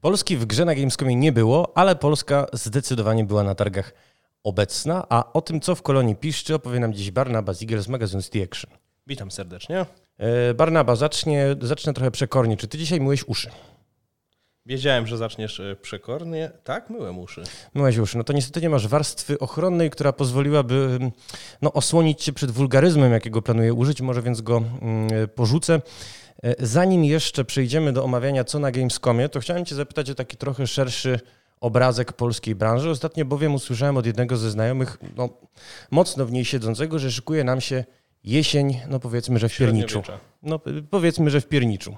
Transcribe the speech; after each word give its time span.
Polski 0.00 0.36
w 0.36 0.46
grze 0.46 0.64
na 0.64 0.74
Gamescomie 0.74 1.16
nie 1.16 1.32
było, 1.32 1.72
ale 1.74 1.96
Polska 1.96 2.46
zdecydowanie 2.52 3.24
była 3.24 3.42
na 3.42 3.54
targach 3.54 3.92
obecna, 4.44 5.06
a 5.08 5.32
o 5.32 5.40
tym, 5.40 5.60
co 5.60 5.74
w 5.74 5.82
kolonii 5.82 6.16
piszczy, 6.16 6.54
opowie 6.54 6.80
nam 6.80 6.94
dziś 6.94 7.10
Barnaba 7.10 7.54
Ziegel 7.54 7.82
z 7.82 7.88
magazynu 7.88 8.22
The 8.22 8.42
Action. 8.42 8.70
Witam 9.06 9.30
serdecznie. 9.30 9.86
E, 10.18 10.54
Barnaba, 10.54 10.96
zacznie, 10.96 11.56
zacznę 11.60 11.94
trochę 11.94 12.10
przekornie. 12.10 12.56
Czy 12.56 12.68
ty 12.68 12.78
dzisiaj 12.78 13.00
myłeś 13.00 13.24
uszy? 13.24 13.50
Wiedziałem, 14.66 15.06
że 15.06 15.16
zaczniesz 15.16 15.60
e, 15.60 15.76
przekornie. 15.82 16.50
Tak, 16.64 16.90
myłem 16.90 17.18
uszy. 17.18 17.42
Myłeś 17.74 17.98
uszy. 17.98 18.18
No 18.18 18.24
to 18.24 18.32
niestety 18.32 18.60
nie 18.60 18.70
masz 18.70 18.88
warstwy 18.88 19.38
ochronnej, 19.38 19.90
która 19.90 20.12
pozwoliłaby 20.12 20.98
no, 21.62 21.72
osłonić 21.72 22.22
cię 22.24 22.32
przed 22.32 22.50
wulgaryzmem, 22.50 23.12
jakiego 23.12 23.42
planuję 23.42 23.74
użyć. 23.74 24.00
Może 24.00 24.22
więc 24.22 24.40
go 24.40 24.56
mm, 24.56 25.28
porzucę. 25.34 25.80
E, 26.42 26.66
zanim 26.66 27.04
jeszcze 27.04 27.44
przejdziemy 27.44 27.92
do 27.92 28.04
omawiania, 28.04 28.44
co 28.44 28.58
na 28.58 28.70
Gamescomie, 28.70 29.28
to 29.28 29.40
chciałem 29.40 29.64
cię 29.64 29.74
zapytać 29.74 30.10
o 30.10 30.14
taki 30.14 30.36
trochę 30.36 30.66
szerszy 30.66 31.20
obrazek 31.60 32.12
polskiej 32.12 32.54
branży. 32.54 32.90
Ostatnio 32.90 33.24
bowiem 33.24 33.54
usłyszałem 33.54 33.96
od 33.96 34.06
jednego 34.06 34.36
ze 34.36 34.50
znajomych, 34.50 34.98
no, 35.16 35.28
mocno 35.90 36.26
w 36.26 36.32
niej 36.32 36.44
siedzącego, 36.44 36.98
że 36.98 37.12
szykuje 37.12 37.44
nam 37.44 37.60
się 37.60 37.84
jesień, 38.24 38.80
no 38.88 39.00
powiedzmy, 39.00 39.38
że 39.38 39.48
w 39.48 39.56
pierniczu. 39.56 40.02
No 40.42 40.60
powiedzmy, 40.90 41.30
że 41.30 41.40
w 41.40 41.46
pierniczu. 41.46 41.96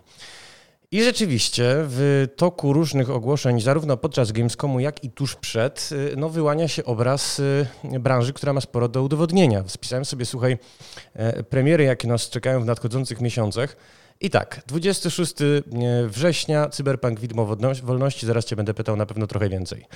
I 0.91 1.03
rzeczywiście 1.03 1.75
w 1.77 2.29
toku 2.37 2.73
różnych 2.73 3.11
ogłoszeń, 3.11 3.61
zarówno 3.61 3.97
podczas 3.97 4.33
Gamescomu, 4.33 4.81
jak 4.81 5.05
i 5.05 5.11
tuż 5.11 5.37
przed, 5.37 5.91
no 6.17 6.29
wyłania 6.29 6.69
się 6.69 6.85
obraz 6.85 7.39
y, 7.39 7.67
branży, 8.01 8.33
która 8.33 8.53
ma 8.53 8.61
sporo 8.61 8.89
do 8.89 9.03
udowodnienia. 9.03 9.65
Spisałem 9.67 10.05
sobie, 10.05 10.25
słuchaj, 10.25 10.59
e, 11.15 11.43
premiery, 11.43 11.85
jakie 11.85 12.09
nas 12.09 12.31
czekają 12.31 12.63
w 12.63 12.67
nadchodzących 12.67 13.21
miesiącach. 13.21 13.77
I 14.23 14.31
tak, 14.31 14.63
26 14.67 15.43
e, 15.43 15.45
września, 16.09 16.69
Cyberpunk 16.69 17.21
Widmo 17.21 17.57
Wolności, 17.83 18.27
zaraz 18.27 18.45
Cię 18.45 18.57
będę 18.57 18.75
pytał 18.75 18.97
na 18.97 19.07
pewno 19.07 19.27
trochę 19.27 19.49
więcej. 19.49 19.87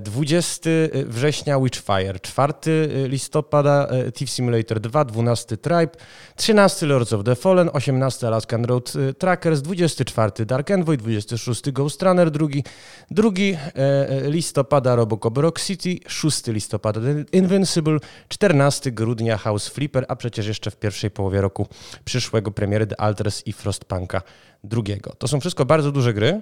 20 0.00 0.70
e, 0.70 1.04
września 1.04 1.60
Witchfire, 1.60 2.20
4 2.20 2.52
e, 2.66 3.08
listopada 3.08 3.88
Thief 4.14 4.30
Simulator 4.30 4.80
2, 4.80 5.04
12 5.04 5.56
Tribe, 5.56 5.90
13 6.36 6.86
Lords 6.86 7.12
of 7.12 7.24
the 7.24 7.36
Fallen, 7.36 7.70
18 7.72 8.26
Alaskan 8.26 8.64
Road 8.64 8.92
Trackers, 9.18 9.62
24 9.62 10.46
Dark 10.46 10.70
Envoy, 10.70 10.96
26 10.96 11.70
Ghost 11.70 12.02
Runner 12.02 12.30
2, 12.30 12.48
2 13.10 13.30
listopada 14.28 14.94
Robocop 14.94 15.38
Rock 15.38 15.60
City, 15.60 15.98
6 16.06 16.46
listopada 16.46 17.00
Invincible, 17.32 17.98
14 18.28 18.92
grudnia 18.92 19.38
House 19.38 19.68
Flipper, 19.68 20.04
a 20.08 20.16
przecież 20.16 20.46
jeszcze 20.46 20.70
w 20.70 20.76
pierwszej 20.76 21.10
połowie 21.10 21.40
roku 21.40 21.66
przyszłego 22.04 22.50
premiery 22.50 22.86
The 22.86 23.00
Alters 23.00 23.46
i 23.46 23.52
Frostpunka 23.52 24.22
drugiego. 24.64 25.12
To 25.18 25.28
są 25.28 25.40
wszystko 25.40 25.64
bardzo 25.64 25.92
duże 25.92 26.14
gry, 26.14 26.40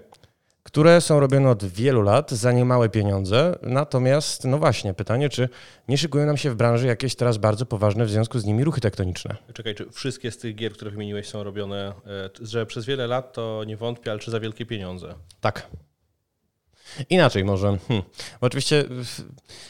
które 0.68 1.00
są 1.00 1.20
robione 1.20 1.50
od 1.50 1.64
wielu 1.64 2.02
lat 2.02 2.30
za 2.30 2.52
niemałe 2.52 2.88
pieniądze. 2.88 3.58
Natomiast, 3.62 4.44
no 4.44 4.58
właśnie, 4.58 4.94
pytanie, 4.94 5.28
czy 5.28 5.48
nie 5.88 5.98
szykują 5.98 6.26
nam 6.26 6.36
się 6.36 6.50
w 6.50 6.54
branży 6.54 6.86
jakieś 6.86 7.14
teraz 7.14 7.38
bardzo 7.38 7.66
poważne 7.66 8.04
w 8.04 8.10
związku 8.10 8.38
z 8.38 8.44
nimi 8.44 8.64
ruchy 8.64 8.80
tektoniczne? 8.80 9.36
Czekaj, 9.54 9.74
czy 9.74 9.90
wszystkie 9.90 10.30
z 10.30 10.38
tych 10.38 10.54
gier, 10.54 10.72
które 10.72 10.90
wymieniłeś, 10.90 11.28
są 11.28 11.44
robione, 11.44 11.92
e, 12.06 12.30
że 12.40 12.66
przez 12.66 12.86
wiele 12.86 13.06
lat 13.06 13.32
to 13.32 13.64
nie 13.66 13.76
wątpię, 13.76 14.10
ale 14.10 14.20
czy 14.20 14.30
za 14.30 14.40
wielkie 14.40 14.66
pieniądze? 14.66 15.14
Tak. 15.40 15.66
Inaczej 17.10 17.44
może. 17.44 17.78
Hmm. 17.88 18.06
Oczywiście 18.40 18.84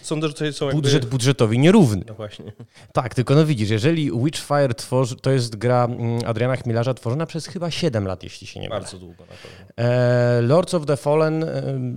Sądzę, 0.02 0.28
że 0.28 0.34
to 0.34 0.52
są 0.52 0.70
budżet 0.70 0.92
jakby... 0.92 1.10
budżetowi 1.10 1.58
nierówny. 1.58 2.04
No 2.08 2.14
właśnie. 2.14 2.52
Tak, 2.92 3.14
tylko 3.14 3.34
no 3.34 3.46
widzisz, 3.46 3.70
jeżeli 3.70 4.10
Witchfire 4.24 4.74
tworzy, 4.74 5.16
to 5.16 5.30
jest 5.30 5.56
gra 5.56 5.84
mm, 5.84 6.20
Adriana 6.26 6.56
Chmielarza 6.56 6.94
tworzona 6.94 7.26
przez 7.26 7.46
chyba 7.46 7.70
7 7.70 8.06
lat, 8.06 8.22
jeśli 8.22 8.46
się 8.46 8.60
nie 8.60 8.68
mylę. 8.68 8.80
Bardzo 8.80 8.98
długo 8.98 9.24
na 9.24 9.34
pewno. 9.36 9.84
E, 9.84 10.42
Lords 10.42 10.74
of 10.74 10.86
the 10.86 10.96
Fallen, 10.96 11.44
e, 11.44 11.48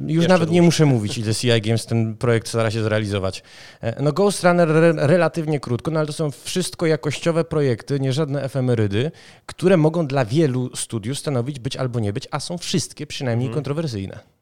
już 0.01 0.15
Jeszcze 0.15 0.27
nawet 0.27 0.47
długo. 0.47 0.53
nie 0.53 0.61
muszę 0.61 0.85
mówić, 0.85 1.17
ile 1.17 1.35
CI 1.35 1.61
Games 1.61 1.85
ten 1.85 2.17
projekt 2.17 2.47
stara 2.47 2.71
się 2.71 2.83
zrealizować. 2.83 3.43
E, 3.81 4.03
no 4.03 4.11
Ghost 4.11 4.43
Runner 4.43 4.69
re, 4.69 4.93
relatywnie 5.07 5.59
krótko, 5.59 5.91
no 5.91 5.99
ale 5.99 6.07
to 6.07 6.13
są 6.13 6.31
wszystko 6.31 6.85
jakościowe 6.85 7.43
projekty, 7.43 7.99
nie 7.99 8.13
żadne 8.13 8.43
efemerydy, 8.43 9.11
które 9.45 9.77
mogą 9.77 10.07
dla 10.07 10.25
wielu 10.25 10.75
studiów 10.75 11.19
stanowić 11.19 11.59
być 11.59 11.77
albo 11.77 11.99
nie 11.99 12.13
być, 12.13 12.27
a 12.31 12.39
są 12.39 12.57
wszystkie 12.57 13.07
przynajmniej 13.07 13.47
hmm. 13.47 13.55
kontrowersyjne. 13.55 14.40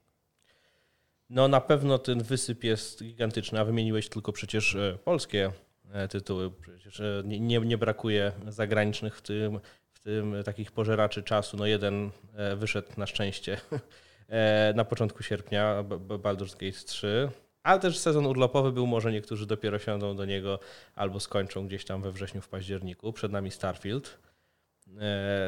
No 1.29 1.47
na 1.47 1.61
pewno 1.61 1.97
ten 1.97 2.23
wysyp 2.23 2.63
jest 2.63 3.03
gigantyczny, 3.03 3.59
a 3.59 3.65
wymieniłeś 3.65 4.09
tylko 4.09 4.31
przecież 4.31 4.75
e, 4.75 4.97
polskie 5.03 5.51
e, 5.91 6.07
tytuły. 6.07 6.51
Przecież 6.51 6.99
e, 6.99 7.23
nie, 7.25 7.59
nie 7.59 7.77
brakuje 7.77 8.31
zagranicznych 8.47 9.17
w 9.17 9.21
tym, 9.21 9.59
w 9.93 9.99
tym 9.99 10.35
takich 10.45 10.71
pożeraczy 10.71 11.23
czasu. 11.23 11.57
No 11.57 11.65
jeden 11.65 12.11
wyszedł 12.57 12.87
na 12.97 13.07
szczęście 13.07 13.57
na 14.75 14.85
początku 14.85 15.23
sierpnia, 15.23 15.83
Baldur's 15.99 16.53
Gate 16.53 16.85
3. 16.85 17.29
Ale 17.63 17.79
też 17.79 17.97
sezon 17.97 18.25
urlopowy 18.25 18.71
był, 18.71 18.87
może 18.87 19.11
niektórzy 19.11 19.45
dopiero 19.45 19.79
siądą 19.79 20.15
do 20.15 20.25
niego 20.25 20.59
albo 20.95 21.19
skończą 21.19 21.67
gdzieś 21.67 21.85
tam 21.85 22.01
we 22.01 22.11
wrześniu, 22.11 22.41
w 22.41 22.49
październiku. 22.49 23.13
Przed 23.13 23.31
nami 23.31 23.51
Starfield. 23.51 24.28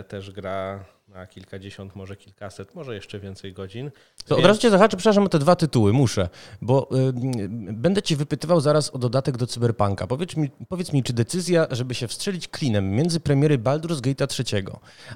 Też 0.08 0.32
gra 0.32 0.86
na 1.08 1.28
kilkadziesiąt, 1.28 1.96
może 1.96 2.16
kilkaset, 2.16 2.76
może 2.76 2.96
jeszcze 2.96 3.20
więcej 3.20 3.54
godzin. 3.54 3.92
To 4.26 4.36
Więc... 4.36 4.40
od 4.40 4.48
razu 4.48 4.62
cię 4.62 4.70
zahaczę, 4.70 4.98
przepraszam 4.98 5.24
o 5.24 5.30
te 5.30 5.40
dwa 5.40 5.56
tytuły, 5.56 5.94
muszę, 5.94 6.30
bo 6.62 6.90
y, 7.10 7.14
będę 7.74 8.02
cię 8.02 8.16
wypytywał 8.16 8.62
zaraz 8.62 8.90
o 8.90 8.98
dodatek 8.98 9.38
do 9.38 9.48
Cyberpunka. 9.48 10.08
Powiedz 10.08 10.38
mi, 10.38 10.50
powiedz 10.70 10.94
mi, 10.94 11.04
czy 11.04 11.14
decyzja, 11.14 11.68
żeby 11.72 11.96
się 11.96 12.08
wstrzelić 12.08 12.48
klinem 12.48 12.92
między 12.92 13.20
premiery 13.20 13.58
Baldur's 13.58 14.02
Gate'a 14.02 14.56
III 14.56 14.66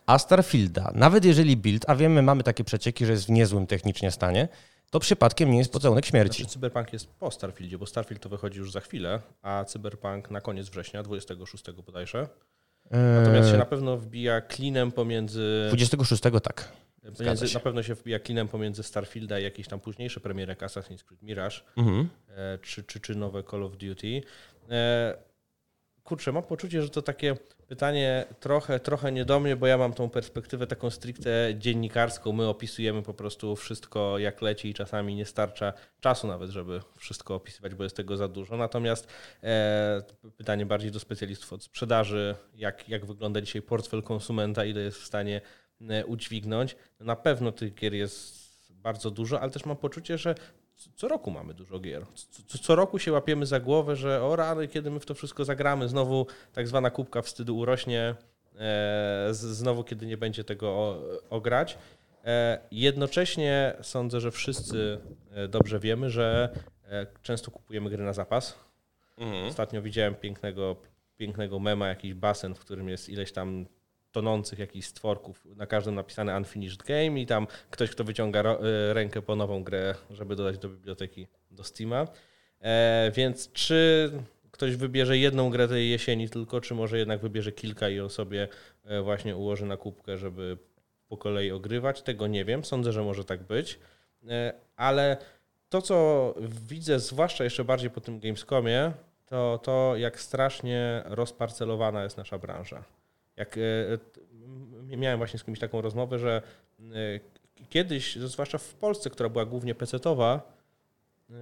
a 0.06 0.20
Starfielda, 0.20 0.92
nawet 0.96 1.26
jeżeli 1.26 1.58
build, 1.58 1.86
a 1.90 1.96
wiemy, 1.96 2.22
mamy 2.22 2.44
takie 2.44 2.64
przecieki, 2.64 3.06
że 3.06 3.12
jest 3.12 3.26
w 3.26 3.30
niezłym 3.30 3.68
technicznie 3.68 4.12
stanie, 4.12 4.48
to 4.90 5.00
przypadkiem 5.00 5.52
nie 5.52 5.58
jest 5.58 5.72
pocałunek 5.72 6.06
śmierci. 6.06 6.44
Znaczy, 6.44 6.54
Cyberpunk 6.54 6.94
jest 6.94 7.08
po 7.08 7.32
Starfieldzie, 7.32 7.78
bo 7.78 7.86
Starfield 7.86 8.24
to 8.24 8.30
wychodzi 8.30 8.60
już 8.60 8.72
za 8.72 8.80
chwilę, 8.80 9.22
a 9.42 9.66
Cyberpunk 9.66 10.32
na 10.32 10.42
koniec 10.42 10.70
września, 10.70 11.04
26 11.04 11.72
bodajże. 11.86 12.28
Natomiast 12.92 13.52
się 13.52 13.58
na 13.58 13.66
pewno 13.66 13.98
wbija 13.98 14.42
klinem 14.42 14.92
pomiędzy. 14.92 15.66
26 15.68 16.24
tak. 16.44 16.72
Pomiędzy, 17.18 17.54
na 17.54 17.60
pewno 17.60 17.84
się 17.84 17.96
wbija 17.96 18.20
klinem 18.20 18.48
pomiędzy 18.48 18.84
Starfielda 18.84 19.40
i 19.40 19.44
jakieś 19.44 19.68
tam 19.68 19.80
późniejsze 19.80 20.20
premiery 20.20 20.50
jak 20.50 20.62
Assassin's 20.62 21.04
Creed 21.04 21.22
Mirage 21.22 21.56
mhm. 21.78 22.10
E, 22.30 22.58
czy, 22.58 22.84
czy, 22.84 23.00
czy 23.00 23.16
nowe 23.16 23.44
Call 23.44 23.64
of 23.64 23.78
Duty. 23.78 24.22
Kurczę, 26.06 26.32
mam 26.32 26.44
poczucie, 26.44 26.82
że 26.82 26.90
to 26.90 27.02
takie 27.02 27.36
pytanie 27.68 28.26
trochę, 28.40 28.80
trochę 28.80 29.12
nie 29.12 29.26
do 29.26 29.40
mnie, 29.40 29.56
bo 29.56 29.68
ja 29.68 29.78
mam 29.78 29.94
tą 29.94 30.10
perspektywę 30.10 30.68
taką 30.68 30.90
stricte 30.90 31.54
dziennikarską. 31.58 32.32
My 32.32 32.48
opisujemy 32.48 33.02
po 33.02 33.14
prostu 33.14 33.56
wszystko 33.56 34.18
jak 34.20 34.42
leci 34.42 34.70
i 34.70 34.74
czasami 34.74 35.16
nie 35.16 35.26
starcza 35.26 35.74
czasu 36.00 36.28
nawet, 36.28 36.50
żeby 36.50 36.82
wszystko 36.98 37.36
opisywać, 37.36 37.76
bo 37.76 37.84
jest 37.84 37.96
tego 37.96 38.18
za 38.18 38.28
dużo. 38.28 38.58
Natomiast 38.58 39.08
e, 39.44 40.02
pytanie 40.38 40.66
bardziej 40.66 40.92
do 40.92 41.00
specjalistów 41.00 41.54
od 41.54 41.64
sprzedaży, 41.64 42.36
jak, 42.56 42.90
jak 42.90 43.06
wygląda 43.06 43.42
dzisiaj 43.42 43.62
portfel 43.62 44.04
konsumenta, 44.04 44.66
ile 44.66 44.82
jest 44.82 44.98
w 44.98 45.06
stanie 45.06 45.42
e, 45.90 46.06
udźwignąć. 46.06 46.76
Na 47.00 47.16
pewno 47.16 47.52
tych 47.52 47.74
gier 47.74 47.94
jest 47.94 48.46
bardzo 48.72 49.12
dużo, 49.12 49.42
ale 49.42 49.52
też 49.52 49.66
mam 49.66 49.78
poczucie, 49.78 50.18
że 50.18 50.36
co 50.96 51.08
roku 51.08 51.32
mamy 51.32 51.54
dużo 51.54 51.80
gier. 51.80 52.06
Co, 52.48 52.58
co, 52.58 52.76
roku 52.76 53.00
się 53.00 53.12
łapiemy 53.12 53.46
za 53.46 53.60
głowę, 53.60 53.96
że 53.96 54.24
o 54.24 54.36
rany, 54.36 54.68
kiedy 54.68 54.92
my 54.92 55.00
w 55.00 55.06
to 55.06 55.14
wszystko 55.14 55.46
zagramy, 55.46 55.88
znowu 55.88 56.28
tak 56.54 56.68
zwana 56.68 56.90
kubka 56.90 57.22
wstydu 57.22 57.58
urośnie, 57.58 58.16
e, 58.60 59.28
znowu 59.32 59.84
kiedy 59.84 60.06
nie 60.06 60.18
będzie 60.18 60.44
tego 60.44 61.00
ograć. 61.30 61.78
E, 62.26 62.60
jednocześnie 62.72 63.74
sądzę, 63.82 64.22
że 64.22 64.32
wszyscy 64.32 65.00
e, 65.32 65.48
dobrze 65.48 65.80
wiemy, 65.80 66.10
że 66.10 66.50
e, 66.90 67.08
często 67.22 67.52
kupujemy 67.52 67.90
gry 67.90 68.04
na 68.04 68.14
zapas. 68.14 68.60
Mhm. 69.18 69.48
Ostatnio 69.48 69.82
widziałem 69.82 70.16
pięknego, 70.16 70.76
pięknego 71.18 71.60
mema, 71.60 71.88
jakiś 71.88 72.14
basen, 72.14 72.56
w 72.56 72.60
którym 72.60 72.90
jest 72.90 73.10
ileś 73.10 73.32
tam 73.32 73.66
tonących 74.16 74.60
jakichś 74.60 74.88
stworków, 74.88 75.46
na 75.46 75.66
każdym 75.68 75.96
napisane 75.96 76.38
Unfinished 76.38 76.84
Game 76.84 77.22
i 77.22 77.26
tam 77.26 77.48
ktoś, 77.70 77.90
kto 77.90 78.04
wyciąga 78.04 78.40
e, 78.40 78.94
rękę 78.94 79.22
po 79.22 79.36
nową 79.36 79.64
grę, 79.64 79.96
żeby 80.10 80.36
dodać 80.36 80.58
do 80.58 80.70
biblioteki, 80.70 81.28
do 81.52 81.64
Steama. 81.64 82.08
E, 82.62 83.12
więc 83.16 83.52
czy 83.52 84.12
ktoś 84.52 84.76
wybierze 84.76 85.18
jedną 85.18 85.50
grę 85.50 85.68
tej 85.68 85.90
jesieni 85.90 86.30
tylko, 86.30 86.62
czy 86.62 86.74
może 86.74 86.98
jednak 86.98 87.22
wybierze 87.22 87.52
kilka 87.52 87.90
i 87.90 87.96
ją 87.96 88.10
sobie 88.10 88.48
e, 88.84 89.02
właśnie 89.02 89.36
ułoży 89.36 89.66
na 89.66 89.78
kubkę, 89.78 90.18
żeby 90.18 90.58
po 91.08 91.18
kolei 91.18 91.52
ogrywać? 91.52 92.02
Tego 92.02 92.28
nie 92.28 92.46
wiem. 92.46 92.66
Sądzę, 92.66 92.92
że 92.92 93.04
może 93.04 93.24
tak 93.24 93.44
być. 93.44 93.80
E, 94.30 94.54
ale 94.76 95.18
to, 95.70 95.82
co 95.82 96.36
widzę, 96.68 97.00
zwłaszcza 97.00 97.44
jeszcze 97.44 97.64
bardziej 97.64 97.90
po 97.90 98.02
tym 98.02 98.20
Gamescomie, 98.20 98.92
to 99.26 99.60
to, 99.64 99.96
jak 99.96 100.20
strasznie 100.20 101.04
rozparcelowana 101.06 102.04
jest 102.04 102.18
nasza 102.18 102.38
branża. 102.38 102.84
Jak 103.38 103.58
e, 103.58 104.98
miałem 104.98 105.18
właśnie 105.18 105.40
z 105.40 105.44
kimś 105.44 105.60
taką 105.60 105.82
rozmowę, 105.82 106.20
że 106.20 106.42
e, 106.80 107.66
kiedyś, 107.70 108.16
zwłaszcza 108.16 108.58
w 108.58 108.74
Polsce, 108.74 109.10
która 109.10 109.30
była 109.30 109.46
głównie 109.46 109.76
pecetowa, 109.76 110.58
e, 111.30 111.34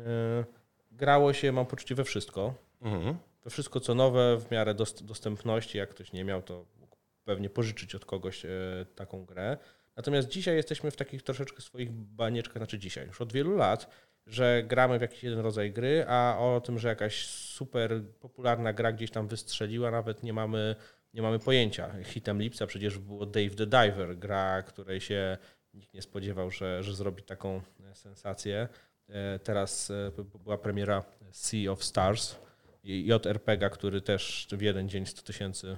grało 0.92 1.34
się, 1.34 1.52
mam 1.52 1.66
poczucie, 1.66 1.96
we 1.96 2.04
wszystko. 2.04 2.54
Mhm. 2.82 3.18
We 3.44 3.50
wszystko, 3.50 3.80
co 3.80 3.96
nowe, 3.96 4.38
w 4.38 4.52
miarę 4.52 4.76
dostępności. 5.04 5.78
Jak 5.78 5.90
ktoś 5.90 6.14
nie 6.14 6.24
miał, 6.24 6.42
to 6.42 6.66
mógł 6.80 6.98
pewnie 7.24 7.50
pożyczyć 7.50 7.96
od 7.96 8.06
kogoś 8.06 8.46
taką 8.96 9.26
grę. 9.26 9.58
Natomiast 9.96 10.28
dzisiaj 10.28 10.56
jesteśmy 10.56 10.92
w 10.92 10.96
takich 10.96 11.24
troszeczkę 11.24 11.62
swoich 11.62 11.92
banieczkach, 11.92 12.58
znaczy 12.58 12.80
dzisiaj, 12.80 13.08
już 13.08 13.22
od 13.22 13.34
wielu 13.34 13.56
lat, 13.56 13.90
że 14.28 14.64
gramy 14.68 15.00
w 15.00 15.02
jakiś 15.02 15.24
jeden 15.24 15.40
rodzaj 15.40 15.72
gry, 15.72 16.06
a 16.08 16.38
o 16.40 16.62
tym, 16.62 16.80
że 16.80 16.88
jakaś 16.88 17.26
super 17.28 18.02
popularna 18.20 18.74
gra 18.74 18.92
gdzieś 18.92 19.12
tam 19.12 19.28
wystrzeliła, 19.28 19.92
nawet 19.92 20.24
nie 20.24 20.34
mamy, 20.34 20.76
nie 21.14 21.22
mamy 21.22 21.40
pojęcia. 21.40 22.04
Hitem 22.04 22.42
Lipsa 22.42 22.68
przecież 22.68 23.00
było 23.00 23.26
Dave 23.26 23.56
the 23.56 23.66
Diver, 23.66 24.18
gra, 24.18 24.62
której 24.62 25.02
się 25.02 25.38
nikt 25.74 25.94
nie 25.94 26.02
spodziewał, 26.02 26.52
że, 26.52 26.84
że 26.84 26.96
zrobi 26.96 27.24
taką 27.24 27.62
sensację. 27.94 28.68
E, 29.10 29.40
teraz 29.40 29.92
e, 29.92 30.12
była 30.44 30.58
premiera 30.58 31.04
Sea 31.32 31.72
of 31.72 31.84
Stars, 31.84 32.36
JRPG, 32.84 33.70
który 33.70 34.02
też 34.02 34.48
w 34.52 34.62
jeden 34.62 34.90
dzień 34.90 35.06
100 35.06 35.22
tysięcy 35.22 35.78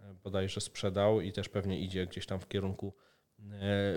e, 0.00 0.14
bodajże 0.24 0.60
sprzedał 0.60 1.20
i 1.20 1.32
też 1.32 1.48
pewnie 1.48 1.80
idzie 1.80 2.06
gdzieś 2.06 2.26
tam 2.26 2.40
w 2.40 2.48
kierunku 2.48 2.94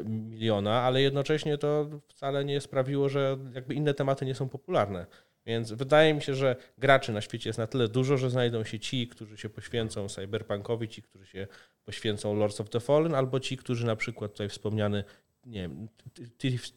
miliona, 0.06 0.82
ale 0.82 1.02
jednocześnie 1.02 1.58
to 1.58 1.90
wcale 2.08 2.46
nie 2.46 2.62
sprawiło, 2.62 3.10
że 3.10 3.38
jakby 3.54 3.74
inne 3.74 3.94
tematy 3.94 4.26
nie 4.26 4.36
są 4.36 4.50
popularne. 4.50 5.06
Więc 5.46 5.72
wydaje 5.72 6.14
mi 6.14 6.22
się, 6.22 6.36
że 6.36 6.56
graczy 6.78 7.12
na 7.12 7.22
świecie 7.22 7.50
jest 7.50 7.60
na 7.60 7.68
tyle 7.68 7.88
dużo, 7.88 8.18
że 8.18 8.30
znajdą 8.30 8.64
się 8.64 8.80
ci, 8.80 9.08
którzy 9.08 9.38
się 9.38 9.50
poświęcą 9.50 10.10
cyberpunkowi, 10.10 10.90
ci, 10.90 11.02
którzy 11.02 11.26
się 11.26 11.48
poświęcą 11.86 12.36
Lords 12.36 12.62
of 12.62 12.70
the 12.70 12.80
Fallen, 12.80 13.16
albo 13.16 13.40
ci, 13.40 13.58
którzy 13.58 13.86
na 13.86 13.96
przykład 13.96 14.32
tutaj 14.32 14.50
wspomniany 14.50 15.04
nie 15.46 15.62
wiem, 15.62 15.88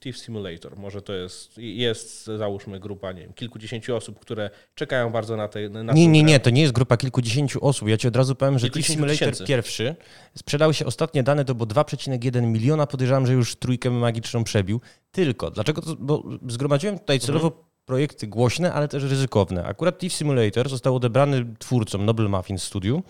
Thief 0.01 0.19
Simulator. 0.19 0.79
Może 0.79 1.03
to 1.03 1.13
jest, 1.13 1.59
jest 1.59 2.25
załóżmy 2.25 2.81
grupa, 2.81 3.13
nie 3.13 3.21
wiem, 3.21 3.33
kilkudziesięciu 3.33 3.97
osób, 3.97 4.19
które 4.19 4.51
czekają 4.75 5.13
bardzo 5.13 5.37
na 5.37 5.49
tej. 5.49 5.71
Na 5.71 5.93
nie, 5.93 6.09
nie, 6.09 6.23
nie, 6.23 6.41
to 6.41 6.51
nie 6.51 6.61
jest 6.61 6.73
grupa 6.73 6.97
kilkudziesięciu 6.97 7.65
osób. 7.65 7.89
Ja 7.89 7.97
ci 7.97 8.09
od 8.09 8.17
razu 8.17 8.35
powiem, 8.35 8.59
że 8.59 8.71
Thief 8.71 8.87
Simulator 8.87 9.19
tysięcy. 9.19 9.45
pierwszy 9.45 9.97
sprzedał 10.35 10.73
się 10.73 10.87
ostatnie 10.87 11.23
dane, 11.23 11.45
to 11.45 11.55
było 11.55 11.67
2,1 11.67 12.43
miliona. 12.43 12.87
Podejrzewam, 12.87 13.27
że 13.27 13.33
już 13.33 13.57
trójkę 13.57 13.91
magiczną 13.91 14.45
przebił. 14.45 14.81
Tylko. 15.11 15.51
Dlaczego? 15.51 15.83
To, 15.83 15.97
bo 15.99 16.25
zgromadziłem 16.49 16.99
tutaj 16.99 17.21
celowo 17.21 17.47
mhm 17.47 17.66
projekty 17.87 18.27
głośne, 18.27 18.73
ale 18.73 18.89
też 18.89 19.03
ryzykowne. 19.03 19.65
Akurat 19.65 19.99
Thief 19.99 20.13
Simulator 20.13 20.69
został 20.69 20.97
odebrany 20.97 21.47
twórcom 21.59 22.05
Noble 22.05 22.29
Muffin 22.29 22.59
Studio 22.59 23.03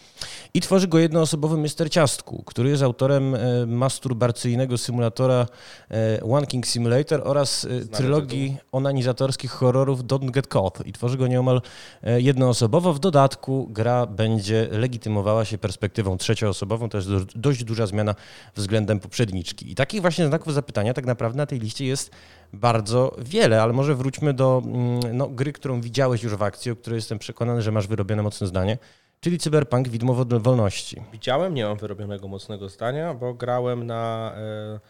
i 0.54 0.60
tworzy 0.60 0.88
go 0.88 0.98
jednoosobowy 0.98 1.56
Mr. 1.56 1.90
Ciastku, 1.90 2.42
który 2.46 2.70
jest 2.70 2.82
autorem 2.82 3.34
e, 3.34 3.66
masturbacyjnego 3.66 4.78
symulatora 4.78 5.46
e, 5.90 6.20
One 6.22 6.46
King 6.46 6.66
Simulator 6.66 7.22
oraz 7.24 7.64
e, 7.64 7.68
Znamy 7.68 7.86
trylogii 7.86 8.50
tytuł. 8.50 8.68
onanizatorskich 8.72 9.50
horrorów 9.50 10.04
Don't 10.04 10.30
Get 10.30 10.46
Caught 10.46 10.86
i 10.86 10.92
tworzy 10.92 11.18
go 11.18 11.26
nieomal 11.26 11.62
jednoosobowo. 12.02 12.92
W 12.92 12.98
dodatku 12.98 13.68
gra 13.70 14.06
będzie 14.06 14.68
legitymowała 14.70 15.44
się 15.44 15.58
perspektywą 15.58 16.18
trzecioosobową, 16.18 16.88
to 16.88 16.98
jest 16.98 17.08
dość 17.34 17.64
duża 17.64 17.86
zmiana 17.86 18.14
względem 18.54 19.00
poprzedniczki. 19.00 19.72
I 19.72 19.74
takich 19.74 20.00
właśnie 20.00 20.26
znaków 20.26 20.54
zapytania 20.54 20.94
tak 20.94 21.06
naprawdę 21.06 21.36
na 21.36 21.46
tej 21.46 21.58
liście 21.58 21.84
jest 21.86 22.10
bardzo 22.52 23.16
wiele, 23.18 23.62
ale 23.62 23.72
może 23.72 23.94
wróćmy 23.94 24.34
do 24.34 24.62
mm, 24.64 25.16
no, 25.16 25.28
gry, 25.28 25.52
którą 25.52 25.80
widziałeś 25.80 26.22
już 26.22 26.34
w 26.34 26.42
akcji, 26.42 26.70
o 26.70 26.76
której 26.76 26.96
jestem 26.96 27.18
przekonany, 27.18 27.62
że 27.62 27.72
masz 27.72 27.86
wyrobione 27.86 28.22
mocne 28.22 28.46
zdanie, 28.46 28.78
czyli 29.20 29.38
Cyberpunk 29.38 29.88
Widmo 29.88 30.24
Wolności. 30.24 31.02
Widziałem, 31.12 31.54
nie 31.54 31.64
mam 31.64 31.76
wyrobionego 31.76 32.28
mocnego 32.28 32.68
zdania, 32.68 33.14
bo 33.14 33.34
grałem 33.34 33.86
na, 33.86 34.34
e, 34.36 34.80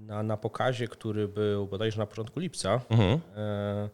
na, 0.00 0.22
na 0.22 0.36
pokazie, 0.36 0.88
który 0.88 1.28
był 1.28 1.66
bodajże 1.66 1.98
na 1.98 2.06
początku 2.06 2.40
lipca 2.40 2.80
mhm. 2.90 3.20
E, 3.36 3.88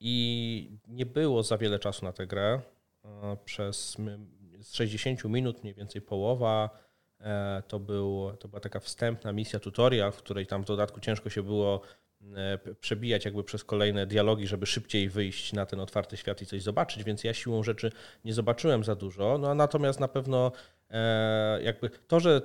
i 0.00 0.78
nie 0.88 1.06
było 1.06 1.42
za 1.42 1.58
wiele 1.58 1.78
czasu 1.78 2.04
na 2.04 2.12
tę 2.12 2.26
grę. 2.26 2.60
E, 3.04 3.36
przez 3.44 3.96
z 4.62 4.74
60 4.74 5.24
minut, 5.24 5.62
mniej 5.62 5.74
więcej 5.74 6.02
połowa, 6.02 6.70
to, 7.68 7.78
był, 7.78 8.32
to 8.38 8.48
była 8.48 8.60
taka 8.60 8.80
wstępna 8.80 9.32
misja 9.32 9.58
tutorial, 9.58 10.12
w 10.12 10.16
której 10.16 10.46
tam 10.46 10.62
w 10.62 10.66
dodatku 10.66 11.00
ciężko 11.00 11.30
się 11.30 11.42
było 11.42 11.80
przebijać 12.80 13.24
jakby 13.24 13.44
przez 13.44 13.64
kolejne 13.64 14.06
dialogi, 14.06 14.46
żeby 14.46 14.66
szybciej 14.66 15.08
wyjść 15.08 15.52
na 15.52 15.66
ten 15.66 15.80
otwarty 15.80 16.16
świat 16.16 16.42
i 16.42 16.46
coś 16.46 16.62
zobaczyć, 16.62 17.04
więc 17.04 17.24
ja 17.24 17.34
siłą 17.34 17.62
rzeczy 17.62 17.92
nie 18.24 18.34
zobaczyłem 18.34 18.84
za 18.84 18.94
dużo, 18.94 19.38
no 19.38 19.54
natomiast 19.54 20.00
na 20.00 20.08
pewno 20.08 20.52
e, 20.90 21.62
jakby 21.62 21.90
to, 21.90 22.20
że 22.20 22.40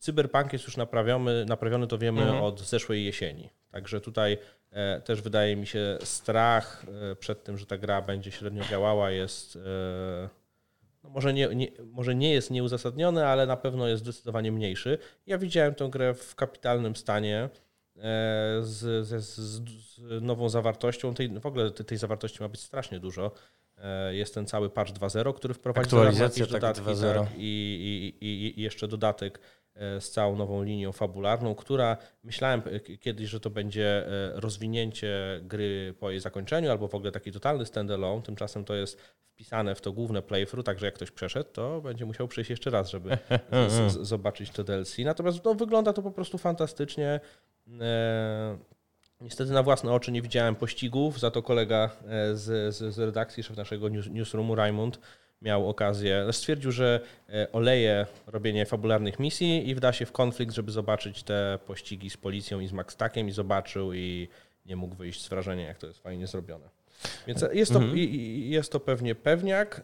cyberpunk 0.00 0.52
jest 0.52 0.64
już 0.64 0.76
naprawiony, 0.76 1.44
naprawiony 1.44 1.86
to 1.86 1.98
wiemy 1.98 2.22
mhm. 2.22 2.42
od 2.42 2.60
zeszłej 2.60 3.04
jesieni. 3.04 3.50
Także 3.70 4.00
tutaj 4.00 4.38
e, 4.70 5.00
też 5.00 5.22
wydaje 5.22 5.56
mi 5.56 5.66
się 5.66 5.98
strach 6.04 6.86
przed 7.20 7.44
tym, 7.44 7.58
że 7.58 7.66
ta 7.66 7.78
gra 7.78 8.02
będzie 8.02 8.30
średnio 8.30 8.64
działała 8.64 9.10
jest 9.10 9.58
no 11.04 11.10
może, 11.10 11.34
nie, 11.34 11.48
nie, 11.54 11.68
może 11.84 12.14
nie 12.14 12.32
jest 12.32 12.50
nieuzasadniony, 12.50 13.26
ale 13.26 13.46
na 13.46 13.56
pewno 13.56 13.88
jest 13.88 14.02
zdecydowanie 14.02 14.52
mniejszy. 14.52 14.98
Ja 15.26 15.38
widziałem 15.38 15.74
tę 15.74 15.88
grę 15.90 16.14
w 16.14 16.34
kapitalnym 16.34 16.96
stanie. 16.96 17.48
E, 17.98 18.62
z, 18.62 19.06
z, 19.06 19.24
z, 19.24 19.60
nową 20.22 20.48
zawartością. 20.48 21.14
Tej, 21.14 21.40
w 21.40 21.46
ogóle 21.46 21.70
tej, 21.70 21.98
zawartości 21.98 22.42
ma 22.42 22.48
być 22.48 22.60
strasznie 22.60 23.00
dużo. 23.00 23.32
E, 23.78 24.14
jest 24.14 24.34
ten 24.34 24.46
cały 24.46 24.70
patch 24.70 24.92
2.0, 24.92 25.34
który 25.34 25.54
wprowadzi 25.54 25.96
jakieś 26.22 26.38
tak, 26.38 26.48
dodatki 26.48 26.84
tak, 26.84 27.30
i, 27.36 28.14
i, 28.20 28.26
i, 28.26 28.62
jeszcze 28.62 28.88
dodatek 28.88 29.40
z 30.00 30.10
całą 30.10 30.36
nową 30.36 30.62
linią 30.62 30.92
fabularną, 30.92 31.54
która 31.54 31.96
myślałem 32.24 32.62
kiedyś, 33.00 33.28
że 33.28 33.40
to 33.40 33.50
będzie 33.50 34.04
rozwinięcie 34.32 35.40
gry 35.42 35.94
po 36.00 36.10
jej 36.10 36.20
zakończeniu 36.20 36.70
albo 36.70 36.88
w 36.88 36.94
ogóle 36.94 37.12
taki 37.12 37.32
totalny 37.32 37.66
standalone. 37.66 38.22
Tymczasem 38.22 38.64
to 38.64 38.74
jest 38.74 38.98
wpisane 39.38 39.74
w 39.74 39.80
to 39.80 39.92
główne 39.92 40.22
playthrough, 40.22 40.66
także 40.66 40.86
jak 40.86 40.94
ktoś 40.94 41.10
przeszedł, 41.10 41.50
to 41.52 41.80
będzie 41.80 42.06
musiał 42.06 42.28
przejść 42.28 42.50
jeszcze 42.50 42.70
raz, 42.70 42.90
żeby 42.90 43.18
zobaczyć 44.00 44.50
to 44.50 44.64
DLC. 44.64 44.98
Natomiast 44.98 45.44
no, 45.44 45.54
wygląda 45.54 45.92
to 45.92 46.02
po 46.02 46.10
prostu 46.10 46.38
fantastycznie. 46.38 47.20
E, 47.80 48.58
niestety 49.20 49.52
na 49.52 49.62
własne 49.62 49.92
oczy 49.92 50.12
nie 50.12 50.22
widziałem 50.22 50.54
pościgów, 50.54 51.20
za 51.20 51.30
to 51.30 51.42
kolega 51.42 51.90
e, 52.08 52.36
z, 52.36 52.74
z, 52.74 52.94
z 52.94 52.98
redakcji, 52.98 53.42
szef 53.42 53.56
naszego 53.56 53.88
news, 53.88 54.06
newsroomu, 54.10 54.54
Raymond, 54.54 55.00
miał 55.42 55.68
okazję, 55.68 56.26
stwierdził, 56.32 56.72
że 56.72 57.00
e, 57.28 57.52
oleje 57.52 58.06
robienie 58.26 58.66
fabularnych 58.66 59.18
misji 59.18 59.68
i 59.68 59.74
wda 59.74 59.92
się 59.92 60.06
w 60.06 60.12
konflikt, 60.12 60.54
żeby 60.54 60.72
zobaczyć 60.72 61.22
te 61.22 61.58
pościgi 61.66 62.10
z 62.10 62.16
policją 62.16 62.60
i 62.60 62.66
z 62.66 62.72
Maxtakiem 62.72 63.28
i 63.28 63.32
zobaczył 63.32 63.92
i 63.92 64.28
nie 64.66 64.76
mógł 64.76 64.94
wyjść 64.94 65.22
z 65.22 65.28
wrażenia, 65.28 65.66
jak 65.66 65.78
to 65.78 65.86
jest 65.86 66.02
fajnie 66.02 66.26
zrobione. 66.26 66.68
Więc 67.26 67.44
jest 67.52 67.72
to, 67.72 67.78
mhm. 67.78 67.98
jest 68.50 68.72
to 68.72 68.80
pewnie 68.80 69.14
pewniak. 69.14 69.82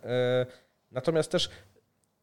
Natomiast 0.91 1.31
też 1.31 1.51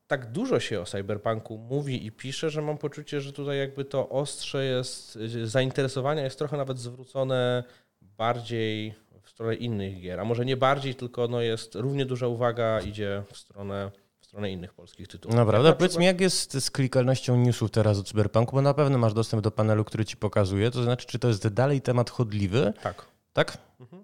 tak 0.08 0.32
dużo 0.32 0.60
się 0.60 0.82
o 0.82 0.86
cyberpunku 0.86 1.58
mówi 1.58 2.06
i 2.06 2.12
pisze, 2.12 2.50
że 2.50 2.62
mam 2.62 2.78
poczucie, 2.78 3.22
że 3.22 3.34
tutaj 3.34 3.58
jakby 3.58 3.86
to 3.86 4.10
ostrze 4.10 4.66
jest, 4.66 5.20
zainteresowania 5.44 6.24
jest 6.24 6.38
trochę 6.38 6.58
nawet 6.58 6.80
zwrócone 6.80 7.64
bardziej 8.02 8.94
w 9.24 9.30
stronę 9.30 9.56
innych 9.56 10.02
gier. 10.02 10.20
A 10.20 10.26
może 10.26 10.46
nie 10.46 10.58
bardziej, 10.58 10.96
tylko 10.96 11.28
no 11.28 11.42
jest 11.42 11.76
równie 11.76 12.06
duża 12.06 12.28
uwaga 12.28 12.82
idzie 12.82 13.24
w 13.32 13.38
stronę 13.38 13.92
w 14.20 14.26
stronę 14.26 14.52
innych 14.52 14.74
polskich 14.74 15.08
tytułów. 15.08 15.38
Naprawdę? 15.38 15.70
Ja 15.70 15.76
Powiedz 15.76 15.98
mi, 15.98 16.06
jak 16.06 16.22
jest 16.22 16.54
z 16.64 16.72
klikalnością 16.72 17.38
newsów 17.38 17.72
teraz 17.72 18.00
o 18.00 18.04
cyberpunku, 18.04 18.56
bo 18.56 18.62
na 18.62 18.74
pewno 18.74 18.98
masz 18.98 19.14
dostęp 19.14 19.44
do 19.44 19.52
panelu, 19.52 19.84
który 19.84 20.06
ci 20.06 20.18
pokazuje. 20.18 20.72
To 20.72 20.84
znaczy, 20.84 21.08
czy 21.08 21.20
to 21.20 21.28
jest 21.28 21.48
dalej 21.48 21.82
temat 21.82 22.10
chodliwy? 22.10 22.74
Tak. 22.84 23.06
Tak? 23.34 23.58
Mhm. 23.80 24.04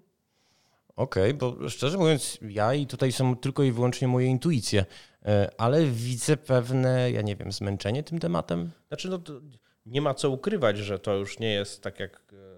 Okej, 0.96 1.34
okay, 1.34 1.34
bo 1.34 1.68
szczerze 1.68 1.98
mówiąc, 1.98 2.38
ja 2.42 2.74
i 2.74 2.86
tutaj 2.86 3.12
są 3.12 3.36
tylko 3.36 3.62
i 3.62 3.72
wyłącznie 3.72 4.08
moje 4.08 4.26
intuicje. 4.26 4.84
E, 5.24 5.50
ale 5.58 5.86
widzę 5.86 6.36
pewne, 6.36 7.10
ja 7.10 7.22
nie 7.22 7.36
wiem, 7.36 7.52
zmęczenie 7.52 8.02
tym 8.02 8.18
tematem. 8.18 8.70
Znaczy, 8.88 9.08
no, 9.08 9.18
nie 9.86 10.00
ma 10.00 10.14
co 10.14 10.30
ukrywać, 10.30 10.78
że 10.78 10.98
to 10.98 11.14
już 11.14 11.38
nie 11.38 11.52
jest 11.52 11.82
tak 11.82 12.00
jak 12.00 12.32
e, 12.32 12.57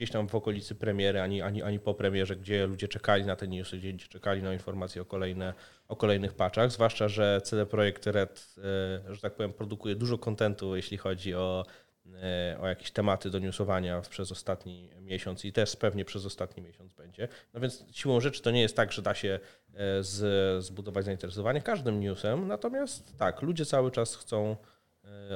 gdzieś 0.00 0.10
tam 0.10 0.28
w 0.28 0.34
okolicy 0.34 0.74
premiery, 0.74 1.20
ani, 1.20 1.42
ani, 1.42 1.62
ani 1.62 1.80
po 1.80 1.94
premierze, 1.94 2.36
gdzie 2.36 2.66
ludzie 2.66 2.88
czekali 2.88 3.24
na 3.24 3.36
te 3.36 3.48
newsy, 3.48 3.78
gdzie 3.78 3.98
czekali 3.98 4.42
na 4.42 4.52
informacje 4.52 5.02
o, 5.02 5.04
kolejne, 5.04 5.54
o 5.88 5.96
kolejnych 5.96 6.34
patchach, 6.34 6.72
zwłaszcza, 6.72 7.08
że 7.08 7.40
CD 7.44 7.66
Projekt 7.66 8.06
Red, 8.06 8.54
e, 9.08 9.14
że 9.14 9.20
tak 9.20 9.34
powiem, 9.34 9.52
produkuje 9.52 9.96
dużo 9.96 10.18
kontentu, 10.18 10.76
jeśli 10.76 10.96
chodzi 10.96 11.34
o 11.34 11.64
E, 12.22 12.58
o 12.60 12.66
jakieś 12.66 12.90
tematy 12.90 13.30
do 13.30 13.38
newsowania 13.38 14.00
przez 14.00 14.32
ostatni 14.32 14.90
miesiąc 15.00 15.44
i 15.44 15.52
też 15.52 15.76
pewnie 15.76 16.04
przez 16.04 16.26
ostatni 16.26 16.62
miesiąc 16.62 16.92
będzie. 16.92 17.28
No 17.54 17.60
więc 17.60 17.84
siłą 17.92 18.20
rzeczy 18.20 18.42
to 18.42 18.50
nie 18.50 18.60
jest 18.60 18.76
tak, 18.76 18.92
że 18.92 19.02
da 19.02 19.14
się 19.14 19.40
e, 19.74 20.02
z, 20.02 20.64
zbudować 20.64 21.04
zainteresowanie 21.04 21.62
każdym 21.62 22.00
newsem, 22.00 22.48
natomiast 22.48 23.16
tak, 23.18 23.42
ludzie 23.42 23.66
cały 23.66 23.90
czas 23.90 24.16
chcą 24.16 24.56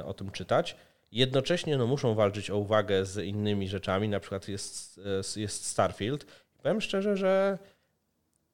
o 0.05 0.13
tym 0.13 0.31
czytać. 0.31 0.75
Jednocześnie 1.11 1.77
no, 1.77 1.87
muszą 1.87 2.15
walczyć 2.15 2.49
o 2.49 2.57
uwagę 2.57 3.05
z 3.05 3.25
innymi 3.25 3.67
rzeczami, 3.67 4.09
na 4.09 4.19
przykład 4.19 4.47
jest, 4.47 4.99
jest 5.35 5.65
Starfield. 5.65 6.25
Powiem 6.63 6.81
szczerze, 6.81 7.17
że 7.17 7.57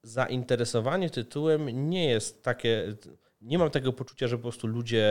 zainteresowanie 0.04 1.10
tytułem 1.10 1.90
nie 1.90 2.06
jest 2.06 2.44
takie, 2.44 2.96
nie 3.42 3.58
mam 3.58 3.70
tego 3.70 3.94
poczucia, 3.94 4.28
że 4.28 4.38
po 4.38 4.42
prostu 4.42 4.68
ludzie 4.68 5.08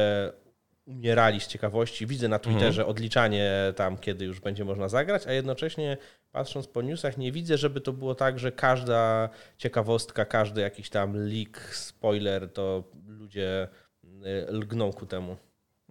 umierali 0.87 1.41
z 1.41 1.47
ciekawości. 1.47 2.07
Widzę 2.07 2.29
na 2.29 2.39
Twitterze 2.39 2.83
mhm. 2.83 2.89
odliczanie 2.89 3.73
tam, 3.77 3.99
kiedy 3.99 4.25
już 4.25 4.41
będzie 4.41 4.65
można 4.65 4.89
zagrać, 4.89 5.27
a 5.27 5.33
jednocześnie 5.33 5.97
patrząc 6.33 6.67
po 6.67 6.83
newsach 6.83 7.19
nie 7.19 7.33
widzę, 7.33 7.59
żeby 7.59 7.81
to 7.81 7.93
było 7.93 8.15
tak, 8.15 8.39
że 8.39 8.53
każda 8.53 9.29
ciekawostka, 9.59 10.25
każdy 10.25 10.61
jakiś 10.61 10.91
tam 10.91 11.17
leak, 11.17 11.75
spoiler, 11.75 12.53
to 12.53 12.85
ludzie 13.07 13.69
y, 14.05 14.53
lgną 14.53 14.93
ku 14.93 15.07
temu. 15.07 15.37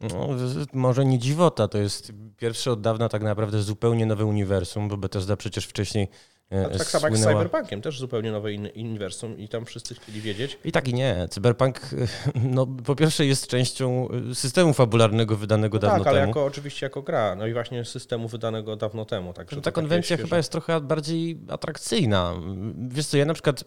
No, 0.01 0.29
może 0.73 1.05
nie 1.05 1.19
dziwota, 1.19 1.67
to 1.67 1.77
jest 1.77 2.11
pierwsze 2.37 2.71
od 2.71 2.81
dawna 2.81 3.09
tak 3.09 3.21
naprawdę 3.21 3.61
zupełnie 3.61 4.05
nowe 4.05 4.25
uniwersum, 4.25 4.87
bo 4.87 4.97
Bethesda 4.97 5.37
przecież 5.37 5.65
wcześniej 5.65 6.07
e, 6.51 6.65
a 6.65 6.77
tak 6.77 6.87
samo 6.87 7.07
jak 7.07 7.17
z 7.17 7.23
Cyberpunkiem, 7.23 7.81
też 7.81 7.99
zupełnie 7.99 8.31
nowe 8.31 8.49
uniwersum 8.75 9.37
i 9.37 9.47
tam 9.47 9.65
wszyscy 9.65 9.95
chcieli 9.95 10.21
wiedzieć. 10.21 10.59
I 10.63 10.71
tak 10.71 10.87
i 10.87 10.93
nie. 10.93 11.27
Cyberpunk 11.29 11.81
no, 12.55 12.67
po 12.85 12.95
pierwsze 12.95 13.25
jest 13.25 13.47
częścią 13.47 14.07
systemu 14.33 14.73
fabularnego 14.73 15.37
wydanego 15.37 15.77
no 15.77 15.81
dawno 15.81 16.03
tak, 16.03 16.03
temu. 16.03 16.15
Tak, 16.15 16.17
ale 16.17 16.27
jako, 16.27 16.45
oczywiście 16.45 16.85
jako 16.85 17.01
gra. 17.01 17.35
No 17.35 17.47
i 17.47 17.53
właśnie 17.53 17.85
systemu 17.85 18.27
wydanego 18.27 18.75
dawno 18.75 19.05
temu. 19.05 19.33
Także 19.33 19.55
no 19.55 19.61
ta 19.61 19.71
konwencja 19.71 20.17
chyba 20.17 20.37
jest 20.37 20.51
trochę 20.51 20.81
bardziej 20.81 21.39
atrakcyjna. 21.49 22.33
Wiesz 22.89 23.07
co, 23.07 23.17
ja 23.17 23.25
na 23.25 23.33
przykład 23.33 23.63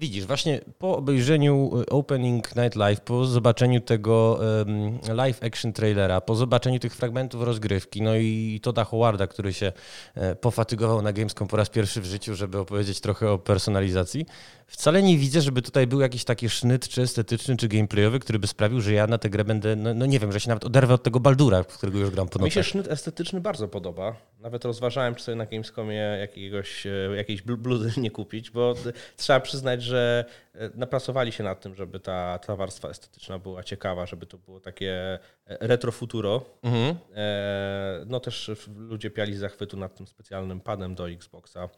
Widzisz, 0.00 0.26
właśnie 0.26 0.60
po 0.78 0.96
obejrzeniu 0.96 1.70
e, 1.80 1.86
Opening 1.86 2.56
Night 2.56 2.76
Live, 2.76 3.00
po 3.00 3.24
zobaczeniu 3.24 3.80
tego 3.80 4.40
um, 4.66 4.98
live 5.16 5.42
action 5.42 5.72
trailera, 5.72 6.20
po 6.20 6.34
zobaczeniu 6.34 6.78
tych 6.78 6.96
fragmentów 6.96 7.42
rozgrywki, 7.42 8.02
no 8.02 8.16
i 8.16 8.60
Toda 8.62 8.84
Howarda, 8.84 9.26
który 9.26 9.52
się 9.52 9.72
e, 10.14 10.34
pofatygował 10.34 11.02
na 11.02 11.12
Gamescom 11.12 11.48
po 11.48 11.56
raz 11.56 11.70
pierwszy 11.70 12.00
w 12.00 12.04
życiu, 12.04 12.34
żeby 12.34 12.58
opowiedzieć 12.58 13.00
trochę 13.00 13.30
o 13.30 13.38
personalizacji, 13.38 14.26
wcale 14.68 15.02
nie 15.02 15.18
widzę, 15.18 15.40
żeby 15.40 15.62
tutaj 15.62 15.86
był 15.86 16.00
jakiś 16.00 16.24
taki 16.24 16.48
sznyt, 16.48 16.88
czy 16.88 17.02
estetyczny, 17.02 17.56
czy 17.56 17.68
gameplayowy, 17.68 18.18
który 18.18 18.38
by 18.38 18.46
sprawił, 18.46 18.80
że 18.80 18.92
ja 18.92 19.06
na 19.06 19.18
tę 19.18 19.30
grę 19.30 19.44
będę, 19.44 19.76
no, 19.76 19.94
no 19.94 20.06
nie 20.06 20.18
wiem, 20.18 20.32
że 20.32 20.40
się 20.40 20.48
nawet 20.48 20.64
oderwę 20.64 20.94
od 20.94 21.02
tego 21.02 21.20
Baldura, 21.20 21.62
w 21.62 21.66
którego 21.66 21.98
już 21.98 22.10
gram 22.10 22.28
po 22.28 22.38
nocach. 22.38 22.44
Mi 22.44 22.50
się 22.50 22.64
sznyt 22.64 22.88
estetyczny 22.88 23.40
bardzo 23.40 23.68
podoba. 23.68 24.16
Nawet 24.40 24.64
rozważałem, 24.64 25.14
czy 25.14 25.24
sobie 25.24 25.36
na 25.36 25.46
Gamescomie 25.46 25.96
jakiegoś, 25.96 26.86
e, 26.86 26.90
jakiejś 27.16 27.42
bluzy 27.42 27.92
nie 28.00 28.10
kupić, 28.10 28.50
bo 28.50 28.74
trzeba 29.16 29.40
przyznać, 29.40 29.82
że 29.82 30.24
e, 30.54 30.70
napracowali 30.74 31.32
się 31.32 31.44
nad 31.44 31.60
tym, 31.60 31.74
żeby 31.74 32.00
ta, 32.00 32.38
ta 32.38 32.56
warstwa 32.56 32.88
estetyczna 32.88 33.38
była 33.38 33.62
ciekawa, 33.62 34.06
żeby 34.06 34.26
to 34.26 34.38
było 34.38 34.60
takie 34.60 34.94
e, 35.14 35.18
retrofuturo. 35.46 36.44
Mhm. 36.62 36.96
No 38.06 38.20
też 38.20 38.50
ludzie 38.76 39.10
piali 39.10 39.36
zachwytu 39.36 39.76
nad 39.76 39.94
tym 39.96 40.06
specjalnym 40.06 40.60
padem 40.60 40.94
do 40.94 41.10
Xboxa 41.10 41.68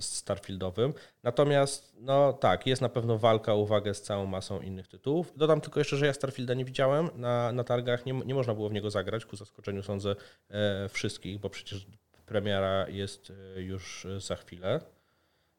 Starfieldowym. 0.00 0.94
Natomiast, 1.22 1.96
no 2.00 2.32
tak, 2.32 2.66
jest 2.66 2.82
na 2.82 2.88
pewno 2.88 3.18
walka 3.18 3.52
o 3.52 3.56
uwagę 3.56 3.94
z 3.94 4.02
całą 4.02 4.26
masą 4.26 4.60
innych 4.60 4.88
tytułów. 4.88 5.32
Dodam 5.36 5.60
tylko 5.60 5.80
jeszcze, 5.80 5.96
że 5.96 6.06
ja 6.06 6.12
Starfielda 6.12 6.54
nie 6.54 6.64
widziałem 6.64 7.10
na, 7.14 7.52
na 7.52 7.64
targach, 7.64 8.06
nie, 8.06 8.12
nie 8.12 8.34
można 8.34 8.54
było 8.54 8.68
w 8.68 8.72
niego 8.72 8.90
zagrać, 8.90 9.24
ku 9.24 9.36
zaskoczeniu 9.36 9.82
sądzę 9.82 10.16
wszystkich, 10.88 11.38
bo 11.38 11.50
przecież 11.50 11.86
premiera 12.26 12.88
jest 12.88 13.32
już 13.56 14.06
za 14.18 14.36
chwilę. 14.36 14.80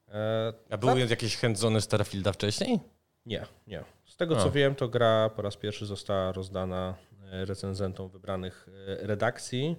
E, 0.07 0.53
A 0.69 0.77
były 0.77 1.01
tak? 1.01 1.09
jakieś 1.09 1.37
handzone 1.37 1.81
Starfielda 1.81 2.33
wcześniej? 2.33 2.79
Nie, 3.25 3.45
nie. 3.67 3.83
Z 4.05 4.17
tego 4.17 4.35
co 4.35 4.51
wiem, 4.51 4.75
to 4.75 4.87
gra 4.87 5.29
po 5.29 5.41
raz 5.41 5.57
pierwszy 5.57 5.85
została 5.85 6.31
rozdana 6.31 6.95
e, 7.31 7.45
recenzentom 7.45 8.09
wybranych 8.09 8.67
e, 8.87 9.07
redakcji 9.07 9.75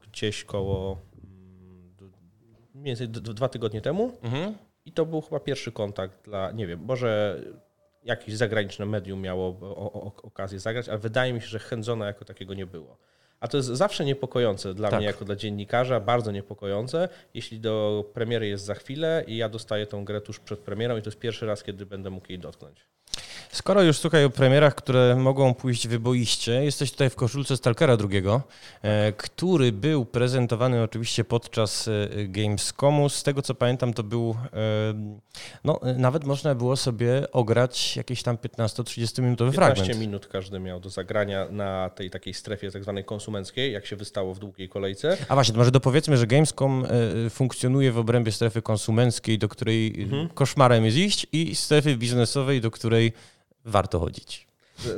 gdzieś 0.00 0.44
koło 0.44 0.98
mniej 2.74 2.96
więcej 2.96 3.08
dwa 3.08 3.48
tygodnie 3.48 3.80
temu. 3.80 4.12
Mhm. 4.22 4.54
I 4.86 4.92
to 4.92 5.06
był 5.06 5.20
chyba 5.20 5.40
pierwszy 5.40 5.72
kontakt 5.72 6.24
dla, 6.24 6.52
nie 6.52 6.66
wiem, 6.66 6.80
może 6.84 7.40
jakieś 8.04 8.36
zagraniczne 8.36 8.86
medium 8.86 9.20
miało 9.20 9.56
o, 9.60 9.92
o, 9.92 10.12
okazję 10.22 10.60
zagrać, 10.60 10.88
ale 10.88 10.98
wydaje 10.98 11.32
mi 11.32 11.40
się, 11.40 11.46
że 11.46 11.58
handzona 11.58 12.06
jako 12.06 12.24
takiego 12.24 12.54
nie 12.54 12.66
było. 12.66 12.96
A 13.40 13.48
to 13.48 13.56
jest 13.56 13.68
zawsze 13.68 14.04
niepokojące 14.04 14.74
dla 14.74 14.90
tak. 14.90 14.98
mnie 14.98 15.06
jako 15.06 15.24
dla 15.24 15.36
dziennikarza, 15.36 16.00
bardzo 16.00 16.30
niepokojące, 16.32 17.08
jeśli 17.34 17.60
do 17.60 18.04
premiery 18.14 18.48
jest 18.48 18.64
za 18.64 18.74
chwilę 18.74 19.24
i 19.26 19.36
ja 19.36 19.48
dostaję 19.48 19.86
tą 19.86 20.04
grę 20.04 20.20
tuż 20.20 20.40
przed 20.40 20.58
premierą 20.58 20.96
i 20.96 21.02
to 21.02 21.08
jest 21.08 21.18
pierwszy 21.18 21.46
raz, 21.46 21.62
kiedy 21.62 21.86
będę 21.86 22.10
mógł 22.10 22.26
jej 22.28 22.38
dotknąć. 22.38 22.86
Skoro 23.52 23.82
już 23.82 23.98
słuchaj 23.98 24.24
o 24.24 24.30
premierach, 24.30 24.74
które 24.74 25.16
mogą 25.16 25.54
pójść 25.54 25.88
wyboiście, 25.88 26.64
jesteś 26.64 26.92
tutaj 26.92 27.10
w 27.10 27.14
koszulce 27.14 27.56
Stalkera 27.56 27.96
II, 28.10 28.22
e, 28.82 29.12
który 29.12 29.72
był 29.72 30.04
prezentowany 30.04 30.82
oczywiście 30.82 31.24
podczas 31.24 31.88
e, 31.88 32.08
Gamescomu. 32.28 33.08
Z 33.08 33.22
tego 33.22 33.42
co 33.42 33.54
pamiętam, 33.54 33.94
to 33.94 34.02
był, 34.02 34.36
e, 34.52 34.94
no 35.64 35.80
nawet 35.96 36.24
można 36.24 36.54
było 36.54 36.76
sobie 36.76 37.32
ograć 37.32 37.96
jakiś 37.96 38.22
tam 38.22 38.36
15-30 38.36 39.22
minutowy 39.22 39.50
15 39.50 39.56
fragment. 39.56 39.88
15 39.88 40.00
minut 40.06 40.26
każdy 40.26 40.60
miał 40.60 40.80
do 40.80 40.90
zagrania 40.90 41.46
na 41.50 41.90
tej 41.90 42.10
takiej 42.10 42.34
strefie 42.34 42.70
tak 42.70 42.82
zwanej 42.82 43.04
konsumenckiej, 43.04 43.72
jak 43.72 43.86
się 43.86 43.96
wystało 43.96 44.34
w 44.34 44.38
długiej 44.38 44.68
kolejce. 44.68 45.16
A 45.28 45.34
właśnie, 45.34 45.52
to 45.52 45.58
może 45.58 45.70
dopowiedzmy, 45.70 46.16
że 46.16 46.26
Gamescom 46.26 46.86
funkcjonuje 47.30 47.92
w 47.92 47.98
obrębie 47.98 48.32
strefy 48.32 48.62
konsumenckiej, 48.62 49.38
do 49.38 49.48
której 49.48 50.02
mhm. 50.02 50.28
koszmarem 50.28 50.84
jest 50.84 50.96
iść 50.96 51.26
i 51.32 51.54
strefy 51.54 51.96
biznesowej, 51.96 52.60
do 52.60 52.70
której 52.70 53.12
warto 53.64 54.00
chodzić. 54.00 54.46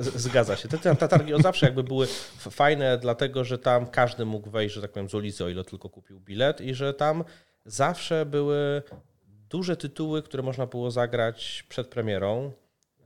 Zgadza 0.00 0.56
się. 0.56 0.68
Te, 0.68 0.96
te 0.96 1.08
targi 1.08 1.34
od 1.34 1.42
zawsze 1.42 1.66
jakby 1.66 1.82
były 1.82 2.06
fajne, 2.38 2.98
dlatego 2.98 3.44
że 3.44 3.58
tam 3.58 3.86
każdy 3.86 4.24
mógł 4.24 4.50
wejść, 4.50 4.74
że 4.74 4.82
tak 4.82 4.92
powiem, 4.92 5.08
z 5.08 5.14
ulicy, 5.14 5.44
o 5.44 5.48
ile 5.48 5.64
tylko 5.64 5.88
kupił 5.88 6.20
bilet 6.20 6.60
i 6.60 6.74
że 6.74 6.94
tam 6.94 7.24
zawsze 7.64 8.26
były 8.26 8.82
duże 9.50 9.76
tytuły, 9.76 10.22
które 10.22 10.42
można 10.42 10.66
było 10.66 10.90
zagrać 10.90 11.64
przed 11.68 11.88
premierą. 11.88 12.52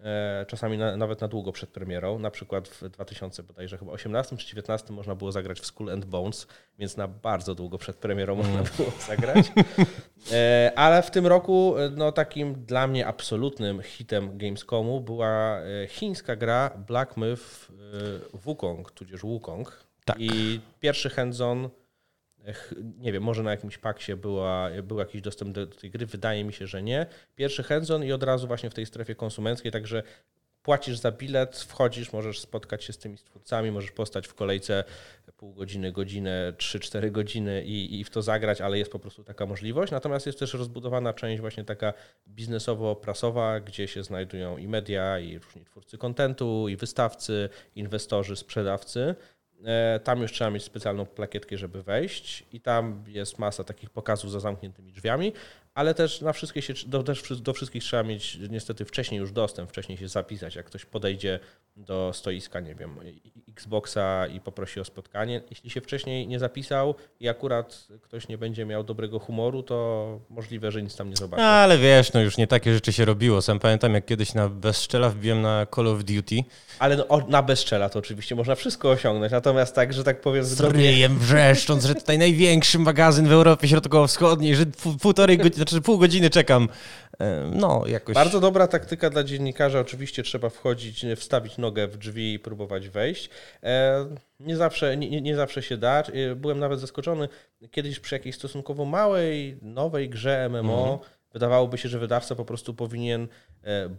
E, 0.05 0.47
czasami 0.49 0.79
na, 0.79 0.97
nawet 0.97 1.21
na 1.21 1.29
długo 1.29 1.53
przed 1.53 1.71
premierą. 1.71 2.19
Na 2.19 2.31
przykład 2.31 2.69
w 2.69 2.89
2000 2.89 3.43
bodajże 3.43 3.79
chyba 3.79 3.93
18 3.93 4.37
czy 4.37 4.47
19 4.47 4.93
można 4.93 5.15
było 5.15 5.33
zagrać 5.33 5.61
w 5.61 5.67
Skull 5.67 5.91
and 5.91 6.05
Bones, 6.05 6.47
więc 6.79 6.97
na 6.97 7.09
bardzo 7.09 7.55
długo 7.55 7.79
przed 7.79 7.97
premierą 7.97 8.37
można 8.37 8.53
mm. 8.53 8.67
było 8.77 8.91
zagrać. 9.09 9.53
E, 10.33 10.73
ale 10.77 11.03
w 11.03 11.11
tym 11.11 11.27
roku 11.27 11.79
e, 11.79 11.91
no, 11.91 12.13
takim 12.13 12.55
dla 12.55 12.87
mnie 12.87 13.07
absolutnym 13.07 13.83
hitem 13.83 14.39
Gamescomu 14.39 15.01
była 15.01 15.61
chińska 15.89 16.37
gra 16.37 16.71
Black 16.87 17.17
Myth 17.17 17.69
Wukong, 18.33 18.91
tudzież 18.91 19.21
Wukong. 19.21 19.85
Tak. 20.05 20.17
I 20.21 20.61
pierwszy 20.81 21.11
hands-on 21.11 21.69
nie 22.99 23.13
wiem, 23.13 23.23
może 23.23 23.43
na 23.43 23.51
jakimś 23.51 23.79
paksie 23.79 24.17
była, 24.17 24.71
był 24.83 24.99
jakiś 24.99 25.23
dostęp 25.23 25.55
do, 25.55 25.67
tej 25.67 25.91
gry, 25.91 26.07
wydaje 26.07 26.45
mi 26.45 26.53
się, 26.53 26.67
że 26.67 26.83
nie. 26.83 27.07
Pierwszy 27.37 27.63
hands-on 27.63 28.05
i 28.05 28.13
od 28.13 28.23
razu 28.23 28.47
właśnie 28.47 28.71
w 28.71 28.75
tej 28.75 28.87
strefie 28.87 29.15
konsumenckiej, 29.15 29.73
także 29.73 30.03
płacisz 30.63 30.99
za 30.99 31.13
bilet, 31.13 31.57
wchodzisz, 31.57 32.13
możesz 32.13 32.41
spotkać 32.41 32.85
się 32.85 32.93
z 32.93 32.99
tymi 32.99 33.17
twórcami, 33.17 33.71
możesz 33.71 33.93
postać 33.93 34.29
w 34.29 34.35
kolejce 34.35 34.85
pół 35.37 35.55
godziny, 35.55 35.93
godzinę, 35.93 36.53
3-4 36.57 37.11
godziny 37.11 37.65
i, 37.65 38.01
i 38.01 38.05
w 38.05 38.11
to 38.11 38.23
zagrać, 38.23 38.61
ale 38.61 38.79
jest 38.79 38.93
po 38.93 38.99
prostu 38.99 39.25
taka 39.25 39.47
możliwość. 39.47 39.93
Natomiast 39.93 40.27
jest 40.27 40.39
też 40.39 40.55
rozbudowana 40.55 41.13
część 41.15 41.41
właśnie 41.41 41.65
taka 41.65 41.93
biznesowo-prasowa, 42.29 43.61
gdzie 43.61 43.89
się 43.89 44.05
znajdują 44.05 44.59
i 44.59 44.69
media, 44.69 45.19
i 45.19 45.39
różni 45.39 45.65
twórcy 45.65 45.99
kontentu, 45.99 46.69
i 46.69 46.77
wystawcy, 46.77 47.49
inwestorzy, 47.75 48.37
sprzedawcy. 48.37 49.15
E, 49.65 50.01
tam 50.01 50.23
już 50.23 50.33
trzeba 50.33 50.51
mieć 50.51 50.65
specjalną 50.65 51.07
plakietkę, 51.07 51.59
żeby 51.59 51.83
wejść, 51.83 52.45
i 52.53 52.61
tam 52.61 53.05
jest 53.07 53.39
masa 53.39 53.65
takich 53.65 53.91
pokazów 53.91 54.31
za 54.31 54.41
zamkniętymi 54.41 54.93
drzwiami, 54.93 55.33
ale 55.81 55.95
też 55.95 56.21
na 56.21 56.33
wszystkie 56.33 56.63
się, 56.63 56.75
do, 56.87 57.03
też 57.03 57.41
do 57.41 57.53
wszystkich 57.53 57.83
trzeba 57.83 58.03
mieć 58.03 58.39
niestety 58.51 58.85
wcześniej 58.85 59.21
już 59.21 59.33
dostęp, 59.33 59.71
wcześniej 59.71 59.99
się 59.99 60.09
zapisać. 60.09 60.55
Jak 60.55 60.67
ktoś 60.67 60.85
podejdzie 60.85 61.41
do 61.77 62.11
stoiska, 62.15 62.61
nie 62.61 62.75
wiem, 62.75 62.97
Xboxa 63.49 64.27
i 64.27 64.41
poprosi 64.41 64.81
o 64.81 64.85
spotkanie, 64.85 65.41
jeśli 65.51 65.71
się 65.71 65.81
wcześniej 65.81 66.29
nie 66.29 66.39
zapisał 66.39 66.95
i 67.21 67.29
akurat 67.29 67.87
ktoś 68.03 68.29
nie 68.29 68.39
będzie 68.39 68.67
miał 68.67 68.85
dobrego 68.85 69.19
humoru, 69.19 69.63
to 69.63 70.21
możliwe, 70.31 70.73
że 70.73 70.83
nic 70.83 70.97
tam 70.97 71.11
nie 71.11 71.17
zobaczy. 71.17 71.43
Ale 71.43 71.79
wiesz, 71.79 72.13
no 72.13 72.21
już 72.21 72.37
nie 72.37 72.47
takie 72.47 72.75
rzeczy 72.75 72.93
się 72.93 73.05
robiło. 73.05 73.43
Sam 73.43 73.59
pamiętam, 73.59 73.95
jak 73.95 74.07
kiedyś 74.07 74.35
na 74.35 74.49
bezszczela 74.49 75.09
wbiłem 75.09 75.43
na 75.43 75.67
Call 75.75 75.89
of 75.89 76.05
Duty. 76.05 76.37
Ale 76.79 76.97
no, 76.97 77.27
na 77.29 77.43
bezszczela 77.43 77.89
to 77.89 77.99
oczywiście 77.99 78.35
można 78.35 78.55
wszystko 78.55 78.91
osiągnąć, 78.91 79.33
natomiast 79.33 79.75
tak, 79.75 79.93
że 79.93 80.05
tak 80.05 80.21
powiem... 80.21 80.45
Z 80.45 80.61
ryjem 80.61 81.19
wrzeszcząc, 81.19 81.85
że 81.85 81.95
tutaj 81.95 82.19
największy 82.19 82.79
magazyn 82.79 83.29
w 83.29 83.33
Europie 83.33 83.69
Środkowo-Wschodniej, 83.69 84.57
że 84.57 84.67
półtorej 85.01 85.39
godziny, 85.39 85.65
znaczy 85.71 85.83
pół 85.83 85.99
godziny 85.99 86.31
czekam. 86.31 86.69
E, 87.19 87.51
no, 87.55 87.83
jakoś... 87.87 88.15
Bardzo 88.15 88.41
dobra 88.41 88.67
taktyka 88.67 89.11
dla 89.11 89.25
dziennikarza. 89.25 89.81
Oczywiście 89.81 90.23
trzeba 90.23 90.49
wchodzić, 90.49 91.07
wstawić 91.17 91.59
nogę 91.59 91.89
w 91.89 91.97
drzwi 91.97 92.35
i 92.35 92.39
próbować 92.39 92.89
wejść. 92.89 93.31
E, 93.63 94.07
nie 94.41 94.57
zawsze, 94.57 94.97
nie, 94.97 95.21
nie 95.21 95.37
zawsze 95.37 95.63
się 95.63 95.77
da. 95.77 96.03
E, 96.03 96.35
byłem 96.35 96.59
nawet 96.59 96.81
zaskoczony 96.81 97.29
kiedyś 97.71 98.01
przy 98.01 98.15
jakiejś 98.15 98.37
stosunkowo 98.37 98.85
małej, 98.85 99.59
nowej 99.63 100.09
grze 100.09 100.49
MMO. 100.49 100.93
Mhm. 100.93 101.20
Wydawałoby 101.33 101.79
się, 101.79 101.89
że 101.89 101.99
wydawca 101.99 102.35
po 102.35 102.45
prostu 102.45 102.75
powinien 102.75 103.29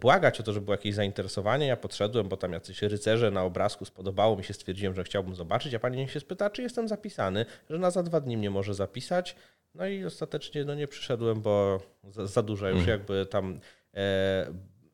błagać 0.00 0.40
o 0.40 0.42
to, 0.42 0.52
żeby 0.52 0.64
było 0.64 0.74
jakieś 0.74 0.94
zainteresowanie. 0.94 1.66
Ja 1.66 1.76
podszedłem, 1.76 2.28
bo 2.28 2.36
tam 2.36 2.52
jacyś 2.52 2.82
rycerze 2.82 3.30
na 3.30 3.42
obrazku 3.42 3.84
spodobało 3.84 4.36
mi 4.36 4.44
się, 4.44 4.54
stwierdziłem, 4.54 4.94
że 4.94 5.04
chciałbym 5.04 5.34
zobaczyć, 5.34 5.74
a 5.74 5.78
pani 5.78 6.08
się 6.08 6.20
spyta, 6.20 6.50
czy 6.50 6.62
jestem 6.62 6.88
zapisany, 6.88 7.46
że 7.70 7.78
na 7.78 7.90
za 7.90 8.02
dwa 8.02 8.20
dni 8.20 8.36
mnie 8.36 8.50
może 8.50 8.74
zapisać. 8.74 9.36
No 9.74 9.86
i 9.86 10.04
ostatecznie 10.04 10.64
no, 10.64 10.74
nie 10.74 10.88
przyszedłem, 10.88 11.40
bo 11.40 11.80
za, 12.10 12.26
za 12.26 12.42
dużo 12.42 12.68
już 12.68 12.78
mm. 12.78 12.90
jakby 12.90 13.26
tam, 13.26 13.60
e, 13.94 14.46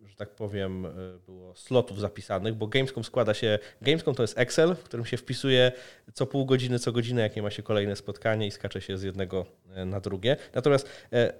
że 0.06 0.16
tak 0.16 0.30
powiem, 0.34 0.86
e, 0.86 0.90
było 1.26 1.54
slotów 1.54 2.00
zapisanych, 2.00 2.54
bo 2.54 2.66
Gamescom 2.66 3.04
składa 3.04 3.34
się, 3.34 3.58
Gamescom 3.82 4.14
to 4.14 4.22
jest 4.22 4.38
Excel, 4.38 4.74
w 4.74 4.82
którym 4.82 5.06
się 5.06 5.16
wpisuje 5.16 5.72
co 6.14 6.26
pół 6.26 6.46
godziny, 6.46 6.78
co 6.78 6.92
godzinę, 6.92 7.22
jakie 7.22 7.42
ma 7.42 7.50
się 7.50 7.62
kolejne 7.62 7.96
spotkanie 7.96 8.46
i 8.46 8.50
skacze 8.50 8.80
się 8.80 8.98
z 8.98 9.02
jednego 9.02 9.46
e, 9.74 9.84
na 9.84 10.00
drugie. 10.00 10.36
Natomiast 10.54 10.88
e, 11.12 11.32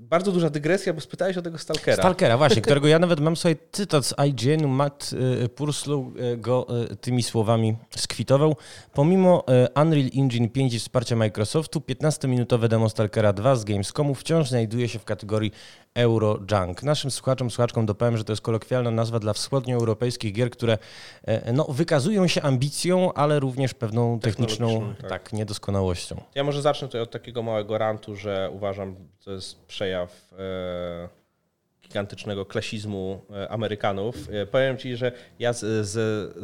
bardzo 0.00 0.32
duża 0.32 0.50
dygresja, 0.50 0.92
bo 0.92 1.00
spytałeś 1.00 1.36
o 1.36 1.42
tego 1.42 1.58
Stalkera. 1.58 1.96
Stalkera, 1.96 2.38
właśnie, 2.42 2.62
którego 2.62 2.88
ja 2.88 2.98
nawet 2.98 3.20
mam 3.20 3.36
sobie 3.36 3.56
cytat 3.72 4.06
z 4.06 4.14
IGN-u. 4.28 4.68
Matt 4.68 5.10
y, 5.44 5.48
Purslow 5.48 6.04
y, 6.16 6.36
go 6.36 6.66
tymi 7.00 7.22
słowami 7.22 7.76
skwitował. 7.96 8.56
Pomimo 8.92 9.44
Unreal 9.82 10.10
Engine 10.16 10.48
5 10.48 10.74
i 10.74 10.78
wsparcia 10.78 11.16
Microsoftu, 11.16 11.80
15-minutowe 11.80 12.68
demo 12.68 12.88
Stalkera 12.88 13.32
2 13.32 13.56
z 13.56 13.64
Gamescomu 13.64 14.14
wciąż 14.14 14.48
znajduje 14.48 14.88
się 14.88 14.98
w 14.98 15.04
kategorii 15.04 15.52
Eurojunk. 15.94 16.82
Naszym 16.82 17.10
słuchaczom, 17.10 17.50
słuchaczkom 17.50 17.86
dopowiem, 17.86 18.16
że 18.16 18.24
to 18.24 18.32
jest 18.32 18.42
kolokwialna 18.42 18.90
nazwa 18.90 19.18
dla 19.18 19.32
wschodnioeuropejskich 19.32 20.32
gier, 20.32 20.50
które 20.50 20.78
no, 21.52 21.64
wykazują 21.64 22.26
się 22.26 22.42
ambicją, 22.42 23.12
ale 23.12 23.40
również 23.40 23.74
pewną 23.74 24.20
techniczną 24.20 24.94
tak. 25.00 25.10
tak. 25.10 25.32
niedoskonałością. 25.32 26.20
Ja 26.34 26.44
może 26.44 26.62
zacznę 26.62 26.88
tutaj 26.88 27.00
od 27.00 27.10
takiego 27.10 27.42
małego 27.42 27.78
rantu, 27.78 28.16
że 28.16 28.50
uważam, 28.52 28.96
to 29.24 29.32
jest 29.32 29.39
przejaw 29.66 30.34
e, 30.38 31.08
gigantycznego 31.82 32.46
klasizmu 32.46 33.24
e, 33.30 33.48
Amerykanów. 33.48 34.16
E, 34.30 34.46
powiem 34.46 34.78
Ci, 34.78 34.96
że 34.96 35.12
ja 35.38 35.52
z, 35.52 35.86
z, 35.86 35.98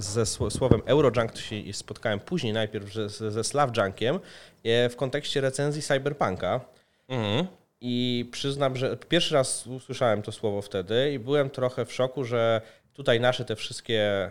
ze 0.05 0.27
słowem 0.27 0.83
Eurojunk 0.87 1.33
to 1.33 1.39
się 1.39 1.73
spotkałem 1.73 2.21
później, 2.21 2.53
najpierw 2.53 2.93
ze, 2.93 3.31
ze 3.31 3.45
Slavjunkiem 3.45 4.19
w 4.65 4.95
kontekście 4.97 5.41
recenzji 5.41 5.83
Cyberpunka. 5.83 6.61
Mhm. 7.09 7.47
I 7.81 8.29
przyznam, 8.33 8.77
że 8.77 8.97
pierwszy 8.97 9.35
raz 9.35 9.67
usłyszałem 9.67 10.23
to 10.23 10.33
słowo 10.33 10.63
wtedy 10.63 11.13
i 11.13 11.19
byłem 11.19 11.51
trochę 11.51 11.85
w 11.85 11.93
szoku, 11.93 12.25
że 12.25 12.61
tutaj 12.93 13.21
nasze 13.21 13.45
te 13.45 13.57
wszystkie 13.57 14.31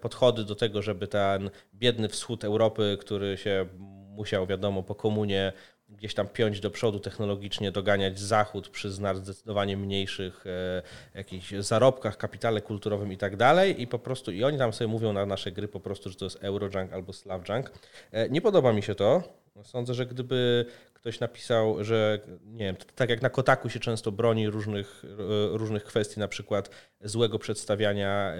podchody 0.00 0.44
do 0.44 0.54
tego, 0.54 0.82
żeby 0.82 1.06
ten 1.06 1.50
biedny 1.74 2.08
wschód 2.08 2.44
Europy, 2.44 2.98
który 3.00 3.36
się 3.36 3.66
musiał, 4.12 4.46
wiadomo, 4.46 4.82
po 4.82 4.94
komunie 4.94 5.52
gdzieś 5.96 6.14
tam 6.14 6.28
piąć 6.28 6.60
do 6.60 6.70
przodu 6.70 7.00
technologicznie, 7.00 7.72
doganiać 7.72 8.20
Zachód 8.20 8.68
przy 8.68 8.90
zdecydowanie 8.90 9.76
mniejszych 9.76 10.44
e, 10.46 10.82
jakichś 11.18 11.52
zarobkach, 11.52 12.16
kapitale 12.16 12.60
kulturowym 12.60 13.12
i 13.12 13.16
tak 13.16 13.36
dalej 13.36 13.82
i 13.82 13.86
po 13.86 13.98
prostu, 13.98 14.30
i 14.30 14.44
oni 14.44 14.58
tam 14.58 14.72
sobie 14.72 14.88
mówią 14.88 15.12
na 15.12 15.26
nasze 15.26 15.52
gry 15.52 15.68
po 15.68 15.80
prostu, 15.80 16.10
że 16.10 16.16
to 16.16 16.24
jest 16.24 16.38
Eurojunk 16.44 16.92
albo 16.92 17.12
Slavjunk. 17.12 17.72
E, 18.12 18.28
nie 18.28 18.40
podoba 18.40 18.72
mi 18.72 18.82
się 18.82 18.94
to. 18.94 19.22
Sądzę, 19.62 19.94
że 19.94 20.06
gdyby 20.06 20.66
ktoś 20.94 21.20
napisał, 21.20 21.84
że 21.84 22.20
nie 22.44 22.64
wiem, 22.64 22.76
tak 22.94 23.10
jak 23.10 23.22
na 23.22 23.30
Kotaku 23.30 23.70
się 23.70 23.80
często 23.80 24.12
broni 24.12 24.50
różnych, 24.50 25.04
e, 25.04 25.58
różnych 25.58 25.84
kwestii, 25.84 26.20
na 26.20 26.28
przykład 26.28 26.70
złego 27.00 27.38
przedstawiania 27.38 28.32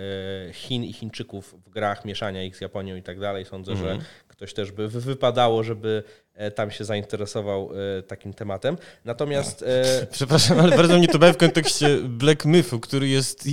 e, 0.48 0.52
Chin 0.52 0.84
i 0.84 0.92
Chińczyków 0.92 1.54
w 1.66 1.70
grach, 1.70 2.04
mieszania 2.04 2.44
ich 2.44 2.56
z 2.56 2.60
Japonią 2.60 2.96
i 2.96 3.02
tak 3.02 3.20
dalej, 3.20 3.44
sądzę, 3.44 3.72
mm 3.72 3.84
-hmm. 3.84 3.86
że 3.86 3.92
mhm. 3.92 4.10
Ktoś 4.42 4.54
też 4.54 4.72
by 4.72 4.88
wypadało, 4.88 5.62
żeby 5.62 6.02
E, 6.34 6.50
tam 6.50 6.70
się 6.70 6.84
zainteresował 6.84 7.70
e, 7.98 8.02
takim 8.02 8.34
tematem. 8.34 8.76
Natomiast. 9.04 9.62
E, 9.62 10.06
Przepraszam, 10.12 10.60
ale 10.60 10.76
bardzo 10.76 10.98
mnie 10.98 11.08
to 11.08 11.18
bawi 11.18 11.32
w 11.32 11.36
kontekście 11.36 11.98
Black 11.98 12.44
Mythu, 12.44 12.80
który 12.80 13.08
jest 13.08 13.48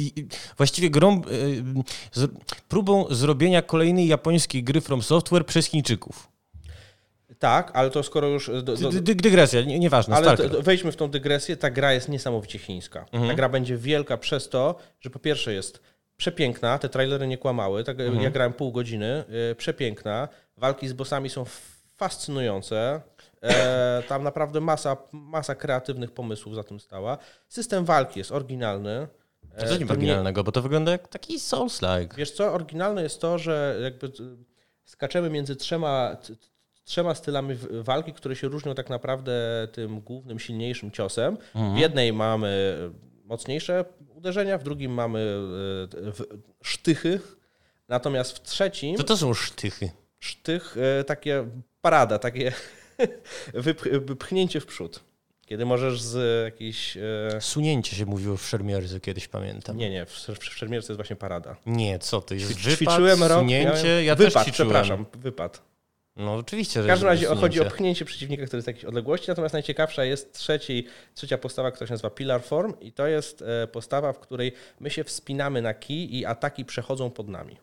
właściwie 0.57 0.89
grą, 0.89 1.21
próbą 2.67 3.05
zrobienia 3.09 3.61
kolejnej 3.61 4.07
japońskiej 4.07 4.63
gry 4.63 4.81
From 4.81 5.01
Software 5.01 5.45
przez 5.45 5.65
Chińczyków. 5.65 6.29
Tak, 7.39 7.71
ale 7.73 7.89
to 7.89 8.03
skoro 8.03 8.27
już. 8.27 8.51
Do, 8.63 8.77
do... 8.77 8.91
Dygresja, 9.01 9.61
nie, 9.61 9.79
nieważne. 9.79 10.15
Ale 10.15 10.37
to, 10.37 10.61
wejdźmy 10.61 10.91
w 10.91 10.95
tą 10.95 11.07
dygresję. 11.07 11.57
Ta 11.57 11.69
gra 11.69 11.93
jest 11.93 12.09
niesamowicie 12.09 12.59
chińska. 12.59 13.05
Mhm. 13.11 13.27
Ta 13.27 13.35
gra 13.35 13.49
będzie 13.49 13.77
wielka 13.77 14.17
przez 14.17 14.49
to, 14.49 14.75
że 14.99 15.09
po 15.09 15.19
pierwsze 15.19 15.53
jest 15.53 15.81
przepiękna, 16.17 16.79
te 16.79 16.89
trailery 16.89 17.27
nie 17.27 17.37
kłamały. 17.37 17.83
Tak, 17.83 17.99
mhm. 17.99 18.21
Ja 18.21 18.31
grałem 18.31 18.53
pół 18.53 18.71
godziny, 18.71 19.23
przepiękna. 19.57 20.27
Walki 20.59 20.87
z 20.87 20.93
bossami 20.93 21.29
są 21.29 21.45
fascynujące. 21.97 23.01
E, 23.41 24.03
tam 24.07 24.23
naprawdę 24.23 24.61
masa, 24.61 24.97
masa 25.11 25.55
kreatywnych 25.55 26.11
pomysłów 26.11 26.55
za 26.55 26.63
tym 26.63 26.79
stała. 26.79 27.17
System 27.47 27.85
walki 27.85 28.19
jest 28.19 28.31
oryginalny. 28.31 29.07
E, 29.55 29.67
co 29.67 29.73
jest 29.73 29.91
oryginalnego, 29.91 30.43
bo 30.43 30.51
to 30.51 30.61
wygląda 30.61 30.91
jak 30.91 31.07
taki 31.07 31.39
Souls-like. 31.39 32.15
Wiesz 32.15 32.31
co, 32.31 32.53
oryginalne 32.53 33.03
jest 33.03 33.21
to, 33.21 33.37
że 33.37 33.79
jakby 33.83 34.11
skaczemy 34.85 35.29
między 35.29 35.55
trzema, 35.55 36.17
trzema 36.83 37.15
stylami 37.15 37.55
walki, 37.71 38.13
które 38.13 38.35
się 38.35 38.47
różnią 38.47 38.75
tak 38.75 38.89
naprawdę 38.89 39.67
tym 39.71 40.01
głównym, 40.01 40.39
silniejszym 40.39 40.91
ciosem. 40.91 41.37
Mhm. 41.55 41.75
W 41.75 41.79
jednej 41.79 42.13
mamy 42.13 42.77
mocniejsze 43.23 43.85
uderzenia, 44.15 44.57
w 44.57 44.63
drugim 44.63 44.91
mamy 44.91 45.37
e, 45.93 46.11
sztychy, 46.63 47.19
natomiast 47.87 48.31
w 48.31 48.41
trzecim... 48.41 48.97
Co 48.97 49.03
to 49.03 49.17
są 49.17 49.33
sztychy? 49.33 49.91
Sztych, 50.19 50.75
e, 50.99 51.03
takie 51.03 51.47
parada, 51.81 52.19
takie 52.19 52.53
wypchnięcie 54.07 54.59
w 54.59 54.65
przód. 54.65 55.03
Kiedy 55.45 55.65
możesz 55.65 56.01
z 56.01 56.45
jakiejś... 56.45 56.97
E... 56.97 57.41
Sunięcie 57.41 57.95
się 57.95 58.05
mówiło 58.05 58.37
w 58.37 58.45
szermierce, 58.45 58.99
kiedyś 58.99 59.27
pamiętam. 59.27 59.77
Nie, 59.77 59.89
nie, 59.89 60.05
w, 60.05 60.11
w 60.39 60.43
szermierce 60.43 60.93
jest 60.93 60.97
właśnie 60.97 61.15
parada. 61.15 61.55
Nie, 61.65 61.99
co 61.99 62.21
ty, 62.21 62.35
jest 62.35 62.59
wypad, 62.59 62.75
Ćwiczyłem 62.75 63.23
rok, 63.23 63.39
sunięcie, 63.39 64.03
ja 64.03 64.15
wypad, 64.15 64.45
też 64.45 64.53
przepraszam, 64.53 65.05
wypad. 65.17 65.61
No 66.15 66.35
oczywiście, 66.35 66.83
W 66.83 66.87
każdym 66.87 67.09
razie 67.09 67.25
chodzi 67.27 67.61
o 67.61 67.65
pchnięcie 67.65 68.05
przeciwnika, 68.05 68.45
który 68.45 68.57
jest 68.57 68.67
jakiejś 68.67 68.85
odległości, 68.85 69.25
natomiast 69.27 69.53
najciekawsza 69.53 70.03
jest 70.03 70.33
trzeci, 70.33 70.87
trzecia 71.13 71.37
postawa, 71.37 71.71
która 71.71 71.87
się 71.87 71.93
nazywa 71.93 72.09
Pillar 72.09 72.43
Form 72.43 72.73
i 72.81 72.91
to 72.91 73.07
jest 73.07 73.41
e, 73.41 73.67
postawa, 73.67 74.13
w 74.13 74.19
której 74.19 74.53
my 74.79 74.89
się 74.89 75.03
wspinamy 75.03 75.61
na 75.61 75.73
kij 75.73 76.15
i 76.15 76.25
ataki 76.25 76.65
przechodzą 76.65 77.11
pod 77.11 77.27
nami. 77.27 77.57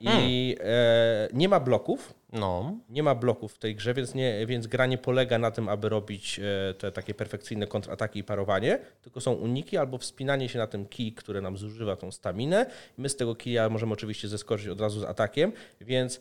I 0.00 0.06
hmm. 0.06 0.72
e, 0.74 1.28
nie 1.32 1.48
ma 1.48 1.60
bloków. 1.60 2.14
No. 2.32 2.78
Nie 2.88 3.02
ma 3.02 3.14
bloków 3.14 3.52
w 3.52 3.58
tej 3.58 3.76
grze, 3.76 3.94
więc, 3.94 4.14
nie, 4.14 4.46
więc 4.46 4.66
gra 4.66 4.86
nie 4.86 4.98
polega 4.98 5.38
na 5.38 5.50
tym, 5.50 5.68
aby 5.68 5.88
robić 5.88 6.40
e, 6.40 6.74
te 6.74 6.92
takie 6.92 7.14
perfekcyjne 7.14 7.66
kontrataki 7.66 8.18
i 8.18 8.24
parowanie, 8.24 8.78
tylko 9.02 9.20
są 9.20 9.32
uniki 9.32 9.76
albo 9.76 9.98
wspinanie 9.98 10.48
się 10.48 10.58
na 10.58 10.66
tym 10.66 10.86
kij, 10.86 11.12
który 11.12 11.42
nam 11.42 11.56
zużywa 11.56 11.96
tą 11.96 12.12
staminę. 12.12 12.66
My 12.98 13.08
z 13.08 13.16
tego 13.16 13.34
kija 13.34 13.68
możemy 13.68 13.92
oczywiście 13.92 14.28
zeskoczyć 14.28 14.68
od 14.68 14.80
razu 14.80 15.00
z 15.00 15.04
atakiem, 15.04 15.52
więc 15.80 16.20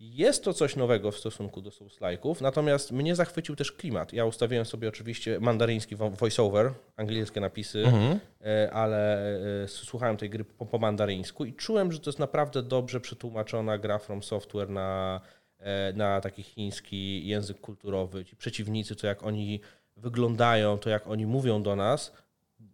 jest 0.00 0.44
to 0.44 0.52
coś 0.52 0.76
nowego 0.76 1.10
w 1.10 1.18
stosunku 1.18 1.62
do 1.62 1.70
Souls-like'ów, 1.70 2.42
natomiast 2.42 2.92
mnie 2.92 3.14
zachwycił 3.14 3.56
też 3.56 3.72
klimat. 3.72 4.12
Ja 4.12 4.24
ustawiłem 4.24 4.64
sobie 4.64 4.88
oczywiście 4.88 5.40
mandaryński 5.40 5.96
voiceover, 5.96 6.72
angielskie 6.96 7.40
napisy, 7.40 7.78
mhm. 7.78 8.20
E, 8.44 8.70
ale 8.72 9.30
e, 9.64 9.68
słuchałem 9.68 10.16
tej 10.16 10.30
gry 10.30 10.44
po, 10.44 10.66
po, 10.66 10.78
mandaryńsku 10.78 11.44
i 11.44 11.52
czułem, 11.52 11.92
że 11.92 12.00
to 12.00 12.10
jest 12.10 12.18
naprawdę 12.18 12.62
dobrze 12.62 13.00
przetłumaczona 13.00 13.78
gra 13.78 13.98
From 13.98 14.22
Software 14.22 14.70
na, 14.70 15.20
e, 15.58 15.92
na 15.92 16.20
taki 16.20 16.42
chiński 16.42 17.26
język 17.26 17.60
kulturowy. 17.60 18.24
Ci 18.24 18.36
przeciwnicy, 18.36 18.96
to 18.96 19.06
jak 19.06 19.22
oni 19.22 19.60
wyglądają, 19.96 20.78
to 20.78 20.90
jak 20.90 21.06
oni 21.06 21.26
mówią 21.26 21.62
do 21.62 21.76
nas, 21.76 22.12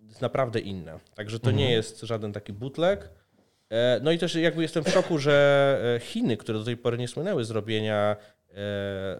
jest 0.03 0.23
naprawdę 0.23 0.61
inne. 0.61 0.99
Także 1.15 1.39
to 1.39 1.51
mhm. 1.51 1.57
nie 1.57 1.73
jest 1.73 2.01
żaden 2.01 2.33
taki 2.33 2.53
bootleg, 2.53 3.01
E, 3.01 3.16
no 4.03 4.13
i 4.13 4.19
też 4.19 4.35
jakby 4.35 4.63
jestem 4.63 4.85
w 4.85 4.89
szoku, 4.89 5.19
że 5.19 5.97
e, 5.97 6.01
Chiny, 6.01 6.37
które 6.37 6.59
do 6.59 6.65
tej 6.65 6.77
pory 6.77 6.99
nie 6.99 7.09
słynęły 7.09 7.45
z 7.45 7.51
robienia 7.51 8.17
e, 8.51 8.57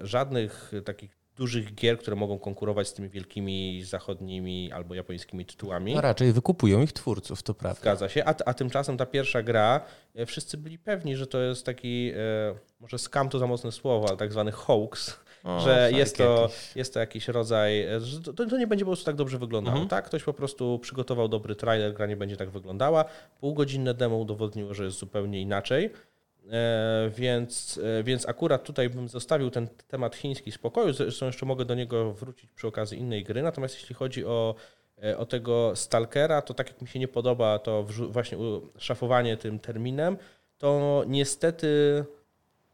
żadnych 0.03 0.73
takich 0.85 1.17
dużych 1.37 1.75
gier, 1.75 1.99
które 1.99 2.17
mogą 2.17 2.39
konkurować 2.39 2.89
z 2.89 2.93
tymi 2.93 3.09
wielkimi 3.09 3.83
zachodnimi 3.85 4.73
albo 4.73 4.95
japońskimi 4.95 5.47
tytułami. 5.47 5.95
No 5.95 6.01
raczej 6.01 6.33
wykupują 6.33 6.83
ich 6.83 6.93
twórców, 6.93 7.43
to 7.43 7.55
prawda. 7.55 7.81
Zgadza 7.81 8.09
się, 8.09 8.25
a, 8.25 8.35
a 8.47 8.55
tymczasem 8.55 8.97
ta 8.97 9.07
pierwsza 9.07 9.43
gra, 9.43 9.81
wszyscy 10.27 10.57
byli 10.57 10.79
pewni, 10.79 11.17
że 11.17 11.27
to 11.27 11.41
jest 11.41 11.67
taki, 11.67 12.13
może 12.81 12.99
scam 12.99 13.29
to 13.29 13.39
za 13.39 13.47
mocne 13.47 13.73
słowo, 13.73 14.09
ale 14.09 14.17
tak 14.17 14.33
zwany 14.33 14.53
hoax, 14.53 15.21
o, 15.47 15.61
że 15.61 15.91
jest 15.93 16.17
to, 16.17 16.49
jest 16.77 16.95
to 16.95 17.01
jakiś 17.01 17.29
rodzaj, 17.29 17.87
to, 18.25 18.33
to, 18.33 18.57
nie 18.59 18.67
będzie 18.67 18.85
po 18.85 18.89
prostu 18.89 19.07
tak 19.07 19.17
dobrze 19.17 19.39
wyglądało. 19.39 19.77
Mhm. 19.77 19.89
Tak? 19.89 20.05
Ktoś 20.05 20.23
po 20.23 20.33
prostu 20.33 20.79
przygotował 20.79 21.29
dobry 21.29 21.55
trailer, 21.55 21.95
gra 21.95 22.07
nie 22.07 22.17
będzie 22.17 22.37
tak 22.37 22.51
wyglądała. 22.51 23.05
Półgodzinne 23.41 23.95
demo 23.95 24.17
udowodniło, 24.17 24.75
że 24.75 24.85
jest 24.85 24.99
zupełnie 24.99 25.41
inaczej. 25.41 25.91
E, 26.51 27.11
więc, 27.17 27.81
e, 28.01 28.03
więc 28.03 28.29
akurat 28.29 28.65
tutaj 28.65 28.91
bym 28.91 29.09
zostawił 29.09 29.51
ten 29.51 29.69
temat 29.89 30.17
chiński 30.17 30.53
spokoju. 30.53 30.93
Zresztą 30.93 31.27
jeszcze 31.27 31.47
mogę 31.47 31.65
do 31.65 31.75
niego 31.75 32.13
wrócić 32.13 32.53
przy 32.53 32.67
okazji 32.67 32.99
innej 32.99 33.25
gry. 33.25 33.43
Natomiast 33.43 33.75
jeśli 33.75 33.95
chodzi 33.95 34.25
o, 34.25 34.55
e, 35.03 35.19
o 35.19 35.27
tego 35.27 35.73
Stalkera, 35.77 36.43
to 36.43 36.55
tak 36.55 36.69
jak 36.69 36.83
mi 36.83 36.89
się 36.89 36.99
nie 36.99 37.09
podoba 37.09 37.59
to 37.59 37.87
właśnie 38.09 38.39
szafowanie 38.79 39.37
tym 39.37 39.59
terminem, 39.59 40.17
to 40.59 41.05
niestety 41.07 42.05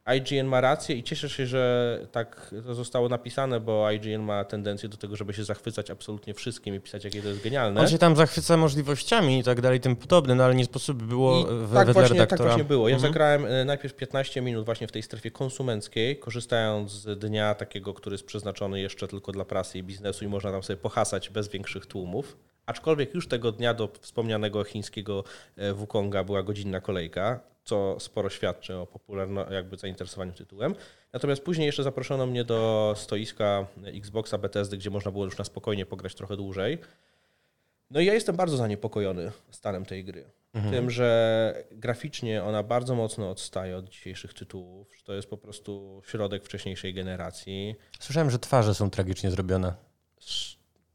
IGN 0.07 0.47
ma 0.47 0.61
rację 0.61 0.97
i 0.97 1.03
cieszę 1.03 1.31
się, 1.31 1.47
że 1.47 1.99
tak 2.13 2.55
to 2.67 2.75
zostało 2.75 3.09
napisane, 3.09 3.61
bo 3.61 3.91
IGN 3.91 4.23
ma 4.23 4.45
tendencję 4.45 4.89
do 4.89 4.97
tego, 4.97 5.17
żeby 5.17 5.35
się 5.35 5.45
zachwycać 5.45 5.91
absolutnie 5.91 6.35
wszystkim 6.35 6.75
i 6.75 6.81
pisać, 6.81 7.05
jakie 7.05 7.23
to 7.23 7.29
jest 7.29 7.43
genialne. 7.43 7.81
On 7.81 7.89
się 7.89 7.99
tam 7.99 8.17
zachwyca 8.17 8.57
możliwościami 8.57 9.39
i 9.39 9.43
tak 9.43 9.61
dalej, 9.61 9.81
tym 9.81 9.97
podobne, 9.97 10.35
no 10.35 10.45
ale 10.45 10.55
nie 10.55 10.65
sposób 10.65 11.03
było 11.03 11.41
I 11.41 11.45
w, 11.45 11.75
tak, 11.75 11.93
właśnie, 11.93 12.13
redaktora. 12.13 12.39
tak 12.39 12.47
właśnie 12.47 12.65
było. 12.65 12.89
Ja 12.89 12.95
mhm. 12.95 13.13
zagrałem 13.13 13.47
e, 13.47 13.65
najpierw 13.65 13.95
15 13.95 14.43
minut 14.43 14.65
właśnie 14.65 14.87
w 14.87 14.93
tej 14.93 15.03
strefie 15.03 15.31
konsumenckiej, 15.31 16.17
korzystając 16.17 16.93
z 16.93 17.19
dnia 17.19 17.55
takiego, 17.55 17.95
który 17.95 18.15
jest 18.15 18.27
przeznaczony 18.27 18.81
jeszcze 18.81 19.09
tylko 19.09 19.33
dla 19.33 19.45
prasy 19.45 19.79
i 19.79 19.83
biznesu 19.83 20.25
i 20.25 20.29
można 20.29 20.53
tam 20.53 20.63
sobie 20.63 20.77
pohasać 20.77 21.31
bez 21.31 21.49
większych 21.49 21.87
tłumów. 21.87 22.37
Aczkolwiek 22.67 23.15
już 23.15 23.29
tego 23.29 23.53
dnia 23.53 23.75
do 23.75 23.89
wspomnianego 24.01 24.65
chińskiego 24.65 25.25
e, 25.57 25.73
Wukonga 25.73 26.25
była 26.25 26.43
godzinna 26.43 26.81
kolejka, 26.81 27.52
co 27.65 28.01
sporo 28.01 28.31
świadczy 28.31 28.77
o 28.77 28.87
popularności, 28.87 29.55
jakby 29.55 29.77
zainteresowaniu 29.77 30.33
tytułem. 30.33 30.75
Natomiast 31.13 31.43
później 31.43 31.67
jeszcze 31.67 31.83
zaproszono 31.83 32.27
mnie 32.27 32.45
do 32.45 32.95
stoiska 32.97 33.67
Xboxa 33.85 34.39
Bethesdy, 34.39 34.77
gdzie 34.77 34.91
można 34.91 35.11
było 35.11 35.25
już 35.25 35.39
na 35.39 35.45
spokojnie 35.45 35.87
pograć 35.87 36.15
trochę 36.15 36.37
dłużej. 36.37 36.79
No 37.91 38.01
i 38.01 38.07
ja 38.07 38.15
jestem 38.15 38.37
bardzo 38.37 38.57
zaniepokojony 38.57 39.33
stanem 39.51 39.87
tej 39.87 40.05
gry. 40.05 40.25
Mhm. 40.55 40.75
Tym, 40.75 40.91
że 40.91 41.65
graficznie 41.71 42.45
ona 42.45 42.63
bardzo 42.63 42.95
mocno 42.95 43.31
odstaje 43.31 43.77
od 43.77 43.89
dzisiejszych 43.89 44.35
tytułów, 44.35 44.97
że 44.97 45.05
to 45.05 45.15
jest 45.15 45.29
po 45.29 45.37
prostu 45.37 46.03
środek 46.07 46.45
wcześniejszej 46.45 46.95
generacji. 46.95 47.75
Słyszałem, 48.01 48.31
że 48.31 48.39
twarze 48.39 48.75
są 48.75 48.91
tragicznie 48.91 49.31
zrobione. 49.31 49.75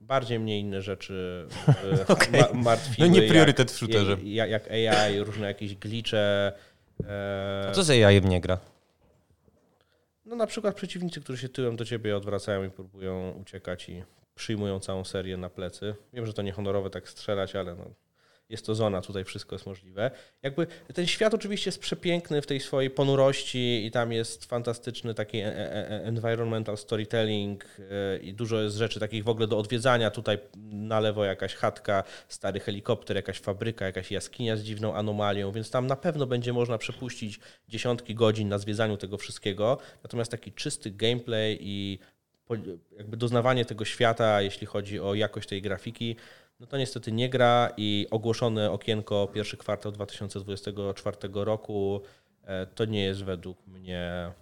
Bardziej 0.07 0.39
mnie 0.39 0.59
inne 0.59 0.81
rzeczy 0.81 1.47
okay. 2.07 2.31
ma 2.31 2.63
martwiły. 2.63 3.09
No 3.09 3.15
nie 3.15 3.21
priorytet 3.21 3.71
w 3.71 3.75
shooterze. 3.75 4.17
Jak, 4.23 4.49
jak 4.49 4.71
AI, 4.71 5.19
różne 5.19 5.47
jakieś 5.47 5.75
glicze. 5.75 6.53
E... 7.03 7.67
A 7.69 7.71
co 7.71 7.83
z 7.83 7.89
AI 7.89 8.21
nie 8.21 8.41
gra? 8.41 8.59
No 10.25 10.35
na 10.35 10.47
przykład 10.47 10.75
przeciwnicy, 10.75 11.21
którzy 11.21 11.41
się 11.41 11.49
tyłem 11.49 11.75
do 11.75 11.85
ciebie 11.85 12.17
odwracają 12.17 12.63
i 12.63 12.69
próbują 12.69 13.31
uciekać 13.31 13.89
i 13.89 14.03
przyjmują 14.35 14.79
całą 14.79 15.03
serię 15.03 15.37
na 15.37 15.49
plecy. 15.49 15.95
Wiem, 16.13 16.25
że 16.25 16.33
to 16.33 16.41
niehonorowe 16.41 16.89
tak 16.89 17.09
strzelać, 17.09 17.55
ale 17.55 17.75
no, 17.75 17.85
jest 18.49 18.65
to 18.65 18.75
zona, 18.75 19.01
tutaj 19.01 19.23
wszystko 19.23 19.55
jest 19.55 19.65
możliwe. 19.65 20.11
Jakby 20.43 20.67
ten 20.93 21.07
świat 21.07 21.33
oczywiście 21.33 21.67
jest 21.67 21.79
przepiękny 21.79 22.41
w 22.41 22.47
tej 22.47 22.59
swojej 22.59 22.89
ponurości 22.89 23.85
i 23.85 23.91
tam 23.91 24.11
jest 24.11 24.45
fantastyczny 24.45 25.13
taki 25.13 25.37
e, 25.37 25.45
e, 25.47 25.89
e, 25.89 26.03
environmental 26.03 26.77
storytelling 26.77 27.65
i 28.21 28.33
dużo 28.33 28.61
jest 28.61 28.75
rzeczy 28.75 28.99
takich 28.99 29.23
w 29.23 29.29
ogóle 29.29 29.47
do 29.47 29.57
odwiedzania. 29.57 30.11
Tutaj 30.11 30.37
na 30.71 30.99
lewo 30.99 31.25
jakaś 31.25 31.55
chatka, 31.55 32.03
stary 32.27 32.59
helikopter, 32.59 33.15
jakaś 33.15 33.39
fabryka, 33.39 33.85
jakaś 33.85 34.11
jaskinia 34.11 34.57
z 34.57 34.63
dziwną 34.63 34.95
anomalią, 34.95 35.51
więc 35.51 35.71
tam 35.71 35.87
na 35.87 35.95
pewno 35.95 36.25
będzie 36.25 36.53
można 36.53 36.77
przepuścić 36.77 37.39
dziesiątki 37.69 38.15
godzin 38.15 38.49
na 38.49 38.57
zwiedzaniu 38.57 38.97
tego 38.97 39.17
wszystkiego. 39.17 39.77
Natomiast 40.03 40.31
taki 40.31 40.51
czysty 40.51 40.91
gameplay 40.91 41.57
i 41.61 41.99
jakby 42.97 43.17
doznawanie 43.17 43.65
tego 43.65 43.85
świata, 43.85 44.41
jeśli 44.41 44.67
chodzi 44.67 44.99
o 44.99 45.13
jakość 45.13 45.49
tej 45.49 45.61
grafiki, 45.61 46.15
no 46.59 46.67
to 46.67 46.77
niestety 46.77 47.11
nie 47.11 47.29
gra 47.29 47.69
i 47.77 48.07
ogłoszone 48.11 48.71
okienko 48.71 49.27
pierwszy 49.33 49.57
kwartał 49.57 49.91
2024 49.91 51.17
roku 51.33 52.01
e, 52.43 52.65
to 52.65 52.85
nie 52.85 53.03
jest 53.03 53.23
według 53.23 53.67
mnie 53.67 53.99
e, 53.99 54.33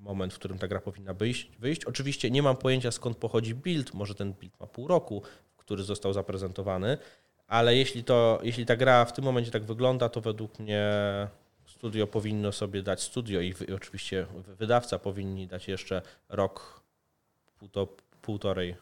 moment, 0.00 0.34
w 0.34 0.38
którym 0.38 0.58
ta 0.58 0.68
gra 0.68 0.80
powinna 0.80 1.14
wyjść. 1.14 1.50
wyjść. 1.58 1.84
Oczywiście 1.84 2.30
nie 2.30 2.42
mam 2.42 2.56
pojęcia 2.56 2.90
skąd 2.90 3.16
pochodzi 3.16 3.54
build, 3.54 3.94
może 3.94 4.14
ten 4.14 4.32
build 4.32 4.60
ma 4.60 4.66
pół 4.66 4.88
roku, 4.88 5.22
który 5.56 5.82
został 5.82 6.12
zaprezentowany, 6.12 6.98
ale 7.46 7.76
jeśli, 7.76 8.04
to, 8.04 8.40
jeśli 8.42 8.66
ta 8.66 8.76
gra 8.76 9.04
w 9.04 9.12
tym 9.12 9.24
momencie 9.24 9.50
tak 9.50 9.64
wygląda, 9.64 10.08
to 10.08 10.20
według 10.20 10.58
mnie 10.58 10.92
studio 11.66 12.06
powinno 12.06 12.52
sobie 12.52 12.82
dać, 12.82 13.02
studio 13.02 13.40
i 13.40 13.54
oczywiście 13.74 14.26
wydawca 14.46 14.98
powinni 14.98 15.46
dać 15.46 15.68
jeszcze 15.68 16.02
rok, 16.28 16.82
półtorej 18.22 18.76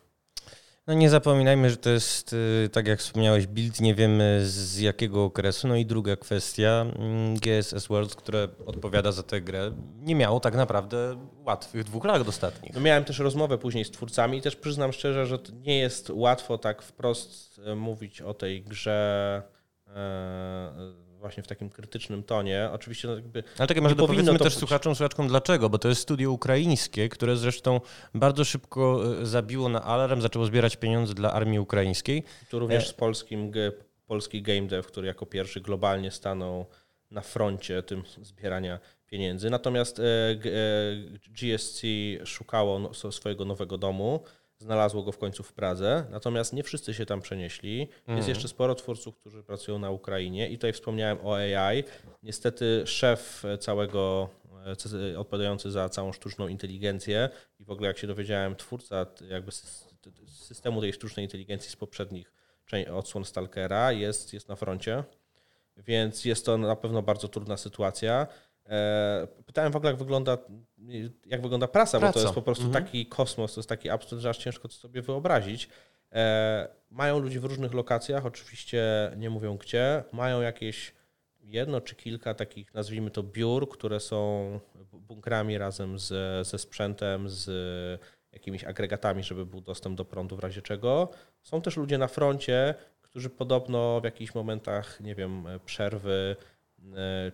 no 0.86 0.94
nie 0.94 1.10
zapominajmy, 1.10 1.70
że 1.70 1.76
to 1.76 1.90
jest, 1.90 2.32
y, 2.32 2.68
tak 2.72 2.86
jak 2.86 2.98
wspomniałeś, 2.98 3.46
build, 3.46 3.80
nie 3.80 3.94
wiemy 3.94 4.40
z 4.44 4.78
jakiego 4.78 5.24
okresu. 5.24 5.68
No 5.68 5.76
i 5.76 5.86
druga 5.86 6.16
kwestia, 6.16 6.86
mm, 6.98 7.36
GSS 7.36 7.86
World, 7.88 8.14
które 8.14 8.48
odpowiada 8.66 9.12
za 9.12 9.22
tę 9.22 9.40
grę, 9.40 9.72
nie 9.96 10.14
miało 10.14 10.40
tak 10.40 10.54
naprawdę 10.54 11.26
łatwych 11.46 11.84
dwóch 11.84 12.04
lat 12.04 12.28
ostatnich. 12.28 12.74
No 12.74 12.80
miałem 12.80 13.04
też 13.04 13.18
rozmowę 13.18 13.58
później 13.58 13.84
z 13.84 13.90
twórcami 13.90 14.38
i 14.38 14.42
też 14.42 14.56
przyznam 14.56 14.92
szczerze, 14.92 15.26
że 15.26 15.38
nie 15.52 15.78
jest 15.78 16.10
łatwo 16.10 16.58
tak 16.58 16.82
wprost 16.82 17.60
e, 17.66 17.74
mówić 17.74 18.20
o 18.20 18.34
tej 18.34 18.62
grze 18.62 19.42
e, 19.86 21.11
właśnie 21.22 21.42
w 21.42 21.46
takim 21.46 21.70
krytycznym 21.70 22.22
tonie. 22.22 22.68
Oczywiście 22.72 23.08
no 23.08 23.14
jakby 23.14 23.42
Ale 23.58 23.68
takie 23.68 23.80
może 23.80 23.96
powiedzmy 23.96 24.38
też 24.38 24.54
być... 24.54 24.58
słuchaczom, 24.58 24.94
słuchaczkom 24.94 25.28
dlaczego, 25.28 25.70
bo 25.70 25.78
to 25.78 25.88
jest 25.88 26.00
studio 26.00 26.30
ukraińskie, 26.30 27.08
które 27.08 27.36
zresztą 27.36 27.80
bardzo 28.14 28.44
szybko 28.44 29.02
e, 29.22 29.26
zabiło 29.26 29.68
na 29.68 29.82
alarm, 29.82 30.20
zaczęło 30.20 30.44
zbierać 30.44 30.76
pieniądze 30.76 31.14
dla 31.14 31.32
armii 31.32 31.58
ukraińskiej. 31.58 32.24
Tu 32.50 32.58
również 32.58 32.84
e... 32.84 32.86
z 32.86 32.92
polskim, 32.92 33.52
polski 34.06 34.42
game 34.42 34.66
dev, 34.66 34.88
który 34.88 35.06
jako 35.06 35.26
pierwszy 35.26 35.60
globalnie 35.60 36.10
stanął 36.10 36.66
na 37.10 37.20
froncie 37.20 37.82
tym 37.82 38.02
zbierania 38.22 38.78
pieniędzy. 39.06 39.50
Natomiast 39.50 39.98
e, 39.98 40.02
GSC 41.28 41.82
szukało 42.24 42.78
no, 42.78 43.12
swojego 43.12 43.44
nowego 43.44 43.78
domu 43.78 44.24
znalazło 44.62 45.02
go 45.02 45.12
w 45.12 45.18
końcu 45.18 45.42
w 45.42 45.52
Pradze, 45.52 46.04
natomiast 46.10 46.52
nie 46.52 46.62
wszyscy 46.62 46.94
się 46.94 47.06
tam 47.06 47.20
przenieśli. 47.20 47.78
Jest 47.78 48.08
mhm. 48.08 48.28
jeszcze 48.28 48.48
sporo 48.48 48.74
twórców, 48.74 49.16
którzy 49.16 49.42
pracują 49.42 49.78
na 49.78 49.90
Ukrainie 49.90 50.48
i 50.48 50.54
tutaj 50.54 50.72
wspomniałem 50.72 51.18
o 51.22 51.36
AI. 51.36 51.84
Niestety 52.22 52.82
szef 52.86 53.42
całego, 53.60 54.28
e, 55.12 55.18
odpowiadający 55.18 55.70
za 55.70 55.88
całą 55.88 56.12
sztuczną 56.12 56.48
inteligencję 56.48 57.28
i 57.60 57.64
w 57.64 57.70
ogóle 57.70 57.88
jak 57.88 57.98
się 57.98 58.06
dowiedziałem, 58.06 58.56
twórca 58.56 59.06
jakby 59.28 59.52
systemu 60.26 60.80
tej 60.80 60.92
sztucznej 60.92 61.26
inteligencji 61.26 61.70
z 61.70 61.76
poprzednich 61.76 62.32
odsłon 62.92 63.24
Stalkera 63.24 63.92
jest, 63.92 64.32
jest 64.32 64.48
na 64.48 64.56
froncie, 64.56 65.04
więc 65.76 66.24
jest 66.24 66.46
to 66.46 66.58
na 66.58 66.76
pewno 66.76 67.02
bardzo 67.02 67.28
trudna 67.28 67.56
sytuacja. 67.56 68.26
E, 68.68 69.28
pytałem 69.46 69.72
w 69.72 69.76
ogóle, 69.76 69.90
jak 69.90 69.98
wygląda, 69.98 70.38
jak 71.26 71.42
wygląda 71.42 71.68
prasa, 71.68 71.98
Praca. 71.98 72.12
bo 72.12 72.14
to 72.14 72.20
jest 72.20 72.34
po 72.34 72.42
prostu 72.42 72.64
mhm. 72.64 72.84
taki 72.84 73.06
kosmos, 73.06 73.54
to 73.54 73.60
jest 73.60 73.68
taki 73.68 73.90
absurd, 73.90 74.22
że 74.22 74.30
aż 74.30 74.38
ciężko 74.38 74.68
to 74.68 74.74
sobie 74.74 75.02
wyobrazić. 75.02 75.68
E, 76.12 76.68
mają 76.90 77.18
ludzi 77.18 77.40
w 77.40 77.44
różnych 77.44 77.74
lokacjach, 77.74 78.26
oczywiście 78.26 78.82
nie 79.16 79.30
mówią 79.30 79.56
gdzie. 79.56 80.04
Mają 80.12 80.40
jakieś 80.40 80.94
jedno 81.40 81.80
czy 81.80 81.94
kilka 81.94 82.34
takich, 82.34 82.74
nazwijmy 82.74 83.10
to 83.10 83.22
biur, 83.22 83.68
które 83.68 84.00
są 84.00 84.60
bunkrami 84.92 85.58
razem 85.58 85.98
z, 85.98 86.08
ze 86.46 86.58
sprzętem, 86.58 87.28
z 87.28 87.50
jakimiś 88.32 88.64
agregatami, 88.64 89.22
żeby 89.22 89.46
był 89.46 89.60
dostęp 89.60 89.96
do 89.96 90.04
prądu 90.04 90.36
w 90.36 90.40
razie 90.40 90.62
czego. 90.62 91.08
Są 91.42 91.62
też 91.62 91.76
ludzie 91.76 91.98
na 91.98 92.08
froncie, 92.08 92.74
którzy 93.02 93.30
podobno 93.30 94.00
w 94.00 94.04
jakichś 94.04 94.34
momentach, 94.34 95.00
nie 95.00 95.14
wiem, 95.14 95.46
przerwy 95.64 96.36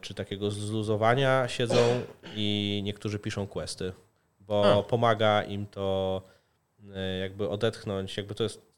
czy 0.01 0.15
takiego 0.15 0.51
zluzowania 0.51 1.49
siedzą 1.49 2.01
i 2.37 2.81
niektórzy 2.85 3.19
piszą 3.19 3.47
questy, 3.47 3.93
bo 4.41 4.79
A. 4.79 4.83
pomaga 4.83 5.43
im 5.43 5.67
to 5.67 6.23
e, 6.95 7.19
jakby 7.19 7.49
odetchnąć, 7.49 8.17
jakby 8.17 8.35
to 8.35 8.43
jest 8.43 8.69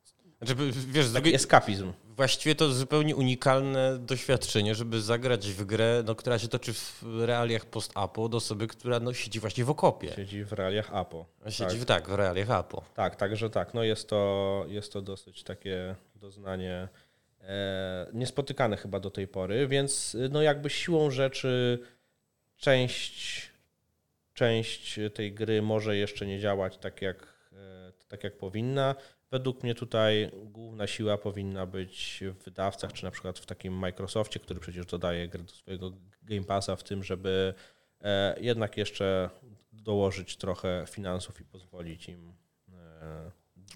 znaczy, 0.42 0.54
wiesz, 0.72 1.12
taki 1.12 1.34
eskapizm. 1.34 1.92
Właściwie 2.04 2.54
to 2.54 2.72
zupełnie 2.72 3.16
unikalne 3.16 3.98
doświadczenie, 3.98 4.74
żeby 4.74 5.00
zagrać 5.00 5.48
w 5.48 5.64
grę, 5.64 6.02
no, 6.06 6.14
która 6.14 6.38
się 6.38 6.48
toczy 6.48 6.72
w 6.72 7.02
realiach 7.20 7.66
post-apo 7.66 8.28
do 8.28 8.36
osoby, 8.36 8.66
która 8.66 9.00
no, 9.00 9.12
siedzi 9.12 9.40
właśnie 9.40 9.64
w 9.64 9.70
okopie. 9.70 10.12
Siedzi 10.16 10.44
w 10.44 10.52
realiach 10.52 10.94
apo. 10.94 11.26
Siedzi 11.48 11.78
tak. 11.78 11.86
tak, 11.86 12.08
w 12.08 12.14
realiach 12.14 12.50
apo. 12.50 12.82
Tak, 12.94 13.16
także 13.16 13.50
tak. 13.50 13.74
No 13.74 13.82
jest 13.82 14.08
to, 14.08 14.64
jest 14.68 14.92
to 14.92 15.02
dosyć 15.02 15.42
takie 15.42 15.94
doznanie 16.14 16.88
E, 16.90 17.09
niespotykane 18.12 18.76
chyba 18.76 19.00
do 19.00 19.10
tej 19.10 19.28
pory, 19.28 19.68
więc 19.68 20.16
no 20.30 20.42
jakby 20.42 20.70
siłą 20.70 21.10
rzeczy 21.10 21.78
część, 22.56 23.50
część 24.34 25.00
tej 25.14 25.32
gry 25.32 25.62
może 25.62 25.96
jeszcze 25.96 26.26
nie 26.26 26.40
działać 26.40 26.78
tak 26.78 27.02
jak, 27.02 27.48
e, 27.52 27.92
tak 28.08 28.24
jak 28.24 28.38
powinna. 28.38 28.94
Według 29.30 29.62
mnie 29.62 29.74
tutaj 29.74 30.30
główna 30.44 30.86
siła 30.86 31.18
powinna 31.18 31.66
być 31.66 32.24
w 32.26 32.44
wydawcach, 32.44 32.92
czy 32.92 33.04
na 33.04 33.10
przykład 33.10 33.38
w 33.38 33.46
takim 33.46 33.74
Microsoftie, 33.74 34.40
który 34.40 34.60
przecież 34.60 34.86
dodaje 34.86 35.28
grę 35.28 35.42
do 35.42 35.52
swojego 35.52 35.92
Game 36.22 36.44
Passa, 36.44 36.76
w 36.76 36.82
tym, 36.82 37.04
żeby 37.04 37.54
e, 38.02 38.36
jednak 38.40 38.76
jeszcze 38.76 39.30
dołożyć 39.72 40.36
trochę 40.36 40.84
finansów 40.88 41.40
i 41.40 41.44
pozwolić 41.44 42.08
im 42.08 42.32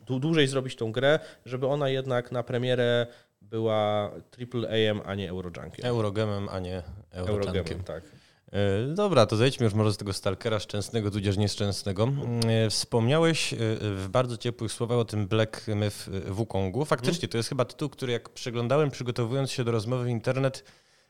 dłużej 0.06 0.46
zrobić 0.48 0.76
tą 0.76 0.92
grę, 0.92 1.18
żeby 1.46 1.66
ona 1.66 1.88
jednak 1.88 2.32
na 2.32 2.42
premierę 2.42 3.06
była 3.50 4.10
AAA, 4.12 5.04
a 5.04 5.14
nie 5.14 5.30
Eurojunkiem. 5.30 5.86
Eurogemem, 5.86 6.48
a 6.48 6.60
nie 6.60 6.82
Eurojunkiem. 7.12 7.48
Eurogemem, 7.48 7.84
tak. 7.84 8.02
E, 8.54 8.94
dobra, 8.94 9.26
to 9.26 9.36
zejdźmy 9.36 9.64
już 9.64 9.74
może 9.74 9.92
z 9.92 9.96
tego 9.96 10.12
Stalkera 10.12 10.58
szczęsnego, 10.58 11.10
tudzież 11.10 11.36
nieszczęsnego. 11.36 12.08
E, 12.48 12.70
wspomniałeś 12.70 13.52
e, 13.52 13.56
w 13.80 14.08
bardzo 14.10 14.36
ciepłych 14.36 14.72
słowach 14.72 14.98
o 14.98 15.04
tym 15.04 15.26
Black 15.26 15.68
Myth 15.68 15.96
Wukongu. 16.26 16.84
Faktycznie, 16.84 17.28
to 17.28 17.36
jest 17.36 17.48
chyba 17.48 17.64
tytuł, 17.64 17.88
który 17.88 18.12
jak 18.12 18.28
przeglądałem, 18.28 18.90
przygotowując 18.90 19.50
się 19.50 19.64
do 19.64 19.72
rozmowy 19.72 20.04
w 20.04 20.08
internet, 20.08 20.64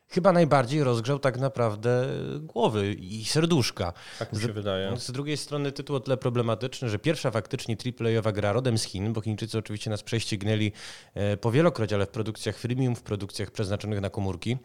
chyba 0.09 0.33
najbardziej 0.33 0.85
rozgrzał 0.85 1.19
tak 1.19 1.39
naprawdę 1.39 2.07
głowy 2.41 2.93
i 2.93 3.25
serduszka. 3.25 3.93
Tak 4.19 4.33
mi 4.33 4.41
się 4.41 4.47
z, 4.47 4.51
wydaje. 4.51 4.97
Z 4.97 5.11
drugiej 5.11 5.37
strony 5.37 5.73
tytuł 5.73 5.97
o 5.97 6.01
tyle 6.01 6.17
problematyczny, 6.17 6.89
że 6.89 6.99
pierwsza 6.99 7.31
faktycznie 7.31 7.77
AAA-owa 8.01 8.33
gra 8.33 8.53
rodem 8.53 8.79
z 8.79 8.85
Chin, 8.85 9.13
bo 9.13 9.21
Chińczycy 9.21 9.59
oczywiście 9.59 9.91
nas 9.91 10.03
prześcignęli 10.03 10.73
e, 11.15 11.37
powielokroć, 11.37 11.93
ale 11.93 12.07
w 12.07 12.11
produkcjach 12.11 12.57
freemium, 12.57 12.97
w 12.97 13.03
produkcjach 13.03 13.51
przeznaczonych 13.51 14.01
na 14.01 14.11
komórki. 14.11 14.57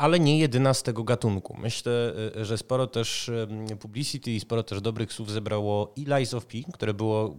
Ale 0.00 0.20
nie 0.20 0.38
jedyna 0.38 0.74
z 0.74 0.82
tego 0.82 1.04
gatunku. 1.04 1.56
Myślę, 1.58 1.92
y, 2.36 2.44
że 2.44 2.58
sporo 2.58 2.86
też 2.86 3.30
publicity 3.80 4.30
i 4.30 4.40
sporo 4.40 4.62
też 4.62 4.80
dobrych 4.80 5.12
słów 5.12 5.30
zebrało 5.30 5.92
i 5.96 6.04
Lies 6.04 6.34
of 6.34 6.46
P, 6.46 6.58
które 6.72 6.94
było 6.94 7.36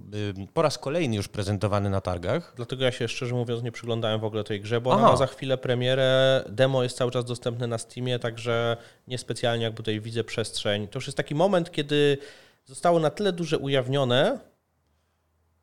po 0.53 0.61
raz 0.61 0.77
kolejny 0.77 1.15
już 1.15 1.27
prezentowane 1.27 1.89
na 1.89 2.01
targach. 2.01 2.53
Dlatego 2.55 2.83
ja 2.83 2.91
się 2.91 3.07
szczerze 3.07 3.35
mówiąc 3.35 3.63
nie 3.63 3.71
przyglądałem 3.71 4.19
w 4.19 4.23
ogóle 4.23 4.43
tej 4.43 4.61
grze, 4.61 4.81
bo 4.81 4.91
Aha. 4.91 5.01
ona 5.01 5.11
ma 5.11 5.17
za 5.17 5.27
chwilę 5.27 5.57
premierę. 5.57 6.43
Demo 6.49 6.83
jest 6.83 6.97
cały 6.97 7.11
czas 7.11 7.25
dostępne 7.25 7.67
na 7.67 7.77
Steamie, 7.77 8.19
także 8.19 8.77
niespecjalnie 9.07 9.63
jakby 9.63 9.77
tutaj 9.77 10.01
widzę 10.01 10.23
przestrzeń. 10.23 10.87
To 10.87 10.97
już 10.97 11.07
jest 11.07 11.17
taki 11.17 11.35
moment, 11.35 11.71
kiedy 11.71 12.17
zostało 12.65 12.99
na 12.99 13.09
tyle 13.09 13.33
duże 13.33 13.57
ujawnione, 13.57 14.39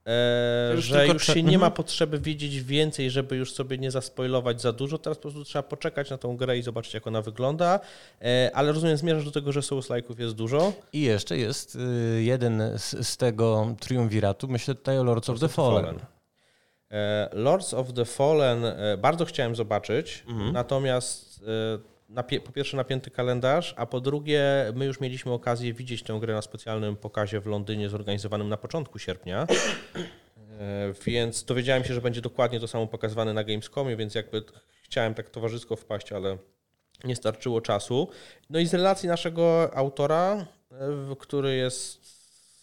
E, 0.08 0.80
że 0.80 1.06
już 1.06 1.26
się 1.26 1.42
nie 1.42 1.58
ma 1.58 1.66
mhm. 1.66 1.72
potrzeby 1.72 2.18
wiedzieć 2.18 2.62
więcej, 2.62 3.10
żeby 3.10 3.36
już 3.36 3.52
sobie 3.52 3.78
nie 3.78 3.90
zaspoilować 3.90 4.60
za 4.60 4.72
dużo. 4.72 4.98
Teraz 4.98 5.18
po 5.18 5.22
prostu 5.22 5.44
trzeba 5.44 5.62
poczekać 5.62 6.10
na 6.10 6.18
tą 6.18 6.36
grę 6.36 6.58
i 6.58 6.62
zobaczyć, 6.62 6.94
jak 6.94 7.06
ona 7.06 7.22
wygląda. 7.22 7.80
E, 8.22 8.50
ale 8.54 8.72
rozumiem, 8.72 8.96
zmierzasz 8.96 9.24
do 9.24 9.30
tego, 9.30 9.52
że 9.52 9.60
Souls-like'ów 9.60 10.20
jest 10.20 10.34
dużo. 10.34 10.72
I 10.92 11.00
jeszcze 11.00 11.38
jest 11.38 11.76
y, 11.76 12.22
jeden 12.22 12.62
z, 12.78 13.08
z 13.08 13.16
tego 13.16 13.74
triumviratu, 13.80 14.48
myślę 14.48 14.74
tutaj 14.74 14.98
o 14.98 15.04
Lords 15.04 15.30
of 15.30 15.40
the 15.40 15.48
Fallen. 15.48 15.84
Fallen. 15.84 16.00
E, 16.90 17.28
Lords 17.32 17.74
of 17.74 17.92
the 17.92 18.04
Fallen 18.04 18.64
bardzo 18.98 19.24
chciałem 19.24 19.56
zobaczyć, 19.56 20.24
mhm. 20.28 20.52
natomiast 20.52 21.44
po 22.44 22.52
pierwsze 22.52 22.76
napięty 22.76 23.10
kalendarz, 23.10 23.74
a 23.76 23.86
po 23.86 24.00
drugie 24.00 24.42
my 24.74 24.84
już 24.84 25.00
mieliśmy 25.00 25.32
okazję 25.32 25.72
widzieć 25.72 26.02
tę 26.02 26.18
grę 26.20 26.34
na 26.34 26.42
specjalnym 26.42 26.96
pokazie 26.96 27.40
w 27.40 27.46
Londynie 27.46 27.88
zorganizowanym 27.88 28.48
na 28.48 28.56
początku 28.56 28.98
sierpnia. 28.98 29.46
E, 30.60 30.92
więc 31.06 31.44
dowiedziałem 31.44 31.84
się, 31.84 31.94
że 31.94 32.00
będzie 32.00 32.20
dokładnie 32.20 32.60
to 32.60 32.68
samo 32.68 32.86
pokazywane 32.86 33.34
na 33.34 33.44
Gamescomie, 33.44 33.96
więc 33.96 34.14
jakby 34.14 34.42
chciałem 34.82 35.14
tak 35.14 35.30
towarzysko 35.30 35.76
wpaść, 35.76 36.12
ale 36.12 36.38
nie 37.04 37.16
starczyło 37.16 37.60
czasu. 37.60 38.08
No 38.50 38.58
i 38.58 38.66
z 38.66 38.74
relacji 38.74 39.08
naszego 39.08 39.70
autora, 39.74 40.46
e, 40.72 41.16
który 41.18 41.56
jest 41.56 42.18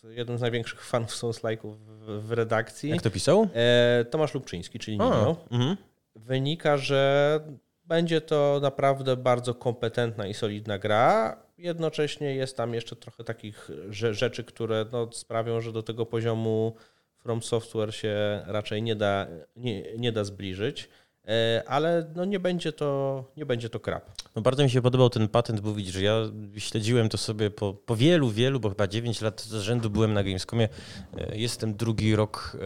jednym 0.10 0.38
z 0.38 0.42
największych 0.42 0.86
fanów 0.86 1.12
Souls-like'ów 1.12 1.76
w 2.20 2.32
redakcji. 2.32 2.90
Jak 2.90 3.02
to 3.02 3.12
pisał? 3.12 3.48
E, 3.54 4.06
Tomasz 4.06 4.34
Lubczyński, 4.34 4.80
czyli 4.80 4.98
Nino. 4.98 5.36
Mhm. 5.52 5.78
Wynika, 6.16 6.78
że 6.78 7.40
będzie 7.88 8.22
to 8.22 8.60
naprawdę 8.62 9.18
bardzo 9.18 9.54
kompetentna 9.54 10.28
i 10.28 10.34
solidna 10.34 10.80
gra. 10.80 11.38
Jednocześnie 11.58 12.36
jest 12.36 12.58
tam 12.58 12.74
jeszcze 12.74 12.96
trochę 12.96 13.24
takich 13.24 13.70
rzeczy, 13.90 14.44
które 14.44 14.86
no, 14.92 15.12
sprawią, 15.12 15.62
że 15.62 15.72
do 15.72 15.84
tego 15.84 16.06
poziomu 16.06 16.76
From 17.18 17.42
Software 17.42 17.94
się 17.94 18.44
raczej 18.46 18.82
nie 18.82 18.96
da, 18.96 19.28
nie, 19.56 19.98
nie 19.98 20.12
da 20.12 20.24
zbliżyć. 20.24 20.90
E, 21.28 21.64
ale 21.68 22.12
no 22.16 22.26
nie 22.26 22.40
będzie 22.40 22.72
to, 22.72 23.24
nie 23.38 23.46
będzie 23.46 23.70
to 23.70 23.80
krap. 23.80 24.12
No 24.36 24.42
bardzo 24.42 24.64
mi 24.64 24.70
się 24.70 24.82
podobał 24.82 25.10
ten 25.10 25.28
patent, 25.28 25.60
bo 25.60 25.74
widzisz, 25.74 25.96
ja 25.96 26.16
śledziłem 26.58 27.10
to 27.10 27.18
sobie 27.18 27.52
po, 27.52 27.74
po 27.74 27.96
wielu, 27.96 28.30
wielu, 28.30 28.60
bo 28.60 28.70
chyba 28.70 28.88
9 28.88 29.22
lat 29.22 29.42
z 29.42 29.54
rzędu 29.54 29.90
byłem 29.90 30.14
na 30.14 30.24
Gamescomie. 30.24 30.70
E, 31.18 31.38
jestem 31.38 31.76
drugi 31.76 32.16
rok 32.16 32.58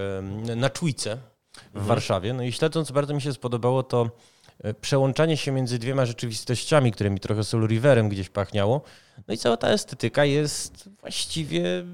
na 0.55 0.69
czujce 0.69 1.17
w 1.53 1.65
mhm. 1.67 1.85
Warszawie. 1.85 2.33
No 2.33 2.43
i 2.43 2.51
śledząc 2.51 2.91
bardzo 2.91 3.13
mi 3.13 3.21
się 3.21 3.33
spodobało 3.33 3.83
to 3.83 4.09
przełączanie 4.81 5.37
się 5.37 5.51
między 5.51 5.79
dwiema 5.79 6.05
rzeczywistościami, 6.05 6.91
które 6.91 7.09
mi 7.09 7.19
trochę 7.19 7.43
Soul 7.43 7.67
Riverem 7.67 8.09
gdzieś 8.09 8.29
pachniało. 8.29 8.81
No 9.27 9.33
i 9.33 9.37
cała 9.37 9.57
ta 9.57 9.69
estetyka 9.69 10.25
jest 10.25 10.89
właściwie 11.01 11.85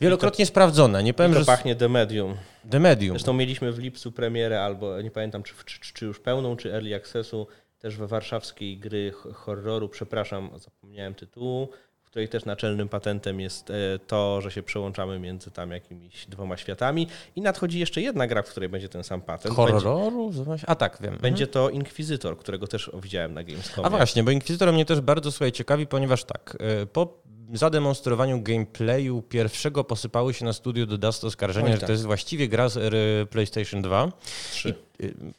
wielokrotnie 0.00 0.44
to, 0.44 0.48
sprawdzona. 0.48 1.00
Nie 1.00 1.14
powiem, 1.14 1.32
to 1.32 1.38
że 1.38 1.44
pachnie 1.44 1.76
The 1.76 1.88
Medium. 1.88 2.36
The 2.70 2.80
Medium. 2.80 3.16
Zresztą 3.16 3.32
mieliśmy 3.32 3.72
w 3.72 3.78
lipcu 3.78 4.12
premierę, 4.12 4.64
albo 4.64 5.02
nie 5.02 5.10
pamiętam, 5.10 5.42
czy, 5.42 5.54
czy, 5.64 5.92
czy 5.92 6.04
już 6.04 6.20
pełną, 6.20 6.56
czy 6.56 6.74
early 6.74 6.94
accessu, 6.94 7.46
też 7.78 7.96
we 7.96 8.06
warszawskiej 8.06 8.78
gry 8.78 9.12
horroru. 9.34 9.88
Przepraszam, 9.88 10.50
zapomniałem 10.56 11.14
tytułu 11.14 11.68
której 12.12 12.28
też 12.28 12.44
naczelnym 12.44 12.88
patentem 12.88 13.40
jest 13.40 13.70
e, 13.70 13.74
to, 14.06 14.40
że 14.40 14.50
się 14.50 14.62
przełączamy 14.62 15.18
między 15.18 15.50
tam 15.50 15.70
jakimiś 15.70 16.26
dwoma 16.26 16.56
światami. 16.56 17.06
I 17.36 17.40
nadchodzi 17.40 17.78
jeszcze 17.78 18.00
jedna 18.02 18.26
gra, 18.26 18.42
w 18.42 18.48
której 18.48 18.68
będzie 18.68 18.88
ten 18.88 19.04
sam 19.04 19.20
patent. 19.22 19.54
Horroru? 19.54 20.30
A 20.66 20.74
tak, 20.74 20.98
wiem. 21.00 21.18
Będzie 21.20 21.46
to 21.46 21.70
Inkwizytor, 21.70 22.38
którego 22.38 22.66
też 22.66 22.90
widziałem 23.02 23.34
na 23.34 23.44
Gamescomie. 23.44 23.86
A 23.86 23.90
właśnie, 23.90 24.24
bo 24.24 24.30
Inkwizytor 24.30 24.72
mnie 24.72 24.84
też 24.84 25.00
bardzo 25.00 25.32
słuchaj 25.32 25.52
ciekawi, 25.52 25.86
ponieważ 25.86 26.24
tak, 26.24 26.56
e, 26.60 26.86
po 26.86 27.22
zademonstrowaniu 27.52 28.42
gameplayu 28.42 29.22
pierwszego 29.22 29.84
posypały 29.84 30.34
się 30.34 30.44
na 30.44 30.52
studiu 30.52 30.86
do 30.86 30.98
Dust 30.98 31.24
oskarżenia, 31.24 31.66
Oj, 31.66 31.72
tak. 31.72 31.80
że 31.80 31.86
to 31.86 31.92
jest 31.92 32.04
właściwie 32.04 32.48
gra 32.48 32.68
z 32.68 33.30
PlayStation 33.30 33.82
2. 33.82 34.12
3. 34.50 34.68
I 34.68 34.74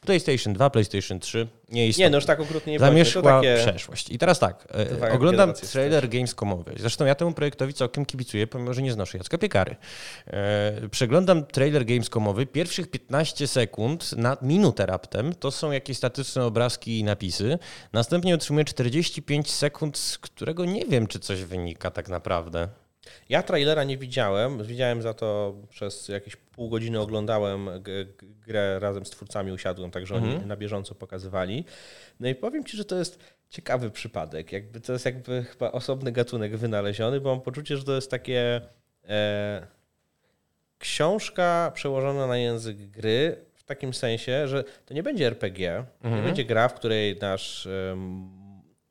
PlayStation 0.00 0.54
2, 0.54 0.70
PlayStation 0.70 1.20
3 1.20 1.48
nie 1.68 1.88
istotne. 1.88 2.04
Nie, 2.04 2.10
no 2.10 2.16
już 2.16 2.24
tak 2.26 2.40
okrutnie 2.40 2.72
nie 2.72 2.78
Zamieszkła 2.78 3.22
takie... 3.22 3.56
przeszłość. 3.56 4.10
I 4.10 4.18
teraz 4.18 4.38
tak, 4.38 4.68
e, 5.02 5.12
oglądam 5.12 5.52
trailer 5.52 6.08
Gamescomowy. 6.08 6.74
Zresztą 6.76 7.04
ja 7.04 7.14
temu 7.14 7.32
projektowi 7.32 7.74
całkiem 7.74 8.06
kibicuję, 8.06 8.46
pomimo, 8.46 8.74
że 8.74 8.82
nie 8.82 8.92
znoszę 8.92 9.18
Jacka 9.18 9.38
Piekary. 9.38 9.76
E, 10.26 10.88
przeglądam 10.90 11.46
trailer 11.46 11.84
Gamescomowy. 11.84 12.46
Pierwszych 12.46 12.90
15 12.90 13.46
sekund 13.46 14.12
na 14.12 14.36
minutę 14.42 14.86
raptem 14.86 15.34
to 15.34 15.50
są 15.50 15.72
jakieś 15.72 15.96
statyczne 15.96 16.44
obrazki 16.44 16.98
i 16.98 17.04
napisy. 17.04 17.58
Następnie 17.92 18.34
otrzymuję 18.34 18.64
45 18.64 19.50
sekund, 19.50 19.98
z 19.98 20.18
którego 20.18 20.64
nie 20.64 20.84
wiem, 20.84 21.06
czy 21.06 21.18
coś 21.18 21.42
wynika 21.42 21.90
tak 21.90 22.08
naprawdę. 22.08 22.68
Ja 23.28 23.42
trailera 23.42 23.84
nie 23.84 23.98
widziałem. 23.98 24.64
Widziałem 24.64 25.02
za 25.02 25.14
to 25.14 25.54
przez 25.70 26.08
jakieś 26.08 26.36
pół 26.36 26.68
godziny 26.68 27.00
oglądałem 27.00 27.68
grę 28.46 28.78
razem 28.78 29.06
z 29.06 29.10
twórcami, 29.10 29.52
usiadłem, 29.52 29.90
także 29.90 30.14
mhm. 30.14 30.36
oni 30.36 30.46
na 30.46 30.56
bieżąco 30.56 30.94
pokazywali. 30.94 31.64
No 32.20 32.28
i 32.28 32.34
powiem 32.34 32.64
Ci, 32.64 32.76
że 32.76 32.84
to 32.84 32.96
jest 32.96 33.18
ciekawy 33.50 33.90
przypadek. 33.90 34.52
Jakby 34.52 34.80
to 34.80 34.92
jest 34.92 35.04
jakby 35.04 35.44
chyba 35.44 35.72
osobny 35.72 36.12
gatunek 36.12 36.56
wynaleziony, 36.56 37.20
bo 37.20 37.30
mam 37.30 37.40
poczucie, 37.40 37.76
że 37.76 37.84
to 37.84 37.94
jest 37.94 38.10
takie 38.10 38.60
e, 39.08 39.66
książka 40.78 41.72
przełożona 41.74 42.26
na 42.26 42.36
język 42.36 42.76
gry 42.76 43.36
w 43.54 43.64
takim 43.64 43.94
sensie, 43.94 44.48
że 44.48 44.64
to 44.86 44.94
nie 44.94 45.02
będzie 45.02 45.26
RPG, 45.26 45.84
mhm. 46.02 46.22
nie 46.22 46.26
będzie 46.26 46.44
gra, 46.44 46.68
w 46.68 46.74
której 46.74 47.16
nasz 47.20 47.68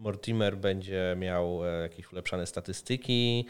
Mortimer 0.03 0.57
będzie 0.57 1.15
miał 1.17 1.65
e, 1.65 1.81
jakieś 1.81 2.11
ulepszane 2.11 2.47
statystyki, 2.47 3.45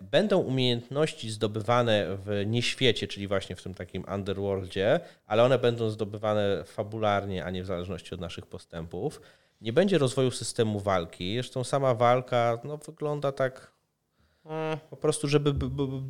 będą 0.00 0.38
umiejętności 0.38 1.30
zdobywane 1.30 2.06
w 2.24 2.42
nieświecie, 2.46 3.08
czyli 3.08 3.28
właśnie 3.28 3.56
w 3.56 3.62
tym 3.62 3.74
takim 3.74 4.04
underworldzie, 4.14 5.00
ale 5.26 5.44
one 5.44 5.58
będą 5.58 5.90
zdobywane 5.90 6.64
fabularnie, 6.64 7.44
a 7.44 7.50
nie 7.50 7.62
w 7.62 7.66
zależności 7.66 8.14
od 8.14 8.20
naszych 8.20 8.46
postępów. 8.46 9.20
Nie 9.60 9.72
będzie 9.72 9.98
rozwoju 9.98 10.30
systemu 10.30 10.80
walki. 10.80 11.34
Zresztą 11.34 11.64
sama 11.64 11.94
walka 11.94 12.58
no, 12.64 12.76
wygląda 12.76 13.32
tak 13.32 13.72
e, 14.46 14.78
po 14.90 14.96
prostu, 14.96 15.28
żeby 15.28 15.52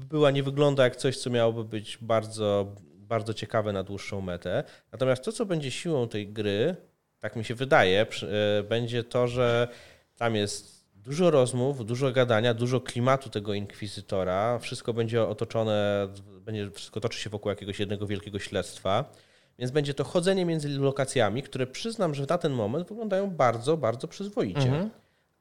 była, 0.09 0.31
nie 0.31 0.43
wygląda 0.43 0.85
jak 0.85 0.97
coś, 0.97 1.17
co 1.17 1.31
miałoby 1.31 1.65
być 1.65 1.99
bardzo, 2.01 2.75
bardzo 2.95 3.35
ciekawe 3.35 3.73
na 3.73 3.83
dłuższą 3.83 4.21
metę. 4.21 4.65
Natomiast 4.93 5.25
to, 5.25 5.33
co 5.33 5.47
będzie 5.47 5.71
siłą 5.71 6.09
tej 6.09 6.29
gry, 6.29 6.77
tak 7.21 7.37
mi 7.37 7.45
się 7.45 7.55
wydaje, 7.55 8.07
e, 8.23 8.63
będzie 8.63 9.05
to, 9.05 9.29
że 9.29 9.69
tam 10.17 10.35
jest 10.35 10.78
Dużo 11.09 11.31
rozmów, 11.31 11.87
dużo 11.87 12.13
gadania, 12.13 12.55
dużo 12.55 12.81
klimatu 12.81 13.31
tego 13.31 13.55
inkwizytora. 13.55 14.59
Wszystko 14.59 14.93
będzie 14.93 15.23
otoczone, 15.23 16.09
będzie, 16.45 16.71
wszystko 16.71 17.01
toczy 17.01 17.21
się 17.21 17.31
wokół 17.31 17.51
jakiegoś 17.51 17.81
jednego 17.81 18.07
wielkiego 18.07 18.39
śledztwa. 18.39 19.05
Więc 19.59 19.71
będzie 19.71 19.95
to 19.95 20.05
chodzenie 20.05 20.45
między 20.45 20.69
lokacjami, 20.69 21.43
które 21.43 21.67
przyznam, 21.67 22.15
że 22.15 22.27
na 22.29 22.39
ten 22.39 22.53
moment 22.53 22.89
wyglądają 22.89 23.31
bardzo, 23.31 23.77
bardzo 23.77 24.09
przyzwoicie. 24.09 24.61
Mhm. 24.61 24.91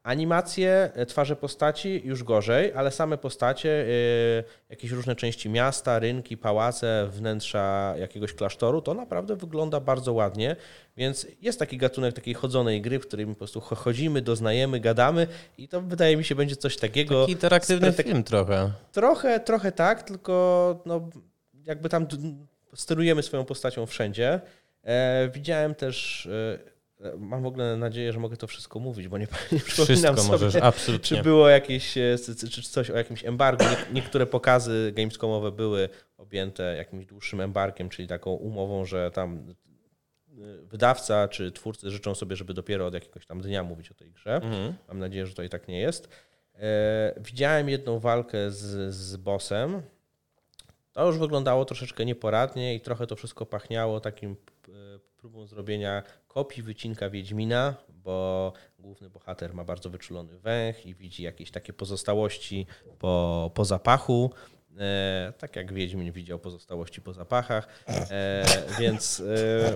Animacje, 0.07 0.91
e, 0.93 1.05
twarze 1.05 1.35
postaci 1.35 2.01
już 2.05 2.23
gorzej, 2.23 2.73
ale 2.73 2.91
same 2.91 3.17
postacie, 3.17 3.69
yy, 3.69 4.43
jakieś 4.69 4.91
różne 4.91 5.15
części 5.15 5.49
miasta, 5.49 5.99
rynki, 5.99 6.37
pałace, 6.37 7.07
wnętrza 7.11 7.93
jakiegoś 7.99 8.33
klasztoru, 8.33 8.81
to 8.81 8.93
naprawdę 8.93 9.35
wygląda 9.35 9.79
bardzo 9.79 10.13
ładnie. 10.13 10.55
Więc 10.97 11.27
jest 11.41 11.59
taki 11.59 11.77
gatunek 11.77 12.15
takiej 12.15 12.33
chodzonej 12.33 12.81
gry, 12.81 12.99
w 12.99 13.07
której 13.07 13.25
po 13.25 13.35
prostu 13.35 13.61
chodzimy, 13.61 14.21
doznajemy, 14.21 14.79
gadamy 14.79 15.27
i 15.57 15.67
to 15.67 15.81
wydaje 15.81 16.17
mi 16.17 16.23
się 16.23 16.35
będzie 16.35 16.55
coś 16.55 16.77
takiego. 16.77 17.21
Taki 17.21 17.31
interaktywny 17.31 17.93
film 17.93 18.23
trochę. 18.23 18.71
Trochę, 18.91 19.39
trochę 19.39 19.71
tak, 19.71 20.03
tylko 20.03 20.81
no, 20.85 21.09
jakby 21.65 21.89
tam 21.89 22.07
sterujemy 22.75 23.23
swoją 23.23 23.45
postacią 23.45 23.85
wszędzie. 23.85 24.41
E, 24.83 25.29
widziałem 25.33 25.75
też. 25.75 26.27
Mam 27.17 27.43
w 27.43 27.45
ogóle 27.45 27.77
nadzieję, 27.77 28.13
że 28.13 28.19
mogę 28.19 28.37
to 28.37 28.47
wszystko 28.47 28.79
mówić, 28.79 29.07
bo 29.07 29.17
nie, 29.17 29.27
nie 29.51 29.59
przypominam 29.59 30.17
sobie, 30.17 30.29
możesz, 30.29 30.55
absolutnie. 30.55 31.17
czy 31.17 31.23
było 31.23 31.49
jakieś, 31.49 31.97
e, 31.97 32.15
czy 32.51 32.61
coś 32.61 32.89
o 32.89 32.97
jakimś 32.97 33.25
embargo. 33.25 33.65
Niektóre 33.93 34.25
pokazy 34.25 34.93
gamescomowe 34.95 35.51
były 35.51 35.89
objęte 36.17 36.75
jakimś 36.77 37.05
dłuższym 37.05 37.41
embarkiem, 37.41 37.89
czyli 37.89 38.07
taką 38.07 38.31
umową, 38.31 38.85
że 38.85 39.11
tam 39.11 39.37
e, 39.37 40.33
wydawca 40.61 41.27
czy 41.27 41.51
twórcy 41.51 41.91
życzą 41.91 42.15
sobie, 42.15 42.35
żeby 42.35 42.53
dopiero 42.53 42.85
od 42.85 42.93
jakiegoś 42.93 43.25
tam 43.25 43.41
dnia 43.41 43.63
mówić 43.63 43.91
o 43.91 43.93
tej 43.93 44.11
grze. 44.11 44.35
Mhm. 44.35 44.73
Mam 44.87 44.99
nadzieję, 44.99 45.25
że 45.25 45.33
to 45.33 45.43
i 45.43 45.49
tak 45.49 45.67
nie 45.67 45.79
jest. 45.79 46.09
E, 46.55 47.13
widziałem 47.17 47.69
jedną 47.69 47.99
walkę 47.99 48.51
z, 48.51 48.95
z 48.95 49.17
bossem. 49.17 49.81
To 50.93 51.07
już 51.07 51.17
wyglądało 51.17 51.65
troszeczkę 51.65 52.05
nieporadnie 52.05 52.75
i 52.75 52.81
trochę 52.81 53.07
to 53.07 53.15
wszystko 53.15 53.45
pachniało 53.45 53.99
takim 53.99 54.35
próbą 55.27 55.47
zrobienia 55.47 56.03
kopii 56.27 56.63
wycinka 56.63 57.09
Wiedźmina, 57.09 57.75
bo 57.89 58.53
główny 58.79 59.09
bohater 59.09 59.53
ma 59.53 59.63
bardzo 59.63 59.89
wyczulony 59.89 60.39
węch 60.39 60.85
i 60.85 60.95
widzi 60.95 61.23
jakieś 61.23 61.51
takie 61.51 61.73
pozostałości 61.73 62.65
po, 62.99 63.51
po 63.53 63.65
zapachu. 63.65 64.31
E, 64.79 65.33
tak 65.37 65.55
jak 65.55 65.73
Wiedźmin 65.73 66.11
widział 66.11 66.39
pozostałości 66.39 67.01
po 67.01 67.13
zapachach, 67.13 67.67
e, 67.87 68.45
więc... 68.79 69.19
E, 69.19 69.75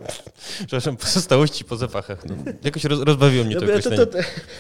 Przepraszam, 0.58 0.98
pozostałości 0.98 1.66
po 1.66 1.78
zapachach. 1.78 2.26
No, 2.26 2.36
jakoś 2.64 2.84
roz, 2.84 3.00
rozbawiło 3.00 3.46
mnie 3.46 3.56
to, 3.56 3.62
to, 3.62 3.90
to, 3.90 4.06
to, 4.06 4.18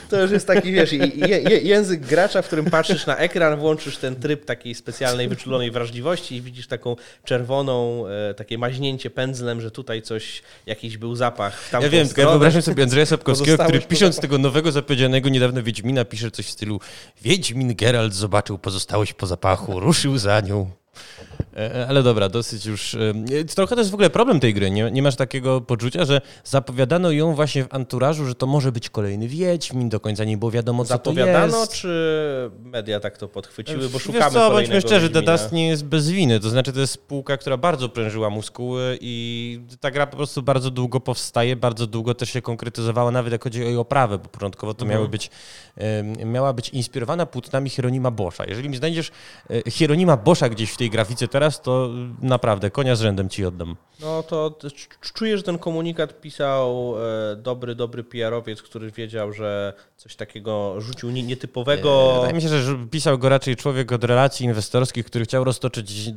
to 0.09 0.21
już 0.21 0.31
jest 0.31 0.47
taki, 0.47 0.71
wiesz, 0.71 0.93
je, 0.93 1.39
język 1.61 2.05
gracza, 2.05 2.41
w 2.41 2.47
którym 2.47 2.65
patrzysz 2.65 3.05
na 3.05 3.17
ekran, 3.17 3.59
włączysz 3.59 3.97
ten 3.97 4.15
tryb 4.15 4.45
takiej 4.45 4.75
specjalnej, 4.75 5.27
wyczulonej 5.27 5.71
wrażliwości 5.71 6.35
i 6.35 6.41
widzisz 6.41 6.67
taką 6.67 6.95
czerwoną, 7.23 8.07
e, 8.07 8.33
takie 8.33 8.57
maźnięcie 8.57 9.09
pędzlem, 9.09 9.61
że 9.61 9.71
tutaj 9.71 10.01
coś, 10.01 10.41
jakiś 10.65 10.97
był 10.97 11.15
zapach 11.15 11.61
w 11.61 11.73
Ja 11.73 11.89
wiem, 11.89 12.07
tylko 12.07 12.21
ja 12.21 12.29
wyobrażam 12.29 12.61
sobie 12.61 12.83
Andrzeja 12.83 13.05
Sapkowskiego, 13.05 13.63
który 13.63 13.81
pisząc 13.81 14.19
tego 14.19 14.37
nowego, 14.37 14.71
zapowiedzianego 14.71 15.29
niedawno 15.29 15.63
Wiedźmina, 15.63 16.05
pisze 16.05 16.31
coś 16.31 16.45
w 16.45 16.49
stylu 16.49 16.79
Wiedźmin 17.21 17.75
Geralt 17.75 18.13
zobaczył 18.13 18.57
pozostałość 18.57 19.13
po 19.13 19.27
zapachu, 19.27 19.79
ruszył 19.79 20.17
za 20.17 20.30
za 20.31 20.39
nią. 20.39 20.59
E, 20.61 21.50
e, 21.50 21.50
ale 21.87 22.03
dobra, 22.03 22.29
dosyć 22.29 22.65
już. 22.65 22.95
E, 22.95 23.45
trochę 23.55 23.75
to 23.75 23.81
jest 23.81 23.91
w 23.91 23.93
ogóle 23.93 24.09
problem 24.09 24.39
tej 24.39 24.53
gry. 24.53 24.71
Nie, 24.71 24.91
nie 24.91 25.01
masz 25.01 25.15
takiego 25.15 25.61
poczucia, 25.61 26.05
że 26.05 26.21
zapowiadano 26.43 27.11
ją 27.11 27.35
właśnie 27.35 27.63
w 27.63 27.67
anturażu, 27.73 28.25
że 28.25 28.35
to 28.35 28.47
może 28.47 28.71
być 28.71 28.89
kolejny 28.89 29.27
Wiedźmin, 29.27 29.89
do 29.89 29.99
końca 29.99 30.23
nie 30.23 30.37
było 30.37 30.51
wiadomo, 30.51 30.83
co 30.83 30.87
zapowiadano, 30.87 31.53
to 31.53 31.59
jest. 31.59 31.71
czy 31.71 32.51
media 32.63 32.99
tak 32.99 33.17
to 33.17 33.27
podchwyciły, 33.27 33.89
bo 33.89 33.99
szukamy 33.99 34.23
Wiesz 34.23 34.33
co, 34.33 34.51
bądźmy 34.51 34.81
szczerzy, 34.81 35.09
The 35.09 35.21
Dust 35.21 35.51
nie 35.51 35.67
jest 35.67 35.85
bez 35.85 36.09
winy. 36.09 36.39
To 36.39 36.49
znaczy, 36.49 36.73
to 36.73 36.79
jest 36.79 36.93
spółka, 36.93 37.37
która 37.37 37.57
bardzo 37.57 37.89
prężyła 37.89 38.29
muskuły 38.29 38.97
i 39.01 39.59
ta 39.79 39.91
gra 39.91 40.07
po 40.07 40.17
prostu 40.17 40.41
bardzo 40.41 40.71
długo 40.71 40.99
powstaje, 40.99 41.55
bardzo 41.55 41.87
długo 41.87 42.15
też 42.15 42.29
się 42.29 42.41
konkretyzowała, 42.41 43.11
nawet 43.11 43.31
jak 43.31 43.43
chodzi 43.43 43.63
o 43.63 43.65
jej 43.65 43.77
oprawę, 43.77 44.17
bo 44.17 44.29
początkowo 44.29 44.73
to 44.73 44.81
mhm. 44.85 44.99
miały 44.99 45.09
być, 45.09 45.29
miała 46.25 46.53
być 46.53 46.69
inspirowana 46.69 47.25
płótnami 47.25 47.69
Hieronima 47.69 48.11
Boscha. 48.11 48.45
Jeżeli 48.45 48.69
mi 48.69 48.77
znajdziesz 48.77 49.11
Hieronima 49.67 50.17
Boscha 50.17 50.49
gdzieś 50.49 50.71
w 50.71 50.77
tej 50.77 50.89
grafice 50.89 51.27
teraz, 51.27 51.40
to 51.49 51.89
naprawdę 52.21 52.69
konia 52.69 52.95
z 52.95 53.01
rzędem 53.01 53.29
ci 53.29 53.45
oddam. 53.45 53.75
No 53.99 54.23
to 54.23 54.57
czuję, 55.13 55.37
że 55.37 55.43
ten 55.43 55.57
komunikat 55.57 56.21
pisał 56.21 56.95
e, 57.31 57.35
dobry, 57.35 57.75
dobry 57.75 58.03
PR-owiec, 58.03 58.61
który 58.61 58.91
wiedział, 58.91 59.33
że 59.33 59.73
coś 59.97 60.15
takiego 60.15 60.81
rzucił 60.81 61.11
nietypowego. 61.11 62.13
Wydaje 62.15 62.33
mi 62.33 62.41
się, 62.41 62.47
że 62.47 62.77
pisał 62.91 63.17
go 63.17 63.29
raczej 63.29 63.55
człowiek 63.55 63.91
od 63.91 64.03
relacji 64.03 64.45
inwestorskich, 64.45 65.05
który 65.05 65.25
chciał 65.25 65.43
roztoczyć 65.43 66.09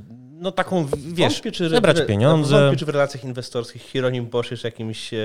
no 0.45 0.53
taką, 0.53 0.87
wiesz, 0.97 1.33
wątpię, 1.33 1.53
czy, 1.53 1.69
zebrać 1.69 2.07
pieniądze. 2.07 2.61
Wątpię, 2.61 2.79
czy 2.79 2.87
w 2.87 2.89
relacjach 2.89 3.25
inwestorskich 3.25 3.83
Hieronim 3.83 4.27
Bosch 4.27 4.51
jest 4.51 4.65
jakimś 4.65 5.15
e, 5.15 5.19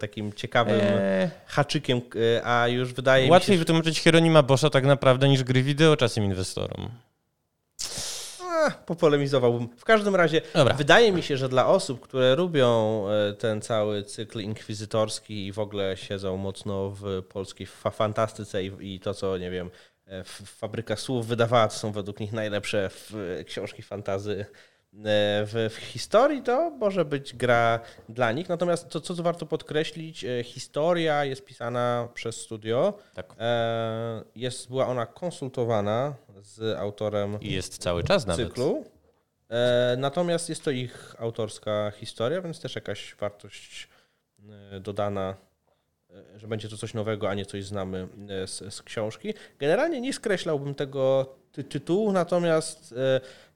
takim 0.00 0.32
ciekawym 0.32 0.80
eee. 0.80 1.30
haczykiem, 1.46 2.00
e, 2.36 2.46
a 2.46 2.68
już 2.68 2.92
wydaje 2.92 3.22
Łatwiej 3.22 3.26
mi 3.26 3.28
się... 3.28 3.32
Łatwiej 3.32 3.58
wytłumaczyć 3.58 3.98
Hieronima 3.98 4.42
Boscha 4.42 4.70
tak 4.70 4.84
naprawdę 4.84 5.28
niż 5.28 5.44
gry 5.44 5.62
wideo 5.62 5.96
czasem 5.96 6.24
inwestorom 6.24 6.88
popolemizowałbym. 8.86 9.68
W 9.76 9.84
każdym 9.84 10.16
razie 10.16 10.40
Dobra. 10.54 10.74
wydaje 10.74 11.12
mi 11.12 11.22
się, 11.22 11.36
że 11.36 11.48
dla 11.48 11.66
osób, 11.66 12.00
które 12.00 12.36
lubią 12.36 13.04
e, 13.08 13.32
ten 13.32 13.60
cały 13.60 14.02
cykl 14.02 14.40
inkwizytorski 14.40 15.46
i 15.46 15.52
w 15.52 15.58
ogóle 15.58 15.96
siedzą 15.96 16.36
mocno 16.36 16.90
w 16.90 17.22
polskiej 17.22 17.66
fantastyce 17.66 18.64
i, 18.64 18.94
i 18.94 19.00
to, 19.00 19.14
co 19.14 19.38
nie 19.38 19.50
wiem, 19.50 19.70
e, 20.06 20.24
Fabryka 20.24 20.96
Słów 20.96 21.26
wydawała, 21.26 21.68
to 21.68 21.74
są 21.74 21.92
według 21.92 22.20
nich 22.20 22.32
najlepsze 22.32 22.90
książki 23.46 23.82
fantazy 23.82 24.46
w, 24.98 25.68
w, 25.70 25.76
historii, 25.76 26.42
to 26.42 26.70
może 26.70 27.04
być 27.04 27.34
gra 27.34 27.80
dla 28.08 28.32
nich. 28.32 28.48
Natomiast 28.48 28.88
to, 28.88 29.00
co 29.00 29.14
warto 29.14 29.46
podkreślić, 29.46 30.24
e, 30.24 30.42
historia 30.44 31.24
jest 31.24 31.44
pisana 31.44 32.08
przez 32.14 32.36
studio. 32.36 32.94
Tak. 33.14 33.34
E, 33.38 34.22
jest, 34.36 34.68
była 34.68 34.86
ona 34.86 35.06
konsultowana 35.06 36.14
z 36.42 36.78
autorem 36.78 37.40
I 37.40 37.52
jest 37.52 37.78
cały 37.78 38.04
czas 38.04 38.26
cyklu. 38.36 38.74
Nawet. 38.74 38.96
Natomiast 39.98 40.48
jest 40.48 40.64
to 40.64 40.70
ich 40.70 41.14
autorska 41.18 41.92
historia, 41.96 42.40
więc 42.40 42.60
też 42.60 42.74
jakaś 42.74 43.14
wartość 43.20 43.88
dodana, 44.80 45.34
że 46.36 46.48
będzie 46.48 46.68
to 46.68 46.76
coś 46.76 46.94
nowego, 46.94 47.30
a 47.30 47.34
nie 47.34 47.46
coś 47.46 47.64
znamy 47.64 48.08
z, 48.46 48.74
z 48.74 48.82
książki. 48.82 49.34
Generalnie 49.58 50.00
nie 50.00 50.12
skreślałbym 50.12 50.74
tego 50.74 51.34
ty 51.52 51.64
tytułu, 51.64 52.12
natomiast 52.12 52.94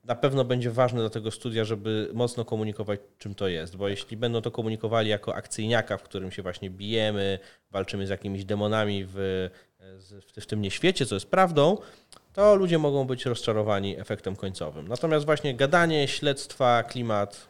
na 0.05 0.15
pewno 0.15 0.45
będzie 0.45 0.71
ważne 0.71 1.01
dla 1.01 1.11
tego 1.11 1.31
studia, 1.31 1.65
żeby 1.65 2.11
mocno 2.13 2.45
komunikować, 2.45 3.01
czym 3.19 3.35
to 3.35 3.49
jest, 3.49 3.77
bo 3.77 3.89
jeśli 3.89 4.17
będą 4.17 4.43
to 4.43 4.51
komunikowali 4.51 5.09
jako 5.09 5.35
akcyjniaka, 5.35 5.97
w 5.97 6.03
którym 6.03 6.31
się 6.31 6.43
właśnie 6.43 6.71
bijemy, 6.71 7.39
walczymy 7.71 8.07
z 8.07 8.11
jakimiś 8.11 8.45
demonami 8.45 9.05
w, 9.09 9.49
w, 10.37 10.47
tym 10.47 10.63
nieświecie, 10.63 11.07
co 11.07 11.15
jest 11.15 11.31
prawdą, 11.31 11.77
to 12.33 12.55
ludzie 12.55 12.79
mogą 12.79 13.05
być 13.05 13.27
rozczarowani 13.27 14.01
efektem 14.01 14.37
końcowym. 14.37 14.89
Natomiast 14.89 15.27
właśnie 15.27 15.55
gadanie, 15.55 16.09
śledztwa, 16.09 16.83
klimat 16.83 17.50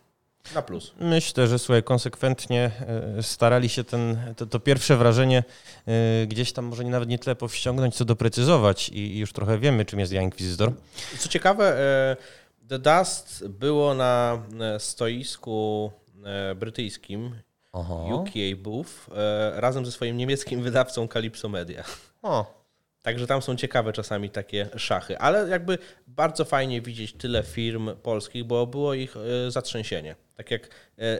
na 0.55 0.63
plus. 0.63 0.93
Myślę, 1.01 1.47
że 1.47 1.59
słuchaj, 1.59 1.83
konsekwentnie 1.83 2.71
e, 3.19 3.23
starali 3.23 3.69
się 3.69 3.85
ten, 3.85 4.35
to, 4.37 4.47
to, 4.47 4.61
pierwsze 4.61 4.97
wrażenie 4.97 5.45
e, 5.87 6.27
gdzieś 6.27 6.53
tam 6.53 6.65
może 6.65 6.83
nawet 6.83 7.09
nie 7.09 7.19
tyle 7.19 7.37
powściągnąć, 7.37 7.95
co 7.95 8.05
doprecyzować 8.05 8.89
i 8.89 9.19
już 9.19 9.33
trochę 9.33 9.59
wiemy, 9.59 9.85
czym 9.85 10.01
jest 10.01 10.13
Ja 10.13 10.23
Inquisitor. 10.23 10.73
Co 11.19 11.29
ciekawe, 11.29 11.81
e, 11.81 12.17
The 12.69 12.79
Dust 12.79 13.49
było 13.49 13.95
na 13.95 14.43
stoisku 14.79 15.91
brytyjskim 16.57 17.35
Aha. 17.73 17.95
UK 17.95 18.31
Booth 18.57 18.91
razem 19.55 19.87
ze 19.87 19.93
swoim 19.93 20.17
niemieckim 20.17 20.63
wydawcą 20.63 21.09
Calypso 21.09 21.49
Media. 21.49 21.85
O. 22.23 22.61
Także 23.03 23.27
tam 23.27 23.43
są 23.43 23.57
ciekawe 23.57 23.93
czasami 23.93 24.31
takie 24.31 24.69
szachy, 24.77 25.19
ale 25.19 25.49
jakby 25.49 25.79
bardzo 26.21 26.45
fajnie 26.45 26.81
widzieć 26.81 27.13
tyle 27.13 27.43
firm 27.43 27.97
polskich, 28.03 28.45
bo 28.45 28.67
było 28.67 28.95
ich 28.95 29.15
zatrzęsienie. 29.49 30.17
Tak 30.37 30.51
jak 30.51 30.69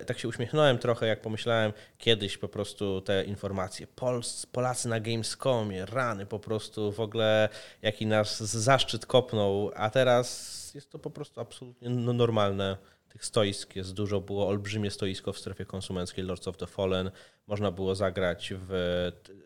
tak 0.07 0.19
się 0.19 0.29
uśmiechnąłem 0.29 0.79
trochę, 0.79 1.07
jak 1.07 1.21
pomyślałem 1.21 1.73
kiedyś 1.99 2.39
po 2.39 2.49
prostu 2.49 3.01
te 3.01 3.25
informacje. 3.25 3.87
Pols, 3.87 4.47
Polacy 4.47 4.89
na 4.89 5.01
Gamescomie, 5.01 5.87
rany 5.87 6.27
po 6.27 6.39
prostu 6.39 6.93
w 6.93 7.01
ogóle 7.01 7.49
jaki 7.83 8.07
nas 8.07 8.43
zaszczyt 8.43 9.07
kopnął, 9.07 9.71
a 9.75 9.91
teraz 9.91 10.71
jest 10.75 10.91
to 10.91 10.99
po 10.99 11.11
prostu 11.11 11.41
absolutnie 11.41 11.91
no, 11.91 12.13
normalne. 12.13 12.77
Tych 13.13 13.25
stoisk 13.25 13.77
jest 13.77 13.93
dużo, 13.93 14.21
było 14.21 14.49
olbrzymie 14.49 14.91
stoisko 14.91 15.33
w 15.33 15.39
strefie 15.39 15.65
konsumenckiej 15.65 16.25
Lords 16.25 16.49
of 16.49 16.57
the 16.57 16.67
Fallen. 16.67 17.11
Można 17.47 17.73
było 17.73 17.95
zagrać 17.95 18.53
w 18.57 18.73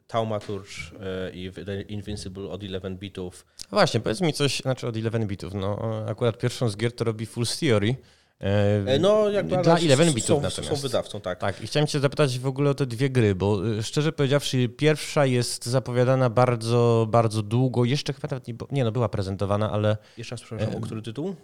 Taumaturge 0.07 0.71
e, 1.01 1.31
i 1.31 1.51
w 1.51 1.57
Invincible 1.89 2.49
od 2.51 2.63
11 2.63 2.91
bitów. 2.91 3.47
Właśnie, 3.71 4.01
powiedz 4.01 4.21
mi 4.21 4.33
coś, 4.33 4.61
znaczy 4.61 4.87
od 4.87 4.97
11 4.97 5.29
bitów. 5.29 5.55
No, 5.55 5.79
akurat 6.09 6.39
pierwszą 6.39 6.69
z 6.69 6.77
gier 6.77 6.93
to 6.93 7.05
robi 7.05 7.27
Full 7.27 7.47
Theory. 7.61 7.97
E, 8.41 8.87
e, 8.87 8.99
no, 8.99 9.31
jakby 9.31 9.57
dla 9.57 9.79
11 9.79 10.15
bitów 10.15 10.27
są, 10.27 10.41
natomiast. 10.41 10.77
są 10.77 10.83
wydawcą, 10.83 11.21
tak. 11.21 11.39
Tak, 11.39 11.61
i 11.61 11.67
chciałem 11.67 11.87
Cię 11.87 12.01
zapytać 12.01 12.39
w 12.39 12.47
ogóle 12.47 12.71
o 12.71 12.75
te 12.75 12.87
dwie 12.87 13.11
gry, 13.11 13.35
bo 13.35 13.59
szczerze 13.83 14.13
powiedziawszy, 14.13 14.69
pierwsza 14.69 15.27
jest 15.27 15.67
zapowiadana 15.67 16.31
bardzo, 16.31 17.07
bardzo 17.11 17.43
długo. 17.43 17.85
Jeszcze 17.85 18.13
chyba 18.13 18.29
nawet 18.31 18.49
nie, 18.49 18.55
nie 18.71 18.85
no, 18.85 18.93
była 18.93 19.09
prezentowana, 19.09 19.73
ale. 19.73 19.97
Jeszcze 20.19 20.35
raz 20.35 20.43
przepraszam, 20.43 20.77
o 20.77 20.81
który 20.81 21.03
tytuł? 21.03 21.35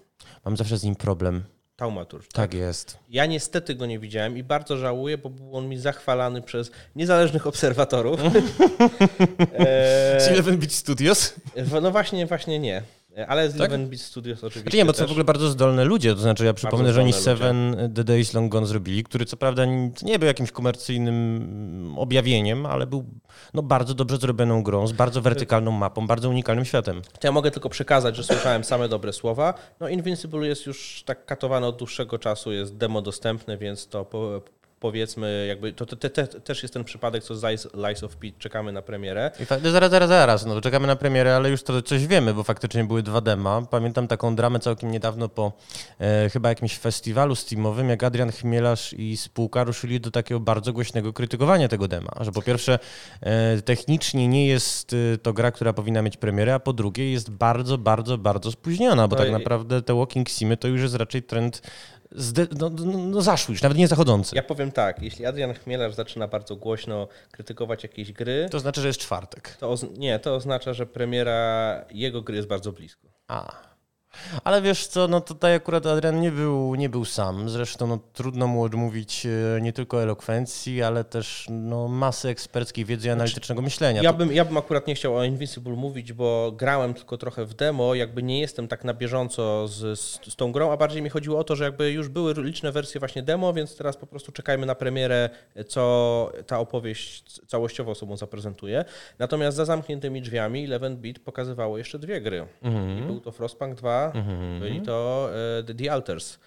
Mam 0.45 0.57
zawsze 0.57 0.79
z 0.79 0.85
nim 0.85 0.97
problem. 0.97 1.45
Taumaturg. 1.81 2.23
Tak? 2.23 2.33
tak 2.33 2.55
jest. 2.55 2.99
Ja 3.09 3.27
niestety 3.27 3.75
go 3.75 3.87
nie 3.87 3.99
widziałem 3.99 4.37
i 4.39 4.43
bardzo 4.43 4.77
żałuję, 4.77 5.19
bo 5.19 5.31
był 5.31 5.57
on 5.57 5.69
mi 5.69 5.79
zachwalany 5.79 6.43
przez 6.43 6.71
niezależnych 6.97 7.47
obserwatorów. 7.47 8.21
z 10.19 10.29
Eleven 10.29 10.57
Beat 10.59 10.73
Studios? 10.73 11.35
No 11.83 11.91
właśnie, 11.91 12.27
właśnie 12.27 12.59
nie. 12.59 12.83
Ale 13.29 13.51
z 13.51 13.53
tak? 13.53 13.61
Eleven 13.61 13.89
Beat 13.89 14.01
Studios 14.03 14.39
oczywiście 14.39 14.61
znaczy 14.63 14.77
Nie, 14.77 14.85
bo 14.85 14.93
to 14.93 14.99
są 14.99 15.07
w 15.07 15.11
ogóle 15.11 15.25
bardzo 15.25 15.49
zdolne 15.49 15.85
ludzie, 15.85 16.15
to 16.15 16.21
znaczy 16.21 16.45
ja 16.45 16.55
przypomnę, 16.55 16.93
że 16.93 17.01
oni 17.01 17.13
Seven 17.13 17.71
ludzie. 17.71 17.89
The 17.89 18.05
Days 18.05 18.35
Long 18.35 18.53
Gone 18.53 18.67
zrobili, 18.67 19.05
który 19.05 19.25
co 19.25 19.37
prawda 19.37 19.65
nie 20.03 20.19
był 20.19 20.27
jakimś 20.27 20.53
komercyjnym 20.53 21.95
objawieniem, 21.99 22.67
ale 22.67 22.87
był 22.87 23.05
no, 23.55 23.63
bardzo 23.63 23.95
dobrze 23.95 24.17
zrobioną 24.17 24.63
grą, 24.63 24.87
z 24.87 24.93
bardzo 24.93 25.21
wertykalną 25.21 25.71
mapą, 25.71 26.07
bardzo 26.07 26.29
unikalnym 26.29 26.65
światem. 26.65 27.03
To 27.03 27.29
ja 27.29 27.33
mogę 27.33 27.51
tylko 27.51 27.69
przekazać, 27.69 28.17
że 28.17 28.25
słyszałem 28.25 28.65
same 28.65 28.89
dobre 28.89 29.13
słowa. 29.13 29.55
No 29.81 29.89
Invincible 29.89 30.47
jest 30.47 30.67
już 30.67 31.03
tak 31.07 31.27
katowane 31.27 31.67
od 31.67 31.77
dłuższego 31.77 32.19
czasu, 32.19 32.53
jest 32.53 32.77
demo 32.77 33.03
dostępne, 33.03 33.59
więc 33.59 33.89
to 33.89 34.05
po, 34.05 34.43
powiedzmy, 34.81 35.47
jakby 35.49 35.73
to, 35.73 35.87
to, 35.87 35.97
to, 35.97 36.11
to, 36.11 36.41
też 36.41 36.63
jest 36.63 36.75
ten 36.75 36.85
przypadek, 36.85 37.25
co 37.25 37.37
z 37.37 37.43
Lies 37.75 38.03
of 38.05 38.17
Pete, 38.17 38.39
czekamy 38.39 38.73
na 38.73 38.83
premierę. 38.83 39.31
I 39.41 39.47
fa- 39.47 39.59
zaraz, 39.59 39.91
zaraz, 39.91 40.09
zaraz, 40.09 40.47
no 40.47 40.61
czekamy 40.61 40.87
na 40.87 40.97
premierę, 40.97 41.37
ale 41.37 41.51
już 41.51 41.63
to 41.63 41.83
coś 41.83 42.07
wiemy, 42.07 42.35
bo 42.35 42.45
faktycznie 42.45 42.85
były 42.85 43.03
dwa 43.03 43.21
dema. 43.21 43.63
Pamiętam 43.71 44.09
taką 44.09 44.37
dramę 44.37 44.61
całkiem 44.61 44.91
niedawno 44.91 45.29
po 45.29 45.53
e, 46.01 46.31
chyba 46.31 46.49
jakimś 46.49 46.79
festiwalu 46.79 47.35
steamowym, 47.35 47.89
jak 47.89 48.05
Adrian 48.05 48.33
Chmielarz 48.33 48.93
i 48.93 49.17
spółka 49.17 49.65
ruszyli 49.65 50.01
do 50.01 50.11
takiego 50.11 50.41
bardzo 50.41 50.73
głośnego 50.73 51.13
krytykowania 51.13 51.69
tego 51.69 51.89
dema, 51.89 52.13
że 52.21 52.33
po 52.33 52.43
pierwsze 52.43 52.79
e, 53.21 53.63
technicznie 53.63 54.29
nie 54.29 54.47
jest 54.47 54.93
e, 55.15 55.19
to 55.19 55.33
gra, 55.33 55.51
która 55.51 55.73
powinna 55.73 56.03
mieć 56.03 56.17
premierę, 56.17 56.55
a 56.55 56.59
po 56.59 56.73
drugie 56.73 57.13
jest 57.13 57.31
bardzo, 57.31 57.79
bardzo, 57.79 58.19
bardzo 58.19 58.53
spóźniona, 58.53 59.09
bo 59.09 59.17
no 59.17 59.23
tak 59.23 59.33
naprawdę 59.33 59.83
te 59.83 59.95
walking 59.95 60.29
simy 60.29 60.57
to 60.57 60.69
już 60.69 60.83
jest 60.83 60.95
raczej 60.95 61.23
trend 61.23 61.63
no, 62.59 62.71
no, 62.71 62.99
no 62.99 63.23
zaszły 63.23 63.53
już, 63.53 63.63
nawet 63.63 63.79
nie 63.79 63.89
zachodzące. 63.89 64.37
Ja 64.37 64.43
powiem 64.43 64.73
tak, 64.73 65.03
jeśli 65.03 65.27
Adrian 65.27 65.55
Chmielarz 65.55 65.95
zaczyna 65.95 66.29
bardzo 66.29 66.57
głośno 66.57 67.09
krytykować 67.31 67.83
jakieś 67.83 68.13
gry... 68.13 68.49
To 68.51 68.61
znaczy, 68.61 68.81
że 68.81 68.87
jest 68.87 69.01
czwartek. 69.01 69.57
To 69.61 69.75
nie, 69.99 70.19
to 70.19 70.35
oznacza, 70.35 70.75
że 70.75 70.87
premiera 70.87 71.85
jego 71.91 72.23
gry 72.23 72.37
jest 72.37 72.49
bardzo 72.49 72.73
blisko. 72.73 73.09
A. 73.29 73.70
Ale 74.45 74.63
wiesz 74.63 74.87
co, 74.87 75.09
no 75.09 75.21
tutaj 75.21 75.55
akurat 75.55 75.87
Adrian 75.87 76.21
nie 76.21 76.31
był, 76.31 76.75
nie 76.75 76.89
był 76.89 77.05
sam. 77.05 77.49
Zresztą 77.49 77.87
no, 77.87 77.99
trudno 78.13 78.47
mu 78.47 78.63
odmówić 78.63 79.27
e, 79.27 79.61
nie 79.61 79.73
tylko 79.73 80.03
elokwencji, 80.03 80.83
ale 80.83 81.05
też 81.05 81.47
no, 81.51 81.89
masy 81.89 82.29
eksperckiej 82.29 82.85
wiedzy 82.85 83.01
i 83.01 83.03
znaczy, 83.03 83.13
analitycznego 83.13 83.63
myślenia. 83.63 84.03
Ja 84.03 84.13
bym, 84.13 84.33
ja 84.33 84.45
bym 84.45 84.57
akurat 84.57 84.87
nie 84.87 84.95
chciał 84.95 85.17
o 85.17 85.25
Invincible 85.25 85.73
mówić, 85.73 86.13
bo 86.13 86.53
grałem 86.53 86.95
tylko 86.95 87.19
trochę 87.19 87.45
w 87.45 87.55
demo, 87.55 87.95
jakby 87.95 88.23
nie 88.23 88.41
jestem 88.41 88.69
tak 88.69 88.85
na 88.85 88.95
bieżąco 88.95 89.69
z, 89.69 90.01
z, 90.01 90.33
z 90.33 90.37
tą 90.37 90.53
grą, 90.53 90.73
a 90.73 90.77
bardziej 90.77 91.03
mi 91.03 91.11
chodziło 91.11 91.39
o 91.39 91.45
to, 91.45 91.57
że 91.57 91.65
jakby 91.65 91.93
już 91.93 92.09
były 92.09 92.35
liczne 92.37 92.73
wersje 92.73 92.99
właśnie 92.99 93.23
demo, 93.23 93.53
więc 93.53 93.77
teraz 93.77 93.97
po 93.97 94.07
prostu 94.07 94.33
czekajmy 94.33 94.67
na 94.67 94.75
premierę, 94.75 95.31
co 95.69 96.33
ta 96.47 96.59
opowieść 96.59 97.41
całościowo 97.47 97.95
sobą 97.95 98.17
zaprezentuje. 98.17 98.85
Natomiast 99.19 99.57
za 99.57 99.65
zamkniętymi 99.65 100.23
drzwiami 100.23 100.65
Eleven 100.65 100.97
Beat 100.97 101.19
pokazywało 101.19 101.79
jeszcze 101.79 101.99
dwie 101.99 102.21
gry. 102.21 102.47
Mhm. 102.63 102.99
I 102.99 103.03
był 103.03 103.21
to 103.21 103.33
Frostpunk 103.33 103.75
2 103.75 104.00
mhm. 104.15 104.61
byli 104.61 104.83
to 104.83 105.29
uh, 105.69 105.77
The 105.77 105.93
Alters. 105.93 106.39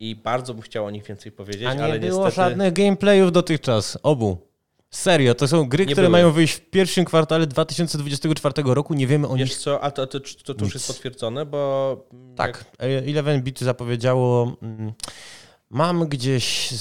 I 0.00 0.16
bardzo 0.16 0.54
bym 0.54 0.62
chciał 0.62 0.86
o 0.86 0.90
nich 0.90 1.04
więcej 1.04 1.32
powiedzieć, 1.32 1.64
A 1.66 1.74
nie 1.74 1.84
ale 1.84 1.98
było 1.98 2.24
niestety... 2.24 2.48
żadnych 2.48 2.72
gameplayów 2.72 3.32
dotychczas, 3.32 3.98
obu. 4.02 4.48
Serio, 4.90 5.34
to 5.34 5.48
są 5.48 5.68
gry, 5.68 5.86
nie 5.86 5.92
które 5.92 6.06
były. 6.08 6.12
mają 6.12 6.32
wyjść 6.32 6.54
w 6.54 6.70
pierwszym 6.70 7.04
kwartale 7.04 7.46
2024 7.46 8.54
roku. 8.64 8.94
Nie 8.94 9.06
wiemy 9.06 9.28
o 9.28 9.34
Wiesz 9.36 9.50
nich. 9.50 9.58
co, 9.58 9.80
a 9.80 9.90
to, 9.90 10.06
to, 10.06 10.20
to, 10.44 10.54
to 10.54 10.64
już 10.64 10.74
jest 10.74 10.86
potwierdzone, 10.86 11.46
bo. 11.46 12.08
Tak, 12.36 12.64
jak... 12.78 12.88
Eleven 13.08 13.42
Bit 13.42 13.60
zapowiedziało. 13.60 14.56
Mam 15.70 16.06
gdzieś 16.06 16.72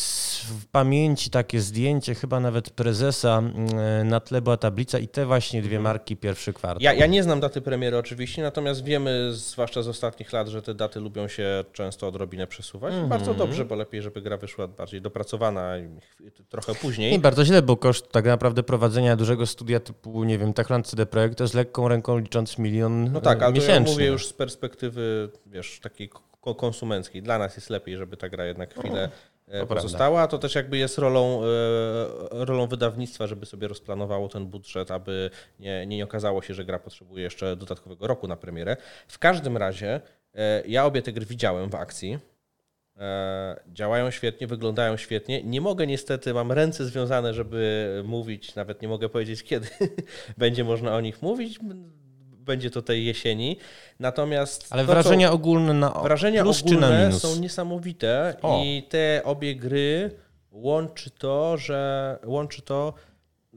w 0.48 0.66
pamięci 0.66 1.30
takie 1.30 1.60
zdjęcie, 1.60 2.16
chyba 2.16 2.40
nawet 2.40 2.70
prezesa, 2.70 3.38
mm, 3.38 4.08
na 4.08 4.20
tle 4.20 4.42
była 4.42 4.58
tablica 4.58 5.00
i 5.00 5.08
te 5.08 5.26
właśnie 5.26 5.62
dwie 5.62 5.78
mhm. 5.78 5.84
marki 5.84 6.18
pierwszy 6.18 6.54
kwartał. 6.54 6.84
Ja, 6.84 6.94
ja 6.94 7.06
nie 7.06 7.24
znam 7.24 7.40
daty 7.40 7.62
premiery 7.62 7.98
oczywiście, 7.98 8.42
natomiast 8.42 8.84
wiemy, 8.84 9.34
zwłaszcza 9.34 9.82
z 9.82 9.88
ostatnich 9.88 10.34
lat, 10.34 10.48
że 10.48 10.62
te 10.62 10.74
daty 10.74 11.00
lubią 11.00 11.28
się 11.28 11.64
często 11.74 12.08
odrobinę 12.08 12.48
przesuwać. 12.48 12.94
Mm 12.94 13.06
-hmm. 13.06 13.10
Bardzo 13.10 13.34
dobrze, 13.34 13.66
bo 13.66 13.76
lepiej, 13.76 14.02
żeby 14.02 14.22
gra 14.22 14.38
wyszła 14.38 14.68
bardziej 14.68 15.02
dopracowana 15.02 15.74
trochę 16.50 16.76
później. 16.76 17.14
I 17.14 17.20
bardzo 17.20 17.46
źle, 17.46 17.62
bo 17.62 17.78
koszt 17.78 18.12
tak 18.12 18.26
naprawdę 18.26 18.64
prowadzenia 18.64 19.16
dużego 19.16 19.46
studia 19.46 19.80
typu, 19.80 20.24
nie 20.24 20.38
wiem, 20.38 20.54
Techland 20.54 20.88
CD 20.88 21.06
Projekt 21.06 21.38
to 21.38 21.44
jest 21.44 21.54
lekką 21.54 21.88
ręką 21.88 22.18
licząc 22.18 22.58
milion 22.58 23.12
No 23.12 23.22
tak, 23.22 23.42
ale 23.44 23.54
miesięcznie. 23.54 23.92
ja 23.92 23.92
mówię 23.92 24.06
już 24.06 24.28
z 24.28 24.34
perspektywy, 24.34 25.30
wiesz, 25.46 25.80
takiej 25.80 26.10
konsumenckiej. 26.42 27.22
Dla 27.22 27.38
nas 27.38 27.56
jest 27.56 27.70
lepiej, 27.70 27.98
żeby 27.98 28.18
ta 28.18 28.30
gra 28.30 28.46
jednak 28.46 28.74
chwilę 28.74 29.10
to 29.52 29.68
pozostała. 29.68 30.18
Prawda. 30.18 30.28
To 30.28 30.38
też 30.38 30.56
jakby 30.56 30.78
jest 30.78 30.98
rolą, 30.98 31.44
e, 31.44 31.46
rolą 32.32 32.68
wydawnictwa, 32.68 33.28
żeby 33.28 33.46
sobie 33.46 33.68
rozplanowało 33.68 34.30
ten 34.30 34.46
budżet, 34.46 34.92
aby 34.92 35.30
nie, 35.60 35.86
nie 35.86 36.04
okazało 36.04 36.42
się, 36.42 36.54
że 36.54 36.66
gra 36.66 36.80
potrzebuje 36.80 37.24
jeszcze 37.24 37.56
dodatkowego 37.56 38.08
roku 38.08 38.28
na 38.28 38.36
premierę. 38.36 38.78
W 39.08 39.20
każdym 39.20 39.58
razie 39.58 40.02
e, 40.36 40.64
ja 40.68 40.86
obie 40.86 41.02
te 41.02 41.12
gry 41.12 41.26
widziałem 41.26 41.70
w 41.70 41.76
akcji. 41.76 42.20
E, 42.98 43.60
działają 43.68 44.12
świetnie, 44.12 44.48
wyglądają 44.48 44.98
świetnie. 44.98 45.44
Nie 45.44 45.62
mogę 45.62 45.88
niestety, 45.88 46.34
mam 46.34 46.52
ręce 46.52 46.86
związane, 46.86 47.34
żeby 47.34 48.02
mówić, 48.06 48.56
nawet 48.56 48.82
nie 48.82 48.88
mogę 48.88 49.10
powiedzieć, 49.10 49.44
kiedy 49.44 49.68
będzie 50.38 50.64
można 50.64 50.96
o 50.96 51.02
nich 51.02 51.22
mówić 51.22 51.60
będzie 52.48 52.72
to 52.72 52.82
tej 52.82 53.06
jesieni. 53.06 53.58
Natomiast. 54.00 54.68
Ale 54.70 54.86
to, 54.86 54.91
wrażenia 54.91 55.32
ogólne 55.32 55.74
na 55.74 55.89
Wrażenia 55.89 56.43
plus 56.43 56.62
ogólne 56.62 56.88
czy 56.88 56.93
na 56.93 57.06
minus? 57.06 57.22
są 57.22 57.36
niesamowite 57.36 58.36
o. 58.41 58.62
i 58.64 58.84
te 58.89 59.22
obie 59.24 59.56
gry 59.56 60.12
łączy 60.52 61.10
to, 61.12 61.58
że 61.58 62.20
łączy 62.26 62.62
to, 62.62 62.93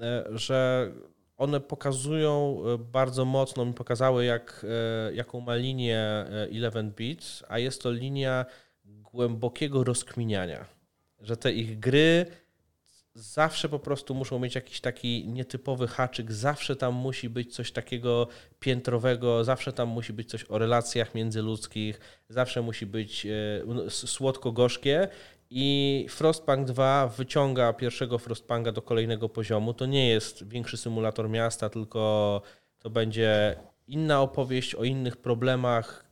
e, 0.01 0.24
że 0.30 0.91
one 1.36 1.61
pokazują 1.61 2.62
e, 2.74 2.78
bardzo 2.78 3.24
mocno, 3.24 3.64
mi 3.64 3.72
pokazały, 3.72 4.24
jak, 4.24 4.66
e, 5.09 5.14
jaką 5.14 5.41
ma 5.41 5.55
linię 5.55 6.24
Eleven 6.57 6.91
Beats, 6.91 7.45
a 7.49 7.59
jest 7.59 7.82
to 7.82 7.91
linia 7.91 8.47
głębokiego 8.84 9.84
rozkminiania. 9.84 10.64
Że 11.20 11.36
te 11.36 11.53
ich 11.53 11.78
gry 11.78 12.26
zawsze 13.21 13.68
po 13.68 13.79
prostu 13.79 14.14
muszą 14.14 14.39
mieć 14.39 14.55
jakiś 14.55 14.81
taki 14.81 15.29
nietypowy 15.29 15.89
haczyk, 15.89 16.33
zawsze 16.33 16.77
tam 16.77 16.95
musi 16.95 17.29
być 17.29 17.55
coś 17.55 17.73
takiego 17.73 18.29
piętrowego, 18.61 19.45
zawsze 19.45 19.73
tam 19.73 19.89
musi 19.89 20.12
być 20.12 20.31
coś 20.31 20.45
o 20.49 20.59
relacjach 20.59 21.14
międzyludzkich, 21.14 22.01
zawsze 22.29 22.62
musi 22.62 22.87
być 22.87 23.27
e, 23.27 23.91
słodko-gorzkie 23.91 25.09
i 25.51 26.07
Frostpunk 26.11 26.66
2 26.66 27.07
wyciąga 27.09 27.73
pierwszego 27.73 28.18
Frostpunka 28.18 28.73
do 28.73 28.83
kolejnego 28.83 29.29
poziomu. 29.29 29.75
To 29.75 29.87
nie 29.87 30.09
jest 30.09 30.49
większy 30.49 30.77
symulator 30.77 31.29
miasta, 31.29 31.68
tylko 31.68 32.43
to 32.79 32.91
będzie 32.91 33.57
inna 33.87 34.21
opowieść 34.21 34.75
o 34.75 34.85
innych 34.85 35.16
problemach, 35.16 36.05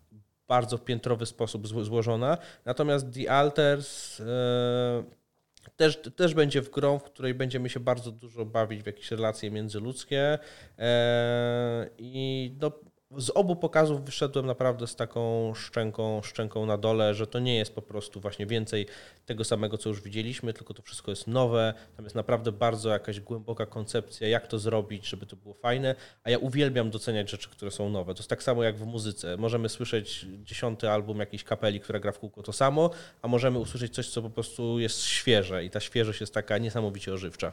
bardzo 0.49 0.77
w 0.77 0.85
piętrowy 0.85 1.27
sposób 1.27 1.69
złożona. 1.69 2.39
Natomiast 2.65 3.07
The 3.15 3.33
Alters 3.33 4.21
e, 4.21 5.18
też, 5.77 6.03
też 6.17 6.35
będzie 6.35 6.63
w 6.63 6.71
grą, 6.71 6.99
w 6.99 7.03
której 7.03 7.35
będziemy 7.35 7.69
się 7.69 7.81
bardzo 7.81 8.13
dużo 8.13 8.45
bawić 8.45 8.83
w 8.83 8.87
jakieś 8.87 9.11
relacje 9.11 9.51
międzyludzkie 9.51 10.39
e, 10.79 11.89
i 11.99 12.53
no, 12.61 12.73
z 13.17 13.31
obu 13.31 13.57
pokazów 13.57 14.05
wyszedłem 14.05 14.47
naprawdę 14.47 14.87
z 14.87 14.97
taką 14.97 15.53
szczęką, 15.55 16.23
szczęką 16.23 16.67
na 16.67 16.79
dole, 16.79 17.15
że 17.15 17.27
to 17.27 17.39
nie 17.39 17.57
jest 17.57 17.75
po 17.75 17.83
prostu 17.83 18.21
właśnie 18.21 18.47
więcej 18.47 18.87
tego 19.27 19.45
samego, 19.45 19.79
co 19.79 19.89
już 19.89 20.01
widzieliśmy, 20.01 20.53
tylko 20.53 20.75
to 20.75 20.83
wszystko 20.83 21.11
jest 21.11 21.27
nowe. 21.27 21.75
Tam 21.97 22.05
jest 22.05 22.17
naprawdę 22.17 22.53
bardzo 22.53 22.89
jakaś 22.89 23.21
głęboka 23.21 23.67
koncepcja, 23.67 24.29
jak 24.29 24.47
to 24.47 24.59
zrobić, 24.59 25.09
żeby 25.09 25.27
to 25.27 25.37
było 25.37 25.55
fajne. 25.55 25.95
A 26.25 26.31
ja 26.31 26.39
uwielbiam 26.39 26.91
doceniać 26.91 27.31
rzeczy, 27.31 27.49
które 27.49 27.71
są 27.71 27.91
nowe. 27.91 28.15
To 28.15 28.21
jest 28.21 28.31
tak 28.31 28.43
samo 28.43 28.63
jak 28.63 28.77
w 28.77 28.85
muzyce. 28.85 29.37
Możemy 29.37 29.69
słyszeć 29.69 30.27
dziesiąty 30.43 30.91
album 30.91 31.19
jakiejś 31.19 31.45
kapeli, 31.45 31.81
która 31.81 31.99
gra 32.01 32.13
w 32.13 32.19
kółko 32.19 32.43
to 32.43 32.53
samo, 32.53 32.91
a 33.23 33.29
możemy 33.29 33.59
usłyszeć 33.59 33.95
coś, 33.95 34.09
co 34.09 34.23
po 34.23 34.31
prostu 34.31 34.79
jest 34.79 35.03
świeże 35.03 35.65
i 35.65 35.71
ta 35.71 35.81
świeżość 35.81 36.21
jest 36.21 36.35
taka 36.35 36.59
niesamowicie 36.59 37.13
ożywcza. 37.13 37.53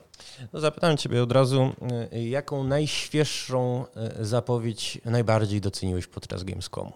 No 0.54 0.60
zapytam 0.60 0.98
Ciebie 0.98 1.24
od 1.24 1.32
razu, 1.32 1.74
y, 2.14 2.24
jaką 2.24 2.64
najświeższą 2.64 3.86
y, 4.20 4.26
zapowiedź 4.26 5.02
najbardziej 5.06 5.45
doceniłeś 5.46 6.08
podczas 6.08 6.44
Gamescomu? 6.44 6.92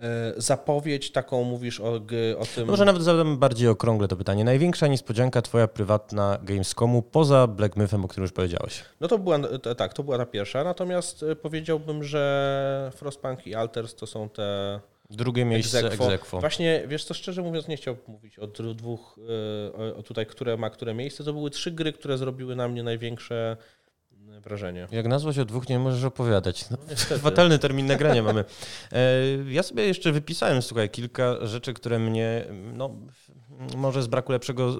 E, 0.00 0.34
zapowiedź 0.36 1.12
taką 1.12 1.44
mówisz 1.44 1.80
o, 1.80 1.94
o 2.38 2.46
tym. 2.54 2.66
Może 2.66 2.84
nawet 2.84 3.02
zadam 3.02 3.38
bardziej 3.38 3.68
okrągle 3.68 4.08
to 4.08 4.16
pytanie. 4.16 4.44
Największa 4.44 4.86
niespodzianka 4.86 5.42
twoja 5.42 5.68
prywatna 5.68 6.38
Gamescomu 6.42 7.02
poza 7.02 7.46
Black 7.46 7.76
Mythem, 7.76 8.04
o 8.04 8.08
którym 8.08 8.24
już 8.24 8.32
powiedziałeś? 8.32 8.84
No 9.00 9.08
to 9.08 9.18
była, 9.18 9.38
tak, 9.76 9.94
to 9.94 10.02
była 10.02 10.18
ta 10.18 10.26
pierwsza, 10.26 10.64
natomiast 10.64 11.22
e, 11.22 11.36
powiedziałbym, 11.36 12.04
że 12.04 12.92
Frostpunk 12.94 13.46
i 13.46 13.54
Alters 13.54 13.94
to 13.94 14.06
są 14.06 14.28
te 14.28 14.80
Drugie 15.10 15.44
miejsce 15.44 15.92
egzekwo. 15.92 16.40
Właśnie, 16.40 16.82
wiesz 16.88 17.04
co, 17.04 17.14
szczerze 17.14 17.42
mówiąc, 17.42 17.68
nie 17.68 17.76
chciałbym 17.76 18.04
mówić 18.08 18.38
o 18.38 18.46
dwóch, 18.46 19.18
e, 19.90 19.94
o 19.94 20.02
tutaj, 20.02 20.26
które 20.26 20.56
ma 20.56 20.70
które 20.70 20.94
miejsce. 20.94 21.24
To 21.24 21.32
były 21.32 21.50
trzy 21.50 21.70
gry, 21.70 21.92
które 21.92 22.18
zrobiły 22.18 22.56
na 22.56 22.68
mnie 22.68 22.82
największe 22.82 23.56
wrażenie. 24.40 24.88
Jak 24.90 25.06
nazwać 25.06 25.38
o 25.38 25.44
dwóch 25.44 25.68
nie 25.68 25.78
możesz 25.78 26.04
opowiadać. 26.04 26.70
No, 26.70 26.76
no 27.10 27.18
fatalny 27.18 27.58
termin 27.58 27.86
nagrania 27.86 28.22
mamy. 28.22 28.44
E, 28.92 29.02
ja 29.48 29.62
sobie 29.62 29.86
jeszcze 29.86 30.12
wypisałem, 30.12 30.62
słuchaj, 30.62 30.90
kilka 30.90 31.46
rzeczy, 31.46 31.74
które 31.74 31.98
mnie, 31.98 32.44
no, 32.72 32.96
może 33.76 34.02
z 34.02 34.06
braku 34.06 34.32
lepszego 34.32 34.76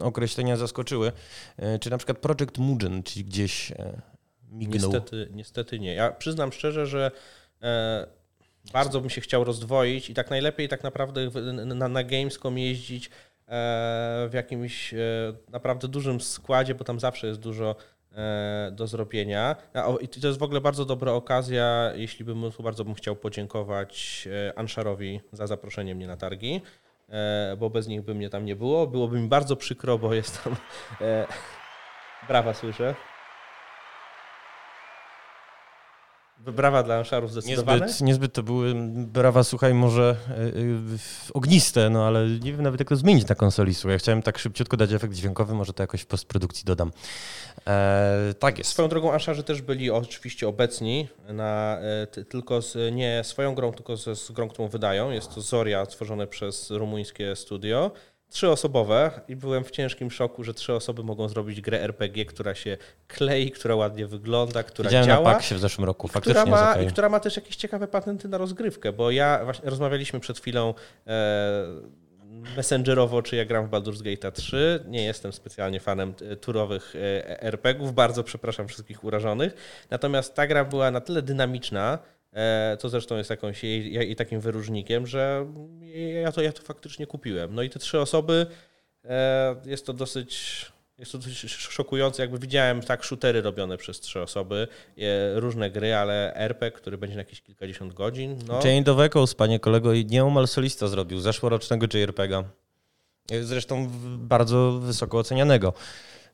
e, 0.00 0.04
określenia 0.04 0.56
zaskoczyły. 0.56 1.12
E, 1.56 1.78
czy 1.78 1.90
na 1.90 1.98
przykład 1.98 2.18
Project 2.18 2.58
Mugen, 2.58 3.02
czyli 3.02 3.24
gdzieś 3.24 3.72
mignął? 4.50 4.92
Niestety, 4.92 5.28
niestety 5.32 5.78
nie. 5.78 5.94
Ja 5.94 6.12
przyznam 6.12 6.52
szczerze, 6.52 6.86
że 6.86 7.10
bardzo 8.72 9.00
bym 9.00 9.10
się 9.10 9.20
chciał 9.20 9.44
rozdwoić 9.44 10.10
i 10.10 10.14
tak 10.14 10.30
najlepiej 10.30 10.68
tak 10.68 10.84
naprawdę 10.84 11.30
na, 11.64 11.88
na 11.88 12.04
Gamescom 12.04 12.58
jeździć 12.58 13.10
w 14.28 14.30
jakimś 14.32 14.94
naprawdę 15.48 15.88
dużym 15.88 16.20
składzie, 16.20 16.74
bo 16.74 16.84
tam 16.84 17.00
zawsze 17.00 17.26
jest 17.26 17.40
dużo 17.40 17.76
do 18.72 18.86
zrobienia. 18.86 19.56
I 20.00 20.08
to 20.08 20.26
jest 20.26 20.38
w 20.38 20.42
ogóle 20.42 20.60
bardzo 20.60 20.84
dobra 20.84 21.12
okazja, 21.12 21.92
jeśli 21.94 22.24
bym 22.24 22.42
bardzo 22.60 22.84
bym 22.84 22.94
chciał 22.94 23.16
podziękować 23.16 24.28
e, 24.48 24.58
Anszarowi 24.58 25.20
za 25.32 25.46
zaproszenie 25.46 25.94
mnie 25.94 26.06
na 26.06 26.16
targi, 26.16 26.60
e, 27.08 27.56
bo 27.58 27.70
bez 27.70 27.86
nich 27.86 28.02
by 28.02 28.14
mnie 28.14 28.30
tam 28.30 28.44
nie 28.44 28.56
było. 28.56 28.86
Byłoby 28.86 29.20
mi 29.20 29.28
bardzo 29.28 29.56
przykro, 29.56 29.98
bo 29.98 30.14
jest 30.14 30.44
tam... 30.44 30.56
Brawa 32.28 32.54
słyszę. 32.54 32.94
Brawa 36.38 36.82
dla 36.82 36.96
Anszarów 36.96 37.32
zdecydowane. 37.32 37.80
Niezbyt, 37.80 38.00
niezbyt 38.00 38.32
to 38.32 38.42
były 38.42 38.74
brawa, 38.90 39.44
słuchaj, 39.44 39.74
może 39.74 40.16
yy, 40.54 40.98
ogniste, 41.34 41.90
no 41.90 42.06
ale 42.06 42.28
nie 42.28 42.52
wiem 42.52 42.62
nawet 42.62 42.80
jak 42.80 42.88
to 42.88 42.96
zmienić 42.96 43.28
na 43.28 43.34
konsoli. 43.34 43.74
Słuchaj, 43.74 43.98
chciałem 43.98 44.22
tak 44.22 44.38
szybciutko 44.38 44.76
dać 44.76 44.92
efekt 44.92 45.14
dźwiękowy, 45.14 45.54
może 45.54 45.72
to 45.72 45.82
jakoś 45.82 46.00
w 46.00 46.06
postprodukcji 46.06 46.64
dodam. 46.64 46.92
E, 47.66 48.34
tak 48.38 48.58
jest. 48.58 48.70
Swoją 48.70 48.88
drogą 48.88 49.12
Anszarzy 49.12 49.42
też 49.42 49.62
byli 49.62 49.90
oczywiście 49.90 50.48
obecni, 50.48 51.08
na, 51.28 51.78
e, 51.80 52.24
tylko 52.24 52.62
z, 52.62 52.94
nie 52.94 53.20
swoją 53.24 53.54
grą, 53.54 53.72
tylko 53.72 53.96
z, 53.96 54.18
z 54.18 54.30
grą, 54.32 54.48
którą 54.48 54.68
wydają. 54.68 55.10
Jest 55.10 55.34
to 55.34 55.40
Zoria, 55.40 55.84
stworzone 55.84 56.26
przez 56.26 56.70
rumuńskie 56.70 57.36
studio 57.36 57.90
trzyosobowe 58.30 59.20
i 59.28 59.36
byłem 59.36 59.64
w 59.64 59.70
ciężkim 59.70 60.10
szoku, 60.10 60.44
że 60.44 60.54
trzy 60.54 60.74
osoby 60.74 61.02
mogą 61.02 61.28
zrobić 61.28 61.60
grę 61.60 61.82
RPG, 61.82 62.24
która 62.24 62.54
się 62.54 62.76
klei, 63.06 63.50
która 63.50 63.74
ładnie 63.74 64.06
wygląda, 64.06 64.62
która 64.62 64.88
Widziałem 64.88 65.06
działa. 65.06 65.32
Paksie 65.32 65.54
w 65.54 65.58
zeszłym 65.58 65.84
roku, 65.84 66.08
faktycznie 66.08 66.40
która 66.40 66.56
ma, 66.56 66.70
okay. 66.70 66.84
I 66.84 66.86
która 66.86 67.08
ma 67.08 67.20
też 67.20 67.36
jakieś 67.36 67.56
ciekawe 67.56 67.88
patenty 67.88 68.28
na 68.28 68.38
rozgrywkę, 68.38 68.92
bo 68.92 69.10
ja 69.10 69.44
właśnie 69.44 69.70
rozmawialiśmy 69.70 70.20
przed 70.20 70.38
chwilą 70.38 70.74
e, 71.06 71.64
messengerowo, 72.56 73.22
czy 73.22 73.36
ja 73.36 73.44
gram 73.44 73.66
w 73.66 73.70
Baldur's 73.70 74.02
Gate 74.02 74.32
3. 74.32 74.84
Nie 74.86 75.04
jestem 75.04 75.32
specjalnie 75.32 75.80
fanem 75.80 76.14
e, 76.30 76.36
turowych 76.36 76.94
e, 76.96 77.42
RPGów, 77.42 77.94
bardzo 77.94 78.24
przepraszam 78.24 78.68
wszystkich 78.68 79.04
urażonych. 79.04 79.54
Natomiast 79.90 80.34
ta 80.34 80.46
gra 80.46 80.64
była 80.64 80.90
na 80.90 81.00
tyle 81.00 81.22
dynamiczna, 81.22 81.98
E, 82.32 82.76
co 82.80 82.88
zresztą 82.88 83.16
jest 83.16 83.30
jakąś 83.30 83.62
takim 84.16 84.40
wyróżnikiem, 84.40 85.06
że 85.06 85.46
ja 86.22 86.32
to, 86.32 86.42
ja 86.42 86.52
to 86.52 86.62
faktycznie 86.62 87.06
kupiłem. 87.06 87.54
No 87.54 87.62
i 87.62 87.70
te 87.70 87.78
trzy 87.78 88.00
osoby, 88.00 88.46
jest 89.64 89.86
to 89.86 89.92
dosyć 89.92 90.66
jest 90.98 91.12
to 91.12 91.18
dosyć 91.18 91.50
szokujące. 91.50 92.22
Jakby 92.22 92.38
widziałem 92.38 92.82
tak 92.82 93.04
shootery 93.04 93.42
robione 93.42 93.76
przez 93.76 94.00
trzy 94.00 94.20
osoby, 94.20 94.68
e, 94.98 95.40
różne 95.40 95.70
gry, 95.70 95.94
ale 95.94 96.34
RPG, 96.34 96.70
który 96.70 96.98
będzie 96.98 97.16
na 97.16 97.20
jakieś 97.20 97.42
kilkadziesiąt 97.42 97.94
godzin. 97.94 98.38
No. 98.46 98.60
Chain 98.60 98.88
of 98.88 99.00
Echoes, 99.00 99.34
panie 99.34 99.60
kolego, 99.60 99.94
nieomal 99.94 100.48
solista 100.48 100.88
zrobił, 100.88 101.20
zeszłorocznego 101.20 101.86
JRPG'a. 101.86 102.44
Zresztą 103.42 103.90
bardzo 104.18 104.72
wysoko 104.72 105.18
ocenianego. 105.18 105.72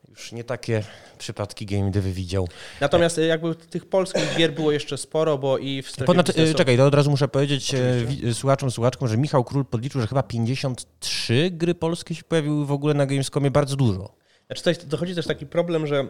Już 0.09 0.31
nie 0.31 0.43
takie 0.43 0.83
przypadki 1.17 1.65
game 1.65 1.91
devy 1.91 2.11
widział. 2.11 2.47
Natomiast 2.81 3.17
e, 3.17 3.25
jakby 3.25 3.55
tych 3.55 3.85
polskich 3.85 4.35
gier 4.37 4.53
było 4.53 4.71
jeszcze 4.71 4.97
sporo, 4.97 5.37
bo 5.37 5.57
i 5.57 5.81
w 5.81 5.89
strefie 5.89 6.05
Ponad, 6.05 6.27
biznesu... 6.27 6.53
Czekaj, 6.53 6.77
to 6.77 6.85
od 6.85 6.95
razu 6.95 7.11
muszę 7.11 7.27
powiedzieć 7.27 7.73
e, 7.73 7.77
Oczywiście. 7.97 8.33
słuchaczom, 8.33 8.71
słuchaczkom, 8.71 9.07
że 9.07 9.17
Michał 9.17 9.43
Król 9.43 9.65
podliczył, 9.65 10.01
że 10.01 10.07
chyba 10.07 10.23
53 10.23 11.49
gry 11.51 11.75
polskie 11.75 12.15
się 12.15 12.23
pojawiły 12.23 12.65
w 12.65 12.71
ogóle 12.71 12.93
na 12.93 13.05
Gamescomie, 13.05 13.51
bardzo 13.51 13.75
dużo. 13.75 14.24
Znaczy 14.47 14.63
tutaj 14.63 14.75
dochodzi 14.87 15.15
też 15.15 15.27
taki 15.27 15.45
problem, 15.45 15.87
że 15.87 16.07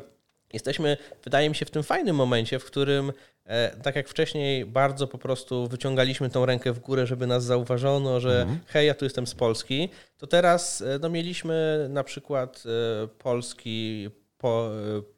jesteśmy, 0.53 0.97
wydaje 1.23 1.49
mi 1.49 1.55
się, 1.55 1.65
w 1.65 1.71
tym 1.71 1.83
fajnym 1.83 2.15
momencie, 2.15 2.59
w 2.59 2.65
którym, 2.65 3.13
e, 3.45 3.77
tak 3.77 3.95
jak 3.95 4.09
wcześniej, 4.09 4.65
bardzo 4.65 5.07
po 5.07 5.17
prostu 5.17 5.67
wyciągaliśmy 5.67 6.29
tą 6.29 6.45
rękę 6.45 6.73
w 6.73 6.79
górę, 6.79 7.07
żeby 7.07 7.27
nas 7.27 7.43
zauważono, 7.43 8.19
że 8.19 8.41
mhm. 8.41 8.59
hej, 8.67 8.87
ja 8.87 8.93
tu 8.93 9.05
jestem 9.05 9.27
z 9.27 9.35
Polski, 9.35 9.89
to 10.17 10.27
teraz 10.27 10.83
no, 11.01 11.09
mieliśmy 11.09 11.87
na 11.89 12.03
przykład 12.03 12.63
polski 13.17 14.09
po, 14.37 14.71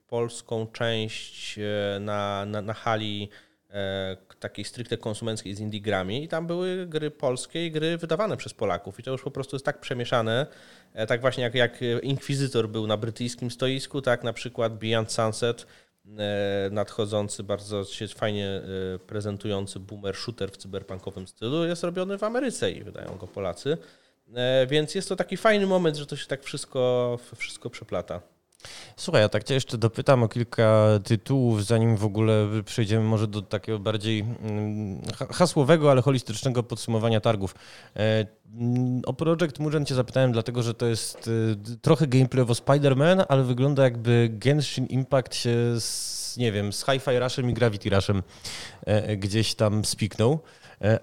polską 0.08 0.68
część 0.68 1.60
e, 1.60 2.00
na, 2.00 2.46
na, 2.46 2.62
na 2.62 2.74
hali 2.74 3.30
e, 3.32 3.47
takiej 4.40 4.66
stricte 4.66 4.98
konsumenckiej 4.98 5.56
z 5.56 5.60
Indigrami 5.60 6.24
i 6.24 6.28
tam 6.28 6.48
były 6.48 6.88
gry 6.88 7.12
polskie 7.12 7.66
i 7.66 7.72
gry 7.72 7.98
wydawane 7.98 8.38
przez 8.38 8.54
Polaków 8.54 9.00
i 9.00 9.04
to 9.04 9.12
już 9.12 9.24
po 9.24 9.32
prostu 9.32 9.56
jest 9.56 9.66
tak 9.66 9.80
przemieszane, 9.80 10.48
e, 10.94 11.08
tak 11.08 11.22
właśnie 11.22 11.44
jak, 11.44 11.56
jak 11.56 11.80
Inkwizytor 12.02 12.70
był 12.70 12.88
na 12.88 12.98
brytyjskim 12.98 13.52
stoisku, 13.52 14.02
tak 14.02 14.24
na 14.24 14.34
przykład 14.34 14.78
Beyond 14.78 15.12
Sunset, 15.12 15.68
nadchodzący, 16.72 17.44
bardzo 17.44 17.86
się 17.86 18.08
fajnie 18.08 18.62
prezentujący 19.08 19.80
boomer 19.80 20.16
shooter 20.16 20.52
w 20.52 20.58
cyberpunkowym 20.58 21.28
stylu 21.28 21.66
jest 21.66 21.84
robiony 21.84 22.18
w 22.18 22.24
Ameryce 22.24 22.72
i 22.72 22.84
wydają 22.84 23.18
go 23.18 23.28
Polacy. 23.28 23.78
Więc 24.68 24.96
jest 24.96 25.10
to 25.10 25.16
taki 25.16 25.38
fajny 25.38 25.66
moment, 25.66 25.98
że 25.98 26.06
to 26.06 26.16
się 26.16 26.28
tak 26.28 26.44
wszystko, 26.44 27.20
wszystko 27.36 27.70
przeplata. 27.70 28.22
Słuchaj, 28.98 29.22
ja 29.22 29.30
tak 29.30 29.44
cię 29.44 29.54
jeszcze 29.54 29.78
dopytam 29.78 30.24
o 30.24 30.28
kilka 30.28 30.88
tytułów, 31.04 31.66
zanim 31.66 31.98
w 31.98 32.06
ogóle 32.06 32.48
przejdziemy 32.66 33.06
może 33.06 33.28
do 33.28 33.42
takiego 33.42 33.80
bardziej 33.80 34.20
mm, 34.20 35.02
hasłowego, 35.32 35.92
ale 35.92 36.02
holistycznego 36.02 36.64
podsumowania 36.64 37.22
targów. 37.22 37.56
E, 37.96 38.26
mm, 38.56 39.02
o 39.06 39.14
Project 39.14 39.60
Mugen 39.60 39.86
cię 39.86 39.96
zapytałem, 39.96 40.32
dlatego 40.32 40.64
że 40.64 40.74
to 40.74 40.86
jest 40.86 41.30
e, 41.72 41.78
trochę 41.82 42.08
gameplayowo 42.08 42.54
Spider-Man, 42.54 43.26
ale 43.30 43.44
wygląda 43.44 43.84
jakby 43.84 44.30
Genshin 44.32 44.86
Impact 44.86 45.36
się 45.36 45.80
z, 45.80 46.38
nie 46.38 46.52
wiem, 46.52 46.74
z 46.74 46.86
Hi-Fi 46.86 47.20
Rushem 47.20 47.50
i 47.50 47.54
Gravity 47.54 47.90
Rushem 47.90 48.24
e, 48.86 49.18
gdzieś 49.18 49.56
tam 49.56 49.86
spiknął. 49.86 50.40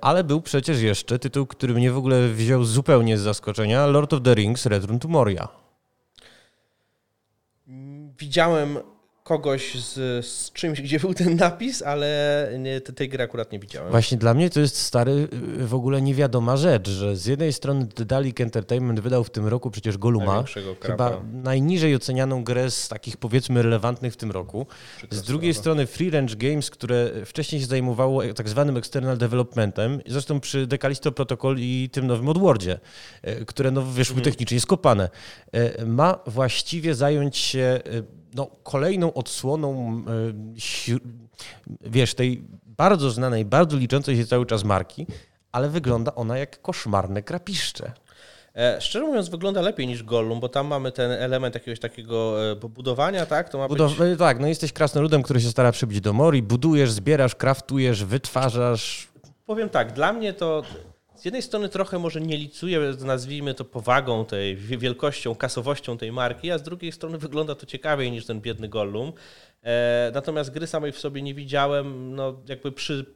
Ale 0.01 0.25
był 0.25 0.41
przecież 0.41 0.81
jeszcze 0.81 1.19
tytuł, 1.19 1.47
który 1.47 1.75
mnie 1.75 1.93
w 1.93 1.99
ogóle 1.99 2.29
wziął 2.29 2.65
zupełnie 2.65 3.19
z 3.19 3.21
zaskoczenia, 3.21 3.87
Lord 3.87 4.13
of 4.13 4.23
the 4.23 4.35
Rings 4.35 4.67
Return 4.67 4.99
to 4.99 5.09
Moria 5.09 5.64
widziałem 8.19 8.79
kogoś 9.25 9.75
z, 9.75 10.27
z, 10.27 10.53
czymś, 10.53 10.81
gdzie 10.81 11.01
był 11.01 11.15
ten 11.15 11.37
napis, 11.37 11.83
ale 11.83 12.51
nie, 12.59 12.81
tej 12.81 13.09
gry 13.09 13.25
akurat 13.25 13.53
nie 13.53 13.59
widziałem. 13.59 13.91
Właśnie 13.91 14.19
dla 14.19 14.35
mnie 14.35 14.51
to 14.51 14.61
jest 14.61 14.77
stary, 14.77 15.29
w 15.59 15.75
ogóle 15.75 16.03
niewiadoma 16.03 16.57
rzecz, 16.57 16.89
że 16.89 17.17
z 17.17 17.27
jednej 17.27 17.53
strony 17.53 17.87
Dalik 18.07 18.41
Entertainment 18.41 19.01
wydał 19.01 19.25
w 19.25 19.31
tym 19.31 19.47
roku 19.47 19.71
przecież 19.71 19.99
Goluma, 19.99 20.45
chyba 20.81 21.23
najniżej 21.33 21.95
ocenianą 21.95 22.45
grę 22.45 22.71
z 22.71 22.89
takich 22.89 23.17
powiedzmy 23.17 23.63
relevantnych 23.63 24.13
w 24.13 24.17
tym 24.17 24.31
roku. 24.31 24.67
Z 25.11 25.23
drugiej 25.23 25.55
strony 25.55 25.87
Free 25.87 26.11
Range 26.11 26.37
Games, 26.37 26.71
które 26.71 27.11
wcześniej 27.27 27.61
się 27.61 27.67
zajmowało 27.67 28.23
tak 28.35 28.49
zwanym 28.49 28.77
external 28.77 29.19
developmentem, 29.19 30.01
zresztą 30.07 30.41
przy 30.41 30.67
Decalisto 30.67 31.13
Protocol 31.13 31.57
i 31.59 31.91
tym 31.93 32.07
nowym 32.07 32.29
Odwordzie, 32.29 32.79
e, 33.23 33.45
które 33.45 33.71
no, 33.71 33.83
wyszły 33.83 34.17
mhm. 34.17 34.25
technicznie 34.25 34.61
skopane, 34.61 35.11
e, 35.53 35.85
ma 35.85 36.19
właściwie 36.27 36.95
zająć 36.95 37.37
się 37.37 37.81
e, 37.85 38.24
no, 38.35 38.51
kolejną 38.63 39.15
odsłoną, 39.15 40.03
e, 40.09 40.99
wiesz, 41.81 42.15
tej 42.15 42.43
bardzo 42.67 43.11
znanej, 43.11 43.45
bardzo 43.45 43.77
liczącej 43.77 44.17
się 44.17 44.27
cały 44.27 44.47
czas 44.47 44.65
marki, 44.65 45.07
ale 45.53 45.69
wygląda 45.69 46.15
ona 46.15 46.39
jak 46.39 46.63
koszmarne 46.63 47.23
krapiszcze. 47.23 47.93
E, 48.57 48.81
szczerze 48.81 49.05
mówiąc, 49.05 49.29
wygląda 49.29 49.61
lepiej 49.61 49.87
niż 49.87 50.03
Gollum, 50.03 50.41
bo 50.41 50.49
tam 50.49 50.67
mamy 50.67 50.93
ten 50.93 51.11
element 51.11 51.55
jakiegoś 51.55 51.81
takiego 51.81 52.51
e, 52.51 52.57
budowania, 52.57 53.27
tak? 53.27 53.49
To 53.49 53.59
ma 53.59 53.69
Budow 53.69 53.99
być... 53.99 54.19
Tak, 54.19 54.41
no 54.41 54.47
jesteś 54.47 54.73
krasnoludem, 54.73 55.23
który 55.23 55.41
się 55.41 55.49
stara 55.49 55.73
przybić 55.73 56.01
do 56.01 56.13
mori, 56.13 56.43
budujesz, 56.43 56.91
zbierasz, 56.91 57.35
kraftujesz, 57.35 58.05
wytwarzasz. 58.05 59.09
Powiem 59.47 59.69
tak, 59.69 59.93
dla 59.93 60.13
mnie 60.13 60.33
to 60.33 60.63
z 61.25 61.27
jednej 61.27 61.43
strony 61.43 61.69
trochę 61.69 61.99
może 61.99 62.21
nie 62.21 62.37
licuje, 62.37 62.81
nazwijmy 63.05 63.55
to 63.55 63.65
powagą 63.65 64.25
tej, 64.25 64.57
wielkością, 64.57 65.35
kasowością 65.35 65.99
tej 65.99 66.13
marki, 66.13 66.51
a 66.51 66.59
z 66.59 66.63
drugiej 66.63 66.93
strony 66.93 67.19
wygląda 67.19 67.55
to 67.55 67.67
ciekawiej 67.67 68.13
niż 68.13 68.27
ten 68.27 68.41
biedny 68.41 68.69
Gollum. 68.69 69.13
E, 69.63 70.11
natomiast 70.15 70.51
gry 70.51 70.67
samej 70.67 70.93
w 70.93 70.99
sobie 70.99 71.23
nie 71.23 71.35
widziałem, 71.35 72.15
no 72.15 72.43
jakby 72.49 72.73
przy, 72.73 73.15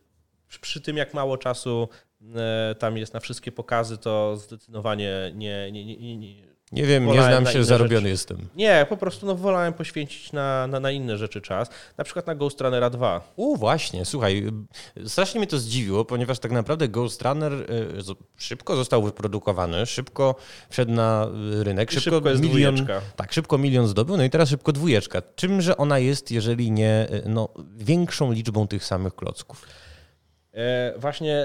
przy 0.61 0.81
tym 0.81 0.97
jak 0.97 1.15
mało 1.15 1.39
czasu 1.39 1.89
e, 2.35 2.75
tam 2.79 2.97
jest 2.97 3.15
na 3.15 3.21
wszystkie 3.21 3.53
pokazy, 3.53 3.99
to 3.99 4.37
zdecydowanie 4.37 5.33
nie, 5.35 5.73
nie, 5.73 5.85
nie, 5.85 6.17
nie 6.17 6.48
nie 6.73 6.87
wiem, 6.87 7.07
nie 7.07 7.23
znam 7.23 7.47
się, 7.47 7.65
zarobiony 7.65 8.01
rzeczy. 8.01 8.09
jestem. 8.09 8.49
Nie, 8.57 8.87
po 8.89 8.97
prostu 8.97 9.27
no, 9.27 9.35
wolałem 9.35 9.73
poświęcić 9.73 10.33
na, 10.33 10.67
na, 10.67 10.81
na, 10.81 10.91
inne 10.91 11.19
rzeczy 11.19 11.41
czas, 11.41 11.69
na 11.99 12.05
przykład 12.05 12.27
na 12.27 12.35
Ghost 12.35 12.61
Runnera 12.61 12.91
2. 12.91 13.21
U, 13.37 13.57
właśnie, 13.57 14.05
słuchaj, 14.05 14.51
strasznie 15.07 15.41
mnie 15.41 15.47
to 15.47 15.59
zdziwiło, 15.59 16.05
ponieważ 16.05 16.39
tak 16.39 16.53
naprawdę 16.53 16.89
Ghost 16.89 17.23
Runner 17.23 17.53
y, 17.53 17.67
szybko 18.37 18.77
został 18.77 19.03
wyprodukowany, 19.03 19.87
szybko 19.87 20.35
wszedł 20.71 20.93
na 20.93 21.29
rynek, 21.63 21.91
szybko, 21.91 22.11
szybko 22.11 22.31
jest 22.31 22.43
milion, 22.43 22.75
dwójeczka. 22.75 23.01
tak, 23.17 23.33
szybko 23.33 23.59
milion 23.59 23.89
zdobył, 23.89 24.17
no 24.17 24.25
i 24.25 24.31
teraz 24.31 24.49
szybko 24.49 24.73
dwójeczka. 24.73 25.23
Czymże 25.35 25.77
ona 25.77 25.99
jest, 25.99 26.31
jeżeli 26.31 26.71
nie 26.71 27.07
y, 27.13 27.23
no, 27.27 27.49
większą 27.77 28.33
liczbą 28.33 28.69
tych 28.69 28.85
samych 28.85 29.15
klocków? 29.15 29.67
E, 30.53 30.95
właśnie 30.99 31.45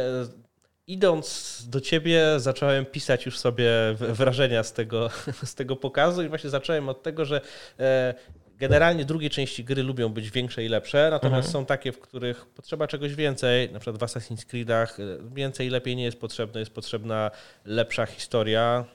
idąc 0.88 1.58
do 1.70 1.82
ciebie, 1.82 2.24
zacząłem 2.38 2.86
pisać 2.86 3.26
już 3.26 3.40
sobie 3.40 3.72
wrażenia 4.00 4.64
z 4.64 4.74
tego, 4.74 5.10
z 5.44 5.56
tego 5.56 5.76
pokazu 5.76 6.24
i 6.24 6.30
właśnie 6.30 6.50
zacząłem 6.50 6.90
od 6.90 7.04
tego, 7.04 7.26
że 7.26 7.42
e, 7.80 8.14
generalnie 8.58 9.06
drugie 9.06 9.30
części 9.30 9.64
gry 9.64 9.84
lubią 9.84 10.10
być 10.10 10.32
większe 10.32 10.64
i 10.64 10.70
lepsze, 10.70 11.08
natomiast 11.12 11.48
mhm. 11.48 11.52
są 11.52 11.66
takie, 11.66 11.92
w 11.92 12.00
których 12.00 12.46
potrzeba 12.46 12.88
czegoś 12.88 13.16
więcej, 13.16 13.72
na 13.72 13.80
przykład 13.80 14.02
w 14.02 14.06
Assassin's 14.06 14.46
Creedach 14.46 15.00
e, 15.00 15.04
więcej 15.36 15.68
i 15.68 15.70
lepiej 15.70 15.96
nie 15.96 16.04
jest 16.04 16.20
potrzebne, 16.20 16.60
jest 16.60 16.74
potrzebna 16.74 17.32
lepsza 17.66 18.06
historia. 18.06 18.86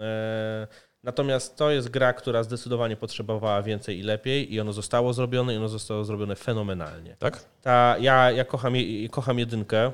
E, 0.00 0.66
natomiast 1.02 1.56
to 1.56 1.70
jest 1.70 1.88
gra, 1.88 2.12
która 2.12 2.42
zdecydowanie 2.42 2.96
potrzebowała 2.96 3.62
więcej 3.62 3.98
i 3.98 4.02
lepiej 4.02 4.54
i 4.54 4.60
ono 4.60 4.72
zostało 4.72 5.12
zrobione 5.12 5.54
i 5.54 5.56
ono 5.56 5.68
zostało 5.68 6.04
zrobione 6.04 6.36
fenomenalnie. 6.36 7.16
Tak? 7.18 7.44
Ta, 7.62 7.96
ja, 8.00 8.30
ja 8.30 8.44
kocham, 8.44 8.74
kocham 9.10 9.38
jedynkę, 9.38 9.92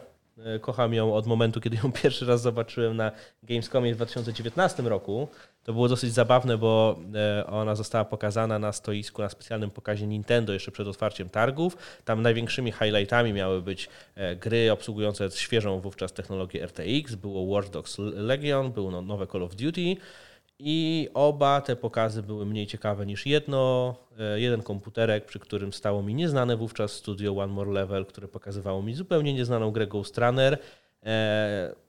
kocham 0.60 0.94
ją 0.94 1.14
od 1.14 1.26
momentu, 1.26 1.60
kiedy 1.60 1.76
ją 1.76 1.92
pierwszy 2.02 2.26
raz 2.26 2.42
zobaczyłem 2.42 2.96
na 2.96 3.12
Gamescomie 3.42 3.92
w 3.92 3.96
2019 3.96 4.82
roku. 4.82 5.28
To 5.64 5.72
było 5.72 5.88
dosyć 5.88 6.12
zabawne, 6.12 6.58
bo 6.58 6.98
e, 7.14 7.46
ona 7.46 7.74
została 7.74 8.04
pokazana 8.04 8.58
na 8.58 8.72
stoisku 8.72 9.22
na 9.22 9.28
specjalnym 9.28 9.70
pokazie 9.70 10.06
Nintendo 10.06 10.52
jeszcze 10.52 10.72
przed 10.72 10.88
otwarciem 10.88 11.28
targów. 11.28 11.76
Tam 12.04 12.22
największymi 12.22 12.72
highlightami 12.72 13.32
miały 13.32 13.62
być 13.62 13.88
e, 14.14 14.36
gry 14.36 14.72
obsługujące 14.72 15.30
świeżą 15.30 15.80
wówczas 15.80 16.12
technologię 16.12 16.66
RTX. 16.66 17.14
Było 17.14 17.42
Watch 17.42 17.70
Dogs 17.70 17.98
Legion, 17.98 18.72
było 18.72 18.90
no, 18.90 19.02
nowe 19.02 19.26
Call 19.26 19.42
of 19.42 19.54
Duty. 19.54 19.96
I 20.58 21.08
oba 21.14 21.60
te 21.60 21.76
pokazy 21.76 22.22
były 22.22 22.46
mniej 22.46 22.66
ciekawe 22.66 23.06
niż 23.06 23.26
jedno. 23.26 23.94
Jeden 24.36 24.62
komputerek, 24.62 25.24
przy 25.24 25.38
którym 25.38 25.72
stało 25.72 26.02
mi 26.02 26.14
nieznane 26.14 26.56
wówczas 26.56 26.92
studio 26.92 27.36
One 27.36 27.52
More 27.52 27.70
Level, 27.70 28.06
które 28.06 28.28
pokazywało 28.28 28.82
mi 28.82 28.94
zupełnie 28.94 29.34
nieznaną 29.34 29.70
grę 29.70 29.86
Ghost 29.86 30.18
Runner. 30.18 30.58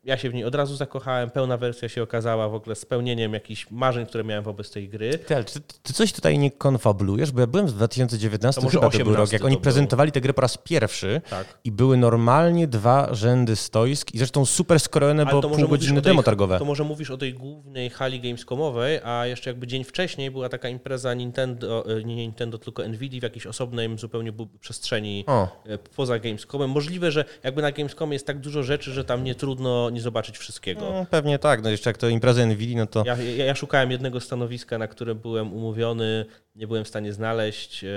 Ja 0.06 0.18
się 0.18 0.30
w 0.30 0.34
niej 0.34 0.44
od 0.44 0.56
razu 0.56 0.76
zakochałem, 0.76 1.30
pełna 1.30 1.58
wersja 1.58 1.90
się 1.90 2.04
okazała 2.04 2.50
w 2.50 2.54
ogóle 2.54 2.76
spełnieniem 2.76 3.34
jakichś 3.34 3.72
marzeń, 3.72 4.06
które 4.06 4.24
miałem 4.24 4.44
wobec 4.44 4.72
tej 4.72 4.90
gry. 4.90 5.18
Ty, 5.18 5.36
ale 5.36 5.44
czy 5.44 5.60
ty 5.84 5.94
coś 5.94 6.14
tutaj 6.14 6.40
nie 6.40 6.52
konfabulujesz? 6.52 7.32
Bo 7.32 7.42
ja 7.42 7.48
byłem 7.48 7.68
w 7.68 7.74
2019, 7.74 8.62
to 8.62 8.68
chyba 8.68 8.90
to 8.90 8.98
był 8.98 9.16
rok, 9.16 9.32
jak 9.32 9.46
oni 9.46 9.58
prezentowali 9.58 10.12
tę 10.12 10.22
grę 10.22 10.34
po 10.34 10.42
raz 10.42 10.58
pierwszy 10.58 11.22
tak. 11.30 11.60
i 11.64 11.72
były 11.72 11.98
normalnie 11.98 12.68
dwa 12.68 13.14
rzędy 13.14 13.56
stoisk 13.56 14.14
i 14.14 14.18
zresztą 14.18 14.46
super 14.46 14.80
skrojone, 14.80 15.26
bo 15.26 15.42
półgodzinne 15.42 16.02
demo 16.02 16.24
targowe. 16.24 16.60
To 16.60 16.66
może 16.66 16.84
mówisz 16.84 17.12
o 17.12 17.18
tej 17.18 17.34
głównej 17.34 17.90
hali 17.90 18.20
gamescomowej, 18.20 19.00
a 19.04 19.26
jeszcze 19.26 19.50
jakby 19.50 19.68
dzień 19.68 19.84
wcześniej 19.84 20.32
była 20.32 20.50
taka 20.50 20.70
impreza 20.70 21.14
Nintendo, 21.14 21.98
e, 21.98 22.04
nie 22.04 22.16
Nintendo, 22.16 22.58
tylko 22.58 22.88
Nvidia 22.88 23.20
w 23.20 23.24
jakiejś 23.24 23.48
osobnej 23.48 23.98
zupełnie 23.98 24.34
przestrzeni 24.60 25.24
o. 25.28 25.48
E, 25.66 25.78
poza 25.78 26.20
Gamescomem. 26.20 26.70
Możliwe, 26.70 27.12
że 27.12 27.26
jakby 27.44 27.62
na 27.62 27.72
Gamescomie 27.72 28.14
jest 28.14 28.28
tak 28.28 28.40
dużo 28.40 28.64
rzeczy, 28.64 28.92
że 28.92 29.04
tam 29.04 29.24
nie 29.24 29.36
trudno 29.36 29.90
nie 29.96 30.02
zobaczyć 30.02 30.38
wszystkiego. 30.38 30.82
No, 30.82 31.06
pewnie 31.10 31.40
tak, 31.40 31.64
no 31.64 31.70
jeszcze 31.70 31.90
jak 31.90 31.98
to 31.98 32.10
impreza 32.10 32.46
Nvidia, 32.46 32.78
no 32.78 32.88
to... 32.88 33.04
Ja, 33.06 33.18
ja, 33.18 33.46
ja, 33.46 33.56
szukałem 33.56 33.92
jednego 33.92 34.20
stanowiska, 34.20 34.78
na 34.78 34.88
które 34.88 35.16
byłem 35.16 35.54
umówiony, 35.54 36.26
nie 36.56 36.68
byłem 36.68 36.84
w 36.84 36.88
stanie 36.88 37.14
znaleźć. 37.14 37.84
E, 37.84 37.88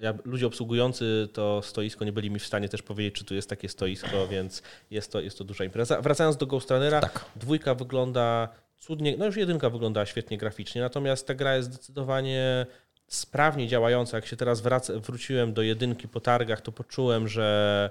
ja, 0.00 0.14
ludzie 0.24 0.46
obsługujący 0.46 1.28
to 1.32 1.62
stoisko 1.62 2.04
nie 2.04 2.12
byli 2.12 2.30
mi 2.30 2.38
w 2.38 2.46
stanie 2.46 2.68
też 2.68 2.82
powiedzieć, 2.82 3.14
czy 3.14 3.24
tu 3.24 3.34
jest 3.34 3.50
takie 3.50 3.68
stoisko, 3.68 4.28
więc 4.28 4.62
jest 4.90 5.12
to, 5.12 5.20
jest 5.20 5.38
to 5.38 5.44
duża 5.44 5.64
impreza. 5.64 6.00
Wracając 6.02 6.36
do 6.36 6.46
Ghost 6.46 6.70
Runnera, 6.70 7.00
tak. 7.00 7.24
dwójka 7.36 7.74
wygląda 7.74 8.48
cudnie, 8.78 9.16
no 9.16 9.26
już 9.26 9.36
jedynka 9.36 9.70
wygląda 9.70 10.06
świetnie 10.06 10.38
graficznie, 10.38 10.80
natomiast 10.80 11.26
ta 11.26 11.34
gra 11.34 11.56
jest 11.56 11.68
zdecydowanie 11.68 12.66
sprawnie 13.08 13.68
działająca. 13.68 14.16
Jak 14.16 14.26
się 14.26 14.36
teraz 14.36 14.60
wraca, 14.60 14.92
wróciłem 15.00 15.52
do 15.52 15.62
jedynki 15.62 16.08
po 16.08 16.20
targach, 16.20 16.60
to 16.60 16.72
poczułem, 16.72 17.28
że 17.28 17.90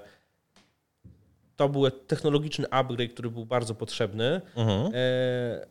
to 1.56 1.68
był 1.68 1.90
technologiczny 1.90 2.70
upgrade, 2.70 3.12
który 3.12 3.30
był 3.30 3.46
bardzo 3.46 3.74
potrzebny. 3.74 4.40
Mhm. 4.56 4.92
E, 4.94 5.66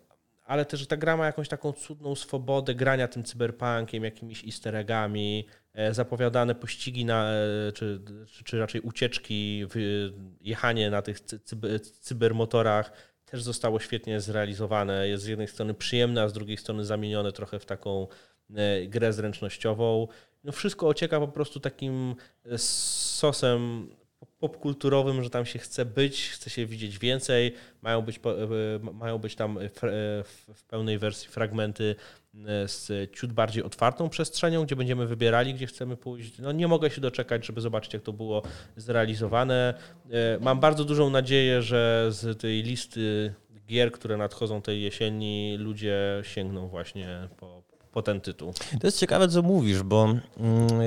ale 0.45 0.65
też 0.65 0.87
ta 0.87 0.97
gra 0.97 1.17
ma 1.17 1.25
jakąś 1.25 1.47
taką 1.47 1.73
cudną 1.73 2.15
swobodę 2.15 2.75
grania 2.75 3.07
tym 3.07 3.23
cyberpunkiem, 3.23 4.03
jakimiś 4.03 4.45
easter 4.45 4.75
eggami, 4.75 5.47
e, 5.73 5.93
zapowiadane 5.93 6.55
pościgi, 6.55 7.05
na, 7.05 7.31
e, 7.31 7.71
czy, 7.71 8.01
czy 8.43 8.59
raczej 8.59 8.81
ucieczki, 8.81 9.65
jechanie 10.41 10.89
na 10.89 11.01
tych 11.01 11.19
cybermotorach 12.01 12.91
też 13.25 13.43
zostało 13.43 13.79
świetnie 13.79 14.21
zrealizowane. 14.21 15.07
Jest 15.07 15.23
z 15.23 15.27
jednej 15.27 15.47
strony 15.47 15.73
przyjemne, 15.73 16.21
a 16.21 16.29
z 16.29 16.33
drugiej 16.33 16.57
strony 16.57 16.85
zamienione 16.85 17.31
trochę 17.31 17.59
w 17.59 17.65
taką 17.65 18.07
grę 18.87 19.13
zręcznościową. 19.13 20.07
No 20.43 20.51
wszystko 20.51 20.87
ocieka 20.87 21.19
po 21.19 21.27
prostu 21.27 21.59
takim 21.59 22.15
sosem 22.57 23.89
popkulturowym, 24.39 25.23
że 25.23 25.29
tam 25.29 25.45
się 25.45 25.59
chce 25.59 25.85
być, 25.85 26.29
chce 26.29 26.49
się 26.49 26.65
widzieć 26.65 26.99
więcej, 26.99 27.53
mają 27.81 28.01
być, 28.01 28.17
e, 28.17 28.93
mają 28.93 29.17
być 29.17 29.35
tam 29.35 29.57
e, 29.57 29.69
w 30.53 30.63
pełnej 30.67 30.97
wersji 30.97 31.29
fragmenty 31.29 31.95
e, 32.35 32.67
z 32.67 33.11
ciut 33.11 33.33
bardziej 33.33 33.63
otwartą 33.63 34.09
przestrzenią, 34.09 34.63
gdzie 34.63 34.75
będziemy 34.75 35.07
wybierali, 35.07 35.53
gdzie 35.53 35.67
chcemy 35.67 35.97
pójść. 35.97 36.39
No 36.39 36.51
nie 36.51 36.67
mogę 36.67 36.89
się 36.89 37.01
doczekać, 37.01 37.45
żeby 37.45 37.61
zobaczyć, 37.61 37.93
jak 37.93 38.03
to 38.03 38.13
było 38.13 38.41
zrealizowane. 38.77 39.73
Mam 40.41 40.59
bardzo 40.59 40.85
dużą 40.85 41.09
nadzieję, 41.09 41.61
że 41.61 42.07
z 42.09 42.41
tej 42.41 42.63
listy 42.63 43.33
gier, 43.67 43.91
które 43.91 44.17
nadchodzą 44.17 44.61
tej 44.61 44.81
jesieni, 44.81 45.57
ludzie 45.59 46.21
sięgną 46.23 46.67
właśnie 46.67 47.27
po, 47.37 47.63
po 47.91 48.01
ten 48.01 48.21
tytuł. 48.21 48.53
To 48.81 48.87
jest 48.87 48.99
ciekawe, 48.99 49.27
co 49.27 49.41
mówisz, 49.41 49.83
bo 49.83 50.03
mm, 50.03 50.21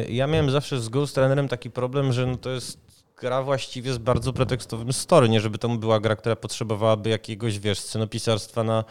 ja 0.09 0.26
miałem 0.26 0.51
zawsze 0.51 0.81
z 0.81 0.89
Ghost 0.89 1.16
Runnerem 1.16 1.49
taki 1.49 1.70
problem, 1.70 2.12
że 2.12 2.26
no 2.26 2.37
to 2.37 2.51
jest 2.51 2.88
gra 3.21 3.43
właściwie 3.43 3.93
z 3.93 3.99
bardzo 3.99 4.33
pretekstowym 4.33 4.93
story, 4.93 5.29
nie 5.29 5.41
żeby 5.41 5.59
to 5.59 5.69
była 5.69 6.01
gra, 6.01 6.16
która 6.16 6.37
potrzebowałaby 6.37 7.11
jakiegoś, 7.11 7.59
wiesz, 7.59 7.81
scenopisarstwa 7.81 8.64
na 8.64 8.85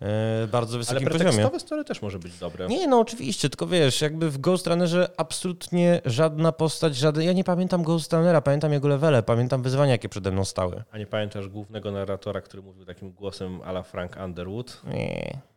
e, 0.00 0.46
bardzo 0.46 0.78
wysokim 0.78 1.02
Ale 1.02 1.10
poziomie. 1.10 1.30
Ale 1.30 1.32
pretekstowe 1.32 1.60
story 1.60 1.84
też 1.84 2.02
może 2.02 2.18
być 2.18 2.38
dobre. 2.38 2.66
Nie, 2.66 2.88
no 2.88 3.00
oczywiście, 3.00 3.50
tylko 3.50 3.66
wiesz, 3.66 4.00
jakby 4.00 4.30
w 4.30 4.38
Ghost 4.38 4.66
Runnerze 4.66 5.10
absolutnie 5.16 6.00
żadna 6.04 6.52
postać, 6.52 6.96
żaden... 6.96 7.22
Ja 7.22 7.32
nie 7.32 7.44
pamiętam 7.44 7.82
Ghost 7.82 8.12
Runnera, 8.12 8.40
pamiętam 8.40 8.72
jego 8.72 8.88
levele, 8.88 9.22
pamiętam 9.22 9.62
wyzwania, 9.62 9.92
jakie 9.92 10.08
przede 10.08 10.30
mną 10.30 10.44
stały. 10.44 10.82
A 10.92 10.98
nie 10.98 11.06
pamiętasz 11.06 11.48
głównego 11.48 11.90
narratora, 11.90 12.40
który 12.40 12.62
mówił 12.62 12.84
takim 12.84 13.12
głosem 13.12 13.60
ala 13.62 13.82
Frank 13.82 14.16
Underwood? 14.24 14.82
Nie. 14.86 15.53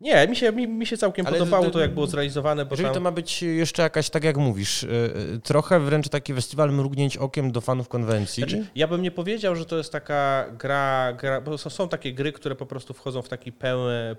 Nie, 0.00 0.28
mi 0.28 0.36
się, 0.36 0.52
mi, 0.52 0.68
mi 0.68 0.86
się 0.86 0.96
całkiem 0.96 1.26
Ale 1.26 1.38
podobało 1.38 1.70
to, 1.70 1.80
jak 1.80 1.94
było 1.94 2.06
zrealizowane. 2.06 2.64
Bo 2.64 2.72
jeżeli 2.72 2.86
tam... 2.86 2.94
to 2.94 3.00
ma 3.00 3.10
być 3.10 3.42
jeszcze 3.42 3.82
jakaś, 3.82 4.10
tak 4.10 4.24
jak 4.24 4.36
mówisz, 4.36 4.82
y, 4.82 4.88
y, 5.34 5.40
trochę 5.40 5.80
wręcz 5.80 6.08
taki 6.08 6.34
festiwal 6.34 6.72
mrugnięć 6.72 7.16
okiem 7.16 7.52
do 7.52 7.60
fanów 7.60 7.88
konwencji. 7.88 8.42
Znaczy, 8.42 8.66
ja 8.74 8.88
bym 8.88 9.02
nie 9.02 9.10
powiedział, 9.10 9.56
że 9.56 9.64
to 9.64 9.76
jest 9.76 9.92
taka 9.92 10.46
gra, 10.58 11.12
gra 11.12 11.40
bo 11.40 11.58
są 11.58 11.88
takie 11.88 12.12
gry, 12.12 12.32
które 12.32 12.54
po 12.54 12.66
prostu 12.66 12.94
wchodzą 12.94 13.22
w 13.22 13.28
taki 13.28 13.52
pełny, 13.52 14.16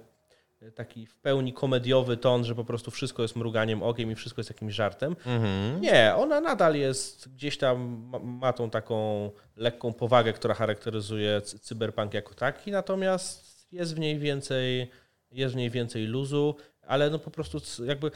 taki 0.76 1.06
w 1.06 1.16
pełni 1.16 1.54
komediowy 1.54 2.18
ton, 2.18 2.44
że 2.44 2.56
po 2.56 2.66
prostu 2.66 2.92
wszystko 2.92 3.22
jest 3.22 3.36
mruganiem 3.36 3.84
okiem 3.84 4.12
i 4.12 4.16
wszystko 4.16 4.40
jest 4.40 4.50
jakimś 4.50 4.74
żartem. 4.74 5.16
Mhm. 5.26 5.82
Nie, 5.82 6.14
ona 6.16 6.42
nadal 6.42 6.76
jest 6.76 7.34
gdzieś 7.34 7.58
tam, 7.58 8.08
ma, 8.12 8.20
ma 8.20 8.54
tą 8.54 8.70
taką 8.70 9.32
lekką 9.56 9.94
powagę, 9.94 10.34
która 10.34 10.54
charakteryzuje 10.54 11.42
cyberpunk 11.42 12.14
jako 12.14 12.34
taki, 12.34 12.72
natomiast 12.72 13.68
jest 13.72 13.96
w 13.96 14.00
niej 14.00 14.20
więcej 14.20 14.92
jest 15.38 15.54
w 15.54 15.58
niej 15.58 15.70
więcej 15.70 16.06
luzu, 16.06 16.56
ale 16.88 17.10
no 17.10 17.20
po 17.20 17.32
prostu 17.32 17.86
jakby 17.86 18.12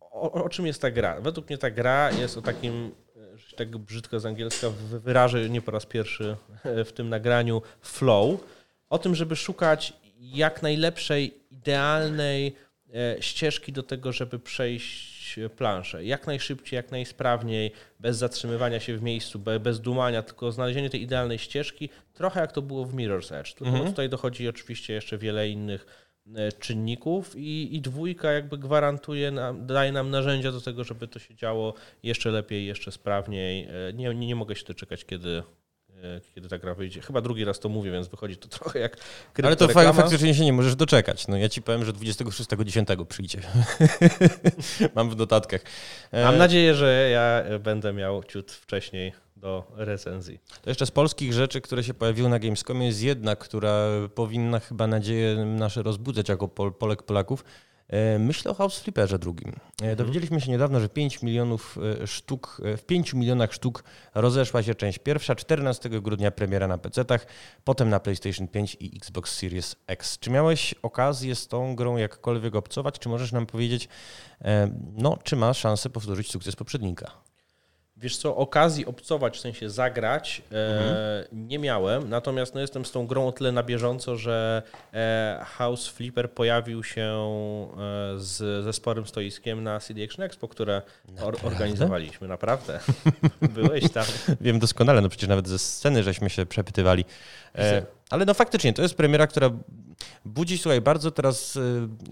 o, 0.00 0.32
o, 0.32 0.48
czym 0.48 0.66
jest 0.66 0.82
ta 0.82 0.90
gra? 0.90 1.20
Według 1.20 1.48
mnie 1.48 1.58
ta 1.58 1.70
gra 1.70 2.10
jest 2.10 2.38
o 2.38 2.42
takim, 2.42 2.90
że 3.36 3.50
się 3.50 3.56
tak 3.56 3.76
brzydko 3.76 4.20
z 4.20 4.26
angielska 4.26 4.70
wyrażę 5.04 5.48
nie 5.48 5.62
po 5.62 5.70
raz 5.70 5.86
pierwszy 5.86 6.36
w 6.64 6.92
tym 6.92 7.08
nagraniu, 7.08 7.62
flow. 7.80 8.40
O 8.90 8.98
tym, 8.98 9.14
żeby 9.14 9.36
szukać 9.36 9.92
jak 10.20 10.62
najlepszej, 10.62 11.34
idealnej 11.50 12.56
e, 12.94 13.22
ścieżki 13.22 13.72
do 13.72 13.82
tego, 13.82 14.12
żeby 14.12 14.38
przejść 14.38 15.18
planszę. 15.56 16.04
Jak 16.04 16.26
najszybciej, 16.26 16.76
jak 16.76 16.90
najsprawniej, 16.90 17.72
bez 18.00 18.16
zatrzymywania 18.16 18.80
się 18.80 18.96
w 18.96 19.02
miejscu, 19.02 19.38
bez 19.60 19.80
dumania, 19.80 20.22
tylko 20.22 20.52
znalezienie 20.52 20.90
tej 20.90 21.02
idealnej 21.02 21.38
ścieżki, 21.38 21.88
trochę 22.14 22.40
jak 22.40 22.52
to 22.52 22.62
było 22.62 22.84
w 22.84 22.94
Mirror's 22.94 23.34
Edge. 23.34 23.54
Tylko 23.54 23.70
mhm. 23.70 23.90
tutaj 23.90 24.08
dochodzi 24.08 24.48
oczywiście 24.48 24.94
jeszcze 24.94 25.18
wiele 25.18 25.48
innych 25.48 25.86
E, 25.86 26.07
czynników 26.58 27.36
i, 27.36 27.76
i 27.76 27.80
dwójka 27.80 28.32
jakby 28.32 28.58
gwarantuje 28.58 29.30
nam, 29.30 29.66
daje 29.66 29.92
nam 29.92 30.10
narzędzia 30.10 30.52
do 30.52 30.60
tego, 30.60 30.84
żeby 30.84 31.08
to 31.08 31.18
się 31.18 31.34
działo 31.34 31.74
jeszcze 32.02 32.30
lepiej, 32.30 32.66
jeszcze 32.66 32.92
sprawniej. 32.92 33.68
E, 33.88 33.92
nie, 33.92 34.14
nie, 34.14 34.26
nie 34.26 34.36
mogę 34.36 34.56
się 34.56 34.64
doczekać, 34.64 35.04
kiedy, 35.04 35.42
e, 36.02 36.20
kiedy 36.34 36.48
ta 36.48 36.58
gra 36.58 36.74
wyjdzie. 36.74 37.00
Chyba 37.00 37.20
drugi 37.20 37.44
raz 37.44 37.60
to 37.60 37.68
mówię, 37.68 37.90
więc 37.90 38.08
wychodzi 38.08 38.36
to 38.36 38.48
trochę 38.58 38.78
jak 38.78 38.96
Ale 39.42 39.56
to 39.56 39.68
faktycznie 39.68 40.34
się 40.34 40.44
nie 40.44 40.52
możesz 40.52 40.76
doczekać. 40.76 41.28
No 41.28 41.36
ja 41.36 41.48
ci 41.48 41.62
powiem, 41.62 41.84
że 41.84 41.92
26.10 41.92 43.06
przyjdzie. 43.06 43.40
Mam 44.94 45.10
w 45.10 45.16
notatkach. 45.16 45.60
Mam 46.12 46.38
nadzieję, 46.38 46.74
że 46.74 47.10
ja 47.12 47.58
będę 47.58 47.92
miał 47.92 48.24
ciut 48.24 48.52
wcześniej 48.52 49.12
do 49.38 49.72
recenzji. 49.76 50.38
To 50.62 50.70
jeszcze 50.70 50.86
z 50.86 50.90
polskich 50.90 51.32
rzeczy, 51.32 51.60
które 51.60 51.84
się 51.84 51.94
pojawiły 51.94 52.28
na 52.28 52.38
Gamescomie 52.38 52.86
jest 52.86 53.02
jedna, 53.02 53.36
która 53.36 53.86
powinna 54.14 54.60
chyba 54.60 54.86
nadzieję 54.86 55.36
nasze 55.36 55.82
rozbudzać 55.82 56.28
jako 56.28 56.48
Pol 56.48 56.72
Polek 56.72 57.02
Polaków. 57.02 57.44
E, 57.88 58.18
myślę 58.18 58.50
o 58.50 58.54
House 58.54 58.80
Flipperze 58.80 59.18
drugim. 59.18 59.48
E, 59.48 59.54
mhm. 59.80 59.96
Dowiedzieliśmy 59.96 60.40
się 60.40 60.50
niedawno, 60.50 60.80
że 60.80 60.88
5 60.88 61.22
milionów 61.22 61.78
e, 62.02 62.06
sztuk, 62.06 62.60
w 62.76 62.82
5 62.82 63.14
milionach 63.14 63.52
sztuk 63.52 63.84
rozeszła 64.14 64.62
się 64.62 64.74
część 64.74 64.98
pierwsza, 64.98 65.34
14 65.34 65.88
grudnia 65.88 66.30
premiera 66.30 66.68
na 66.68 66.78
PC-tach, 66.78 67.26
potem 67.64 67.88
na 67.88 68.00
PlayStation 68.00 68.48
5 68.48 68.76
i 68.80 68.96
Xbox 68.96 69.38
Series 69.38 69.76
X. 69.86 70.18
Czy 70.18 70.30
miałeś 70.30 70.74
okazję 70.82 71.34
z 71.34 71.48
tą 71.48 71.76
grą 71.76 71.96
jakkolwiek 71.96 72.54
obcować? 72.54 72.98
Czy 72.98 73.08
możesz 73.08 73.32
nam 73.32 73.46
powiedzieć, 73.46 73.88
no, 74.96 75.18
czy 75.24 75.36
ma 75.36 75.54
szansę 75.54 75.90
powtórzyć 75.90 76.30
sukces 76.30 76.56
poprzednika? 76.56 77.27
Wiesz 78.00 78.16
co, 78.16 78.36
okazji 78.36 78.86
obcować, 78.86 79.36
w 79.36 79.40
sensie 79.40 79.70
zagrać, 79.70 80.42
mhm. 80.50 80.96
e, 80.96 81.24
nie 81.32 81.58
miałem, 81.58 82.08
natomiast 82.08 82.54
no, 82.54 82.60
jestem 82.60 82.84
z 82.84 82.92
tą 82.92 83.06
grą 83.06 83.26
o 83.26 83.32
tyle 83.32 83.52
na 83.52 83.62
bieżąco, 83.62 84.16
że 84.16 84.62
e, 84.94 85.44
House 85.46 85.88
Flipper 85.88 86.30
pojawił 86.30 86.84
się 86.84 87.02
e, 87.02 88.18
z, 88.18 88.64
ze 88.64 88.72
sporym 88.72 89.06
stoiskiem 89.06 89.64
na 89.64 89.80
CD 89.80 90.04
Action 90.04 90.24
Expo, 90.24 90.48
które 90.48 90.82
or, 91.22 91.36
organizowaliśmy. 91.42 92.28
Naprawdę? 92.28 92.80
Byłeś 93.54 93.90
tam. 93.92 94.04
Wiem 94.40 94.58
doskonale, 94.58 95.00
no 95.00 95.08
przecież 95.08 95.28
nawet 95.28 95.48
ze 95.48 95.58
sceny 95.58 96.02
żeśmy 96.02 96.30
się 96.30 96.46
przepytywali. 96.46 97.04
E, 97.54 97.82
ale 98.10 98.24
no 98.24 98.34
faktycznie, 98.34 98.72
to 98.72 98.82
jest 98.82 98.94
premiera, 98.94 99.26
która 99.26 99.50
budzi, 100.24 100.58
słuchaj, 100.58 100.80
bardzo 100.80 101.10
teraz 101.10 101.56
e, 101.56 101.60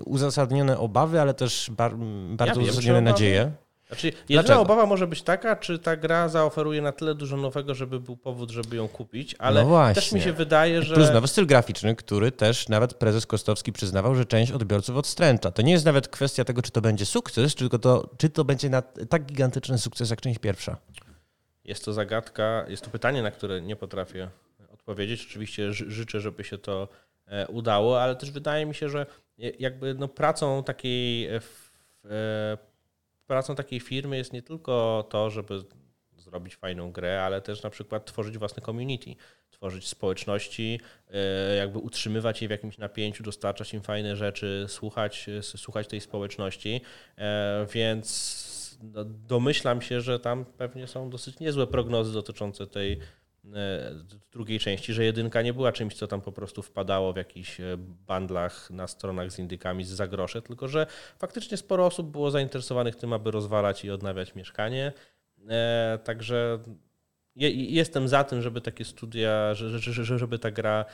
uzasadnione 0.05 0.79
obawy, 0.79 1.21
ale 1.21 1.35
też 1.35 1.71
bar, 1.71 1.97
bardzo 2.31 2.61
ja 2.61 2.67
uzasadnione 2.67 3.01
nadzieje. 3.01 3.53
Znaczy, 3.89 4.07
jedyna 4.07 4.43
Dlaczego? 4.43 4.61
obawa 4.61 4.87
może 4.87 5.07
być 5.07 5.23
taka, 5.23 5.57
czy 5.57 5.79
ta 5.79 5.97
gra 5.97 6.29
zaoferuje 6.29 6.83
na 6.83 6.93
tyle 6.93 7.15
dużo 7.15 7.37
nowego, 7.37 7.75
żeby 7.75 8.01
był 8.01 8.17
powód, 8.17 8.51
żeby 8.51 8.77
ją 8.77 8.89
kupić, 8.89 9.35
ale 9.39 9.65
no 9.65 9.95
też 9.95 10.13
mi 10.13 10.21
się 10.21 10.33
wydaje, 10.33 10.83
że... 10.83 10.95
Plus 10.95 11.11
nowy 11.11 11.29
styl 11.29 11.47
graficzny, 11.47 11.97
który 11.97 12.33
też 12.33 12.69
nawet 12.69 12.95
prezes 12.95 13.27
Kostowski 13.27 13.73
przyznawał, 13.73 14.15
że 14.15 14.25
część 14.25 14.53
odbiorców 14.53 14.97
odstręcza. 14.97 15.51
To 15.51 15.63
nie 15.63 15.73
jest 15.73 15.85
nawet 15.85 16.09
kwestia 16.09 16.45
tego, 16.45 16.63
czy 16.63 16.71
to 16.71 16.81
będzie 16.81 17.07
sukces, 17.07 17.55
tylko 17.55 17.79
to, 17.79 18.11
czy 18.19 18.31
to 18.31 18.45
będzie 18.45 18.71
tak 19.09 19.25
gigantyczny 19.25 19.79
sukces 19.79 20.11
jak 20.11 20.21
część 20.21 20.39
pierwsza. 20.39 20.77
Jest 21.65 21.85
to 21.85 21.93
zagadka, 21.93 22.65
jest 22.69 22.85
to 22.85 22.91
pytanie, 22.91 23.23
na 23.23 23.31
które 23.31 23.61
nie 23.61 23.77
potrafię 23.77 24.29
odpowiedzieć. 24.73 25.27
Oczywiście 25.31 25.73
życzę, 25.73 26.21
żeby 26.21 26.45
się 26.45 26.59
to 26.59 26.89
e, 27.27 27.47
udało, 27.49 28.03
ale 28.03 28.17
też 28.17 28.31
wydaje 28.31 28.67
mi 28.67 28.75
się, 28.75 28.89
że 28.89 29.07
jakby 29.39 29.95
no 29.95 30.09
pracą 30.09 30.65
takiej 30.65 31.27
e, 31.27 31.41
pracą 33.27 33.55
takiej 33.55 33.81
firmy 33.81 34.17
jest 34.17 34.33
nie 34.33 34.43
tylko 34.43 35.07
to, 35.11 35.31
żeby 35.31 35.65
zrobić 36.17 36.57
fajną 36.57 36.93
grę, 36.93 37.23
ale 37.23 37.41
też 37.41 37.63
na 37.63 37.71
przykład 37.71 38.05
tworzyć 38.05 38.39
własne 38.39 38.63
community, 38.63 39.15
tworzyć 39.51 39.89
społeczności, 39.89 40.81
e, 41.11 41.57
jakby 41.57 41.79
utrzymywać 41.79 42.43
je 42.43 42.49
w 42.49 42.51
jakimś 42.51 42.79
napięciu, 42.79 43.23
dostarczać 43.23 43.75
im 43.75 43.83
fajne 43.83 44.17
rzeczy, 44.17 44.67
słuchać, 44.69 45.27
słuchać 45.41 45.89
tej 45.89 46.01
społeczności, 46.01 46.81
e, 47.19 47.67
więc 47.73 48.79
no, 48.83 49.05
domyślam 49.05 49.83
się, 49.83 50.01
że 50.01 50.21
tam 50.21 50.45
pewnie 50.45 50.87
są 50.87 51.11
dosyć 51.11 51.41
niezłe 51.41 51.67
prognozy 51.67 52.13
dotyczące 52.13 52.67
tej 52.67 52.99
drugiej 54.33 54.59
części, 54.59 54.93
że 54.93 55.05
jedynka 55.05 55.43
nie 55.43 55.53
była 55.53 55.73
czymś, 55.73 55.95
co 55.95 56.07
tam 56.07 56.21
po 56.21 56.33
prostu 56.33 56.63
wpadało 56.63 57.13
w 57.13 57.17
jakichś 57.17 57.61
e, 57.61 57.77
bandlach 57.79 58.71
na 58.71 58.87
stronach 58.87 59.33
z 59.33 59.39
indykami 59.39 59.85
z 59.85 59.89
zagrosze, 59.89 60.43
tylko 60.43 60.69
że 60.69 60.87
faktycznie 61.19 61.57
sporo 61.57 61.87
osób 61.87 62.11
było 62.11 62.31
zainteresowanych 62.31 62.97
tym, 62.97 63.13
aby 63.13 63.31
rozwalać 63.31 63.85
i 63.85 63.91
odnawiać 63.91 64.35
mieszkanie. 64.35 64.93
E, 65.49 65.99
także 66.05 66.59
jestem 67.55 68.09
za 68.09 68.25
tym, 68.25 68.43
żeby 68.43 68.61
takie 68.61 68.85
studia, 68.85 69.55
żeby 70.01 70.39
ta 70.39 70.51
gra 70.51 70.85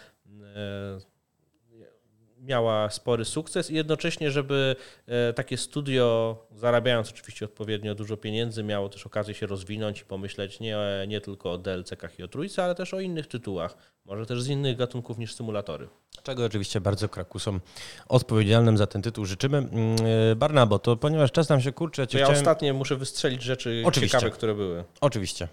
miała 2.42 2.90
spory 2.90 3.24
sukces 3.24 3.70
i 3.70 3.74
jednocześnie, 3.74 4.30
żeby 4.30 4.76
e, 5.06 5.32
takie 5.32 5.56
studio, 5.56 6.36
zarabiając 6.50 7.10
oczywiście 7.10 7.44
odpowiednio 7.44 7.94
dużo 7.94 8.16
pieniędzy, 8.16 8.62
miało 8.62 8.88
też 8.88 9.06
okazję 9.06 9.34
się 9.34 9.46
rozwinąć 9.46 10.00
i 10.00 10.04
pomyśleć 10.04 10.60
nie, 10.60 10.78
nie 11.08 11.20
tylko 11.20 11.52
o 11.52 11.58
DLC-kach 11.58 12.18
i 12.18 12.22
o 12.22 12.28
trójce, 12.28 12.64
ale 12.64 12.74
też 12.74 12.94
o 12.94 13.00
innych 13.00 13.26
tytułach, 13.26 13.76
może 14.04 14.26
też 14.26 14.42
z 14.42 14.48
innych 14.48 14.76
gatunków 14.76 15.18
niż 15.18 15.34
symulatory. 15.34 15.88
Czego 16.22 16.44
oczywiście 16.44 16.80
bardzo 16.80 17.08
Krakusom 17.08 17.60
odpowiedzialnym 18.08 18.78
za 18.78 18.86
ten 18.86 19.02
tytuł 19.02 19.24
życzymy. 19.24 19.58
Mm, 19.58 19.96
e, 20.32 20.36
Barnabo, 20.36 20.78
to 20.78 20.96
ponieważ 20.96 21.32
czas 21.32 21.48
nam 21.48 21.60
się 21.60 21.72
kurczy... 21.72 22.00
Ja, 22.00 22.04
ja 22.04 22.24
chciałem... 22.24 22.32
ostatnie 22.32 22.72
muszę 22.72 22.96
wystrzelić 22.96 23.42
rzeczy 23.42 23.82
oczywiście. 23.86 24.18
ciekawe, 24.18 24.36
które 24.36 24.54
były. 24.54 24.84
Oczywiście. 25.00 25.48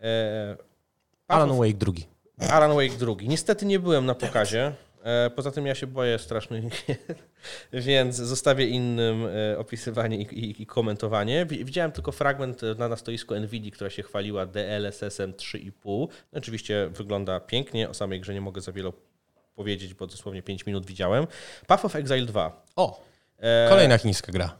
E... 0.00 0.56
Alan 1.28 1.58
Wake 1.58 1.74
drugi. 1.74 2.06
Alan 2.50 2.74
Wake 2.74 2.96
drugi. 2.98 3.28
Niestety 3.28 3.66
nie 3.66 3.78
byłem 3.78 4.06
na 4.06 4.14
pokazie. 4.14 4.72
E, 5.02 5.30
poza 5.30 5.50
tym 5.50 5.66
ja 5.66 5.74
się 5.74 5.86
boję 5.86 6.18
strasznych 6.18 6.64
więc 7.72 8.16
zostawię 8.16 8.66
innym 8.66 9.26
e, 9.26 9.58
opisywanie 9.58 10.16
i, 10.16 10.44
i, 10.44 10.62
i, 10.62 10.66
komentowanie. 10.66 11.46
Widziałem 11.46 11.92
tylko 11.92 12.12
fragment 12.12 12.62
na, 12.78 12.88
na 12.88 12.96
stoisku 12.96 13.34
NVIDIA, 13.34 13.70
która 13.70 13.90
się 13.90 14.02
chwaliła 14.02 14.46
DLSS-em 14.46 15.32
3,5. 15.32 16.08
Oczywiście 16.32 16.88
wygląda 16.92 17.40
pięknie, 17.40 17.88
o 17.88 17.94
samej 17.94 18.20
grze 18.20 18.34
nie 18.34 18.40
mogę 18.40 18.60
za 18.60 18.72
wiele 18.72 18.92
powiedzieć, 19.54 19.94
bo 19.94 20.06
dosłownie 20.06 20.42
5 20.42 20.66
minut 20.66 20.86
widziałem. 20.86 21.26
Path 21.66 21.84
of 21.84 21.96
Exile 21.96 22.26
2. 22.26 22.64
O, 22.76 23.04
e, 23.38 23.68
kolejna 23.68 23.98
chińska 23.98 24.32
gra. 24.32 24.56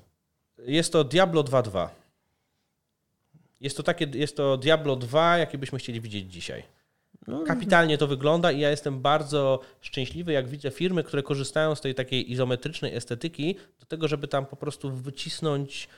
Jest 0.58 0.92
to 0.92 1.04
Diablo 1.04 1.42
2.2. 1.42 1.88
Jest 3.60 3.76
to, 3.76 3.82
takie, 3.82 4.06
jest 4.14 4.36
to 4.36 4.56
Diablo 4.56 4.96
2, 4.96 5.38
jakie 5.38 5.58
byśmy 5.58 5.78
chcieli 5.78 6.00
widzieć 6.00 6.32
dzisiaj. 6.32 6.77
No, 7.28 7.44
Kapitalnie 7.44 7.98
to 7.98 8.06
wygląda 8.06 8.52
i 8.52 8.60
ja 8.60 8.70
jestem 8.70 9.00
bardzo 9.00 9.60
szczęśliwy, 9.80 10.32
jak 10.32 10.48
widzę 10.48 10.70
firmy, 10.70 11.04
które 11.04 11.22
korzystają 11.22 11.74
z 11.74 11.80
tej 11.80 11.94
takiej 11.94 12.32
izometrycznej 12.32 12.94
estetyki 12.94 13.56
do 13.80 13.86
tego, 13.86 14.08
żeby 14.08 14.28
tam 14.28 14.46
po 14.46 14.56
prostu 14.56 14.90
wycisnąć 14.90 15.88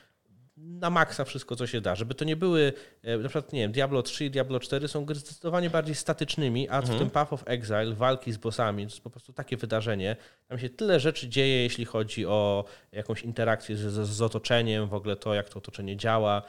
na 0.57 0.91
maksa 0.91 1.25
wszystko, 1.25 1.57
co 1.57 1.67
się 1.67 1.81
da. 1.81 1.95
Żeby 1.95 2.15
to 2.15 2.25
nie 2.25 2.37
były, 2.37 2.73
e, 3.03 3.19
na 3.19 3.29
przykład, 3.29 3.53
nie 3.53 3.61
wiem, 3.61 3.73
Diablo 3.73 4.03
3 4.03 4.25
i 4.25 4.31
Diablo 4.31 4.61
4 4.61 4.89
są 4.89 5.05
gry 5.05 5.17
zdecydowanie 5.17 5.71
bardziej 5.71 5.95
statycznymi, 5.95 6.69
a 6.69 6.79
mhm. 6.79 6.97
w 6.97 6.99
tym 6.99 7.11
Path 7.11 7.33
of 7.33 7.43
Exile, 7.47 7.95
walki 7.95 8.33
z 8.33 8.37
bossami, 8.37 8.87
to 8.87 8.91
jest 8.91 9.05
po 9.05 9.11
prostu 9.11 9.33
takie 9.33 9.57
wydarzenie. 9.57 10.17
Tam 10.49 10.59
się 10.59 10.71
tyle 10.71 11.01
rzeczy 11.01 11.29
dzieje, 11.29 11.63
jeśli 11.63 11.85
chodzi 11.85 12.27
o 12.27 12.65
jakąś 12.93 13.23
interakcję 13.23 13.77
z, 13.77 14.09
z, 14.09 14.23
otoczeniem, 14.23 14.89
w 14.89 14.95
ogóle 14.95 15.17
to, 15.17 15.35
jak 15.35 15.49
to 15.49 15.59
otoczenie 15.59 15.97
działa, 15.97 16.43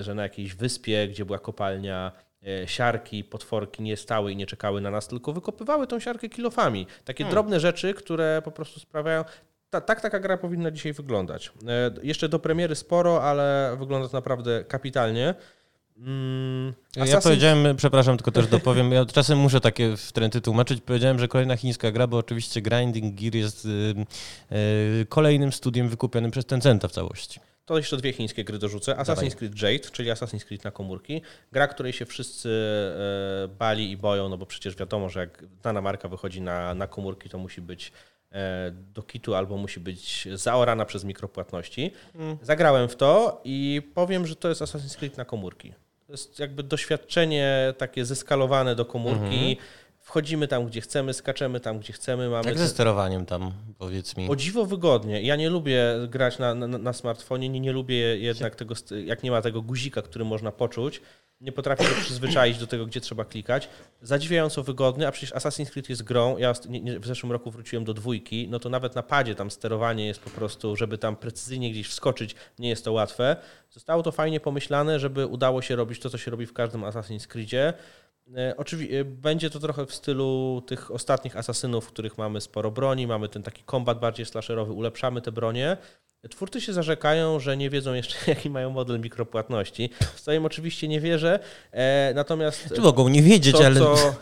że 0.00 0.14
na 0.14 0.22
jakiejś 0.22 0.54
wyspie, 0.54 1.08
gdzie 1.08 1.24
była 1.24 1.38
kopalnia, 1.38 2.12
siarki, 2.66 3.24
potworki 3.24 3.82
nie 3.82 3.96
stały 3.96 4.32
i 4.32 4.36
nie 4.36 4.46
czekały 4.46 4.80
na 4.80 4.90
nas, 4.90 5.08
tylko 5.08 5.32
wykopywały 5.32 5.86
tą 5.86 6.00
siarkę 6.00 6.28
kilofami. 6.28 6.86
Takie 7.04 7.24
hmm. 7.24 7.34
drobne 7.34 7.60
rzeczy, 7.60 7.94
które 7.94 8.42
po 8.44 8.50
prostu 8.50 8.80
sprawiają. 8.80 9.24
Ta, 9.70 9.80
tak 9.80 10.00
taka 10.00 10.20
gra 10.20 10.36
powinna 10.36 10.70
dzisiaj 10.70 10.92
wyglądać. 10.92 11.52
E, 11.68 11.90
jeszcze 12.02 12.28
do 12.28 12.38
premiery 12.38 12.74
sporo, 12.74 13.22
ale 13.22 13.76
wygląda 13.78 14.08
to 14.08 14.16
naprawdę 14.16 14.64
kapitalnie. 14.64 15.34
Mm, 15.96 16.72
Ja 16.96 17.20
powiedziałem, 17.20 17.76
przepraszam, 17.76 18.16
tylko 18.16 18.30
też 18.30 18.46
dopowiem, 18.46 18.92
ja 18.92 19.06
czasem 19.06 19.38
muszę 19.38 19.60
takie 19.60 19.94
trendy 20.12 20.40
tłumaczyć. 20.40 20.80
Powiedziałem, 20.80 21.18
że 21.18 21.28
kolejna 21.28 21.56
chińska 21.56 21.92
gra, 21.92 22.06
bo 22.06 22.16
oczywiście 22.16 22.62
Grinding 22.62 23.20
Gear 23.20 23.34
jest 23.34 23.64
yy, 23.64 25.06
kolejnym 25.08 25.52
studiem 25.52 25.88
wykupionym 25.88 26.30
przez 26.30 26.46
Tencenta 26.46 26.88
w 26.88 26.92
całości. 26.92 27.40
To 27.64 27.76
jeszcze 27.76 27.96
dwie 27.96 28.12
chińskie 28.12 28.44
gry 28.44 28.58
dorzucę. 28.58 28.92
Assassin's 28.92 29.06
Dawaj. 29.06 29.30
Creed 29.30 29.62
Jade, 29.62 29.90
czyli 29.90 30.10
Assassin's 30.10 30.44
Creed 30.44 30.64
na 30.64 30.70
komórki. 30.70 31.22
Gra, 31.52 31.68
której 31.68 31.92
się 31.92 32.06
wszyscy 32.06 32.48
e, 33.44 33.48
bali 33.48 33.90
i 33.90 33.96
boją, 33.96 34.28
no 34.28 34.38
bo 34.38 34.46
przecież 34.46 34.76
wiadomo, 34.76 35.08
że 35.08 35.20
jak 35.20 35.44
dana 35.62 35.80
marka 35.80 36.08
wychodzi 36.08 36.40
na, 36.40 36.74
na 36.74 36.86
komórki, 36.86 37.28
to 37.28 37.38
musi 37.38 37.60
być 37.60 37.92
e, 38.32 38.70
do 38.70 39.02
kitu 39.02 39.34
albo 39.34 39.56
musi 39.56 39.80
być 39.80 40.28
zaorana 40.34 40.84
przez 40.84 41.04
mikropłatności. 41.04 41.92
Mm. 42.14 42.38
Zagrałem 42.42 42.88
w 42.88 42.96
to 42.96 43.40
i 43.44 43.82
powiem, 43.94 44.26
że 44.26 44.36
to 44.36 44.48
jest 44.48 44.60
Assassin's 44.60 44.96
Creed 44.96 45.16
na 45.16 45.24
komórki. 45.24 45.74
To 46.06 46.12
jest 46.12 46.38
jakby 46.38 46.62
doświadczenie 46.62 47.74
takie 47.78 48.04
zeskalowane 48.04 48.74
do 48.74 48.84
komórki. 48.84 49.36
Mm 49.36 49.54
-hmm 49.54 49.81
Wchodzimy 50.02 50.48
tam, 50.48 50.66
gdzie 50.66 50.80
chcemy, 50.80 51.14
skaczemy 51.14 51.60
tam, 51.60 51.78
gdzie 51.78 51.92
chcemy. 51.92 52.28
Mamy 52.28 52.48
Jak 52.48 52.58
ze 52.58 52.68
sterowaniem 52.68 53.26
tam, 53.26 53.52
powiedz 53.78 54.16
mi? 54.16 54.28
O 54.28 54.36
dziwo 54.36 54.66
wygodnie. 54.66 55.22
Ja 55.22 55.36
nie 55.36 55.50
lubię 55.50 55.84
grać 56.08 56.38
na, 56.38 56.54
na, 56.54 56.66
na 56.66 56.92
smartfonie, 56.92 57.48
nie, 57.48 57.60
nie 57.60 57.72
lubię 57.72 58.18
jednak 58.18 58.56
tego, 58.56 58.74
jak 59.04 59.22
nie 59.22 59.30
ma 59.30 59.42
tego 59.42 59.62
guzika, 59.62 60.02
który 60.02 60.24
można 60.24 60.52
poczuć. 60.52 61.00
Nie 61.40 61.52
potrafię 61.52 61.84
się 61.84 61.94
przyzwyczaić 62.00 62.58
do 62.58 62.66
tego, 62.66 62.86
gdzie 62.86 63.00
trzeba 63.00 63.24
klikać. 63.24 63.68
Zadziwiająco 64.02 64.62
wygodny, 64.62 65.06
a 65.06 65.12
przecież 65.12 65.32
Assassin's 65.32 65.70
Creed 65.70 65.88
jest 65.90 66.02
grą. 66.02 66.38
Ja 66.38 66.52
w 67.00 67.06
zeszłym 67.06 67.32
roku 67.32 67.50
wróciłem 67.50 67.84
do 67.84 67.94
dwójki, 67.94 68.48
no 68.50 68.58
to 68.58 68.68
nawet 68.68 68.94
na 68.94 69.02
padzie 69.02 69.34
tam 69.34 69.50
sterowanie 69.50 70.06
jest 70.06 70.20
po 70.20 70.30
prostu, 70.30 70.76
żeby 70.76 70.98
tam 70.98 71.16
precyzyjnie 71.16 71.70
gdzieś 71.70 71.88
wskoczyć, 71.88 72.34
nie 72.58 72.68
jest 72.68 72.84
to 72.84 72.92
łatwe. 72.92 73.36
Zostało 73.70 74.02
to 74.02 74.12
fajnie 74.12 74.40
pomyślane, 74.40 75.00
żeby 75.00 75.26
udało 75.26 75.62
się 75.62 75.76
robić 75.76 76.00
to, 76.00 76.10
co 76.10 76.18
się 76.18 76.30
robi 76.30 76.46
w 76.46 76.52
każdym 76.52 76.80
Assassin's 76.80 77.26
Creedzie. 77.26 77.72
E, 78.36 78.54
oczywiście 78.56 79.04
będzie 79.04 79.50
to 79.50 79.60
trochę 79.60 79.86
w 79.86 79.94
stylu 79.94 80.62
tych 80.66 80.90
ostatnich 80.90 81.36
asasynów, 81.36 81.84
w 81.84 81.88
których 81.88 82.18
mamy 82.18 82.40
sporo 82.40 82.70
broni, 82.70 83.06
mamy 83.06 83.28
ten 83.28 83.42
taki 83.42 83.62
kombat 83.62 84.00
bardziej 84.00 84.26
slasherowy, 84.26 84.72
ulepszamy 84.72 85.22
te 85.22 85.32
bronie. 85.32 85.76
Twórcy 86.30 86.60
się 86.60 86.72
zarzekają, 86.72 87.40
że 87.40 87.56
nie 87.56 87.70
wiedzą 87.70 87.94
jeszcze, 87.94 88.16
jaki 88.30 88.50
mają 88.50 88.70
model 88.70 89.00
mikropłatności. 89.00 89.90
W 90.14 90.24
to 90.24 90.32
im 90.32 90.46
oczywiście 90.46 90.88
nie 90.88 91.00
wierzę, 91.00 91.38
e, 91.72 92.12
natomiast... 92.14 92.74
Czy 92.74 92.80
mogą 92.80 93.08
nie 93.08 93.22
wiedzieć, 93.22 93.56
to, 93.56 93.66
ale... 93.66 93.80
Co, 93.80 94.14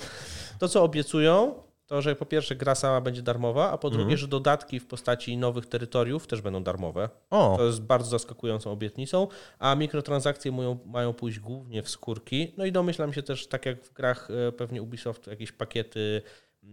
to, 0.58 0.68
co 0.68 0.82
obiecują, 0.82 1.54
to, 1.90 2.02
że 2.02 2.16
po 2.16 2.26
pierwsze 2.26 2.56
gra 2.56 2.74
sama 2.74 3.00
będzie 3.00 3.22
darmowa, 3.22 3.70
a 3.70 3.78
po 3.78 3.90
drugie, 3.90 4.02
mhm. 4.02 4.18
że 4.18 4.28
dodatki 4.28 4.80
w 4.80 4.86
postaci 4.86 5.36
nowych 5.36 5.66
terytoriów 5.66 6.26
też 6.26 6.40
będą 6.40 6.62
darmowe. 6.62 7.08
O. 7.30 7.54
To 7.56 7.66
jest 7.66 7.82
bardzo 7.82 8.10
zaskakującą 8.10 8.70
obietnicą, 8.70 9.28
a 9.58 9.74
mikrotransakcje 9.74 10.52
mają, 10.52 10.78
mają 10.86 11.12
pójść 11.12 11.38
głównie 11.38 11.82
w 11.82 11.88
skórki. 11.88 12.54
No 12.56 12.64
i 12.64 12.72
domyślam 12.72 13.12
się 13.12 13.22
też, 13.22 13.46
tak 13.46 13.66
jak 13.66 13.84
w 13.84 13.92
grach 13.92 14.28
e, 14.48 14.52
pewnie 14.52 14.82
Ubisoft, 14.82 15.26
jakieś 15.26 15.52
pakiety 15.52 16.22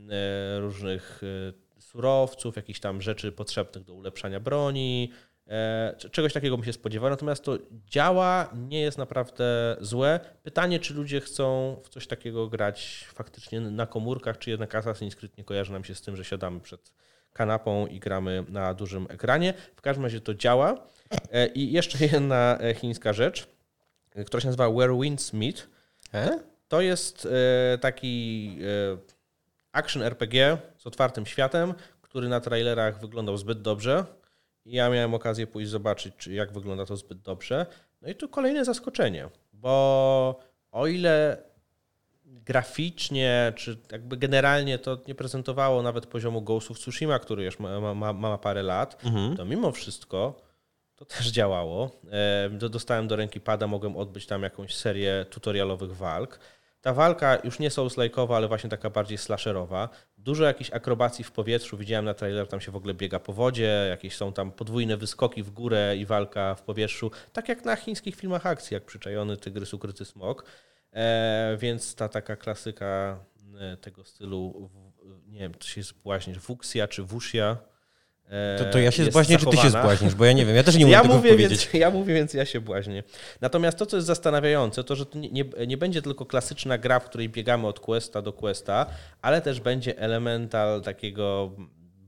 e, 0.10 0.60
różnych 0.60 1.22
e, 1.78 1.82
surowców, 1.82 2.56
jakichś 2.56 2.80
tam 2.80 3.02
rzeczy 3.02 3.32
potrzebnych 3.32 3.84
do 3.84 3.94
ulepszania 3.94 4.40
broni, 4.40 5.12
czegoś 6.12 6.34
takiego 6.34 6.58
bym 6.58 6.66
się 6.66 6.74
spodziewał, 6.74 7.10
natomiast 7.10 7.44
to 7.44 7.58
działa, 7.86 8.50
nie 8.70 8.82
jest 8.82 8.98
naprawdę 8.98 9.78
złe. 9.82 10.20
Pytanie, 10.44 10.80
czy 10.80 10.94
ludzie 10.94 11.22
chcą 11.22 11.78
w 11.84 11.90
coś 11.90 12.08
takiego 12.08 12.48
grać 12.48 13.08
faktycznie 13.14 13.62
na 13.62 13.86
komórkach, 13.86 14.38
czy 14.38 14.50
jednak 14.50 14.74
Assassin's 14.74 15.16
Creed 15.16 15.38
nie 15.38 15.44
kojarzy 15.44 15.72
nam 15.72 15.84
się 15.84 15.96
z 15.96 16.02
tym, 16.02 16.16
że 16.16 16.26
siadamy 16.26 16.60
przed 16.60 16.94
kanapą 17.34 17.88
i 17.88 18.00
gramy 18.00 18.44
na 18.50 18.74
dużym 18.74 19.08
ekranie. 19.10 19.54
W 19.76 19.82
każdym 19.82 20.04
razie 20.04 20.22
to 20.22 20.34
działa. 20.34 20.88
E, 21.32 21.48
I 21.48 21.72
jeszcze 21.72 22.06
jedna 22.06 22.58
e, 22.62 22.74
chińska 22.74 23.14
rzecz, 23.14 23.48
która 24.26 24.42
się 24.42 24.48
nazywa 24.48 24.70
Where 24.70 25.00
Winds 25.02 25.34
Meet. 25.34 25.68
To 26.68 26.82
jest 26.82 27.28
taki 27.82 28.58
action 29.72 30.04
RPG 30.04 30.58
z 30.78 30.88
otwartym 30.88 31.26
światem, 31.26 31.74
który 32.02 32.30
na 32.30 32.40
trailerach 32.40 33.00
wyglądał 33.00 33.38
zbyt 33.38 33.62
dobrze 33.62 34.06
ja 34.68 34.90
miałem 34.90 35.14
okazję 35.14 35.48
pójść 35.48 35.70
zobaczyć, 35.70 36.14
czy 36.18 36.34
jak 36.34 36.52
wygląda 36.52 36.86
to 36.86 36.96
zbyt 36.98 37.22
dobrze. 37.22 37.66
No 38.02 38.10
i 38.10 38.16
tu 38.16 38.30
kolejne 38.30 38.66
zaskoczenie, 38.66 39.30
bo 39.54 40.40
o 40.72 40.88
ile 40.88 41.44
graficznie, 42.26 43.54
czy 43.56 43.78
jakby 43.92 44.18
generalnie 44.18 44.80
to 44.80 44.98
nie 45.08 45.16
prezentowało 45.16 45.84
nawet 45.84 46.06
poziomu 46.06 46.42
Ghost 46.42 46.72
of 46.72 46.80
Tsushima, 46.80 47.20
który 47.20 47.44
już 47.44 47.60
ma, 47.60 47.96
ma, 47.96 48.14
ma 48.14 48.38
parę 48.38 48.64
lat, 48.64 49.06
mhm. 49.06 49.38
to 49.38 49.46
mimo 49.46 49.72
wszystko 49.72 50.48
to 50.96 51.06
też 51.06 51.28
działało. 51.28 51.92
Dostałem 52.52 53.08
do 53.08 53.16
ręki 53.16 53.42
pada, 53.42 53.68
mogłem 53.68 53.98
odbyć 53.98 54.26
tam 54.26 54.44
jakąś 54.44 54.76
serię 54.76 55.26
tutorialowych 55.30 55.96
walk. 55.96 56.40
Ta 56.82 56.94
walka 56.94 57.38
już 57.44 57.60
nie 57.60 57.70
souls-like'owa, 57.70 58.36
ale 58.36 58.48
właśnie 58.48 58.70
taka 58.70 58.90
bardziej 58.90 59.18
slasherowa. 59.18 59.90
Dużo 60.18 60.44
jakichś 60.44 60.72
akrobacji 60.72 61.24
w 61.24 61.32
powietrzu. 61.32 61.78
Widziałem 61.78 62.06
na 62.06 62.14
trailer, 62.14 62.48
tam 62.48 62.62
się 62.62 62.72
w 62.72 62.76
ogóle 62.76 62.94
biega 62.94 63.20
po 63.20 63.34
wodzie, 63.34 63.88
jakieś 63.90 64.16
są 64.16 64.34
tam 64.34 64.52
podwójne 64.52 64.98
wyskoki 64.98 65.44
w 65.44 65.50
górę 65.50 65.96
i 65.98 66.06
walka 66.06 66.56
w 66.56 66.62
powietrzu. 66.62 67.12
Tak 67.34 67.50
jak 67.50 67.66
na 67.66 67.76
chińskich 67.76 68.16
filmach 68.16 68.46
akcji, 68.46 68.74
jak 68.74 68.86
przyczajony 68.86 69.38
tygrys, 69.38 69.74
ukryty 69.74 70.06
smok. 70.06 70.46
E, 70.94 71.58
więc 71.60 71.96
ta 71.96 72.10
taka 72.10 72.36
klasyka 72.36 73.20
e, 73.60 73.78
tego 73.78 74.04
stylu, 74.04 74.70
nie 75.28 75.40
wiem, 75.40 75.54
czy 75.60 75.70
się 75.70 75.84
zbłaźnisz, 75.84 76.40
wuxia 76.40 76.88
czy 76.88 77.04
wuxia, 77.04 77.58
to, 78.58 78.66
to 78.66 78.80
ja 78.80 78.92
się 78.92 79.06
zbłaźnię, 79.06 79.38
czy 79.38 79.46
ty 79.46 79.58
się 79.58 79.70
zbłaźnisz, 79.70 80.16
bo 80.16 80.26
ja 80.26 80.34
nie 80.34 80.46
wiem, 80.46 80.56
ja 80.56 80.64
też 80.64 80.76
nie 80.76 80.90
ja 80.90 81.02
tego 81.02 81.14
mówię, 81.14 81.30
powiedzieć. 81.30 81.70
Więc, 81.74 81.74
ja 81.74 81.90
mówię, 81.90 82.14
więc 82.14 82.34
ja 82.34 82.46
się 82.46 82.62
błaźnię. 82.62 83.04
Natomiast 83.42 83.78
to, 83.78 83.86
co 83.86 83.98
jest 83.98 84.08
zastanawiające, 84.08 84.84
to, 84.84 84.96
że 84.96 85.06
to 85.06 85.20
nie, 85.20 85.30
nie, 85.30 85.46
nie, 85.68 85.78
będzie 85.78 86.02
tylko 86.02 86.26
klasyczna 86.26 86.78
gra, 86.78 87.00
w 87.00 87.06
której 87.06 87.30
biegamy 87.30 87.68
od 87.68 87.80
questa 87.80 88.22
do 88.22 88.34
questa, 88.34 88.86
ale 89.22 89.42
też 89.42 89.60
będzie 89.60 90.00
elemental 90.00 90.82
takiego 90.82 91.52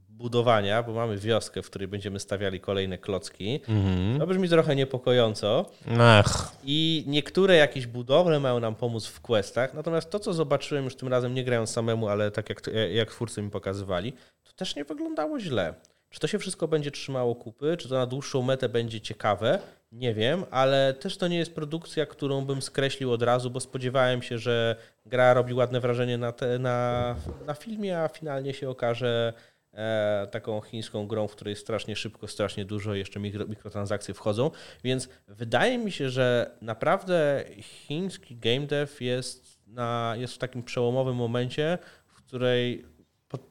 budowania, 0.09 0.83
bo 0.83 0.93
mamy 0.93 1.17
wioskę, 1.17 1.61
w 1.61 1.69
której 1.69 1.87
będziemy 1.87 2.19
stawiali 2.19 2.59
kolejne 2.59 2.97
klocki. 2.97 3.61
Mhm. 3.67 4.19
To 4.19 4.27
brzmi 4.27 4.49
trochę 4.49 4.75
niepokojąco. 4.75 5.71
Ach. 5.99 6.51
I 6.63 7.03
niektóre 7.07 7.55
jakieś 7.55 7.87
budowle 7.87 8.39
mają 8.39 8.59
nam 8.59 8.75
pomóc 8.75 9.07
w 9.07 9.21
questach, 9.21 9.73
natomiast 9.73 10.09
to, 10.09 10.19
co 10.19 10.33
zobaczyłem 10.33 10.83
już 10.83 10.95
tym 10.95 11.07
razem, 11.07 11.33
nie 11.33 11.43
grając 11.43 11.69
samemu, 11.69 12.07
ale 12.07 12.31
tak 12.31 12.49
jak, 12.49 12.61
jak 12.91 13.11
twórcy 13.11 13.41
mi 13.41 13.49
pokazywali, 13.49 14.13
to 14.43 14.51
też 14.55 14.75
nie 14.75 14.85
wyglądało 14.85 15.39
źle. 15.39 15.73
Czy 16.09 16.19
to 16.19 16.27
się 16.27 16.39
wszystko 16.39 16.67
będzie 16.67 16.91
trzymało 16.91 17.35
kupy, 17.35 17.77
czy 17.77 17.89
to 17.89 17.95
na 17.95 18.05
dłuższą 18.05 18.41
metę 18.41 18.69
będzie 18.69 19.01
ciekawe, 19.01 19.59
nie 19.91 20.13
wiem, 20.13 20.45
ale 20.51 20.93
też 20.93 21.17
to 21.17 21.27
nie 21.27 21.37
jest 21.37 21.55
produkcja, 21.55 22.05
którą 22.05 22.45
bym 22.45 22.61
skreślił 22.61 23.11
od 23.11 23.23
razu, 23.23 23.51
bo 23.51 23.59
spodziewałem 23.59 24.21
się, 24.21 24.37
że 24.37 24.75
gra 25.05 25.33
robi 25.33 25.53
ładne 25.53 25.79
wrażenie 25.79 26.17
na, 26.17 26.31
te, 26.31 26.59
na, 26.59 27.15
na 27.45 27.53
filmie, 27.53 27.99
a 27.99 28.07
finalnie 28.07 28.53
się 28.53 28.69
okaże 28.69 29.33
e, 29.73 30.27
taką 30.31 30.61
chińską 30.61 31.07
grą, 31.07 31.27
w 31.27 31.31
której 31.31 31.55
strasznie 31.55 31.95
szybko, 31.95 32.27
strasznie 32.27 32.65
dużo 32.65 32.93
jeszcze 32.93 33.19
mikro, 33.19 33.45
mikrotransakcje 33.45 34.13
wchodzą. 34.13 34.51
Więc 34.83 35.09
wydaje 35.27 35.77
mi 35.77 35.91
się, 35.91 36.09
że 36.09 36.51
naprawdę 36.61 37.43
chiński 37.61 38.35
game 38.37 38.67
dev 38.67 38.91
jest, 38.99 39.59
na, 39.67 40.13
jest 40.17 40.33
w 40.33 40.37
takim 40.37 40.63
przełomowym 40.63 41.15
momencie, 41.15 41.77
w 42.07 42.13
której 42.13 42.85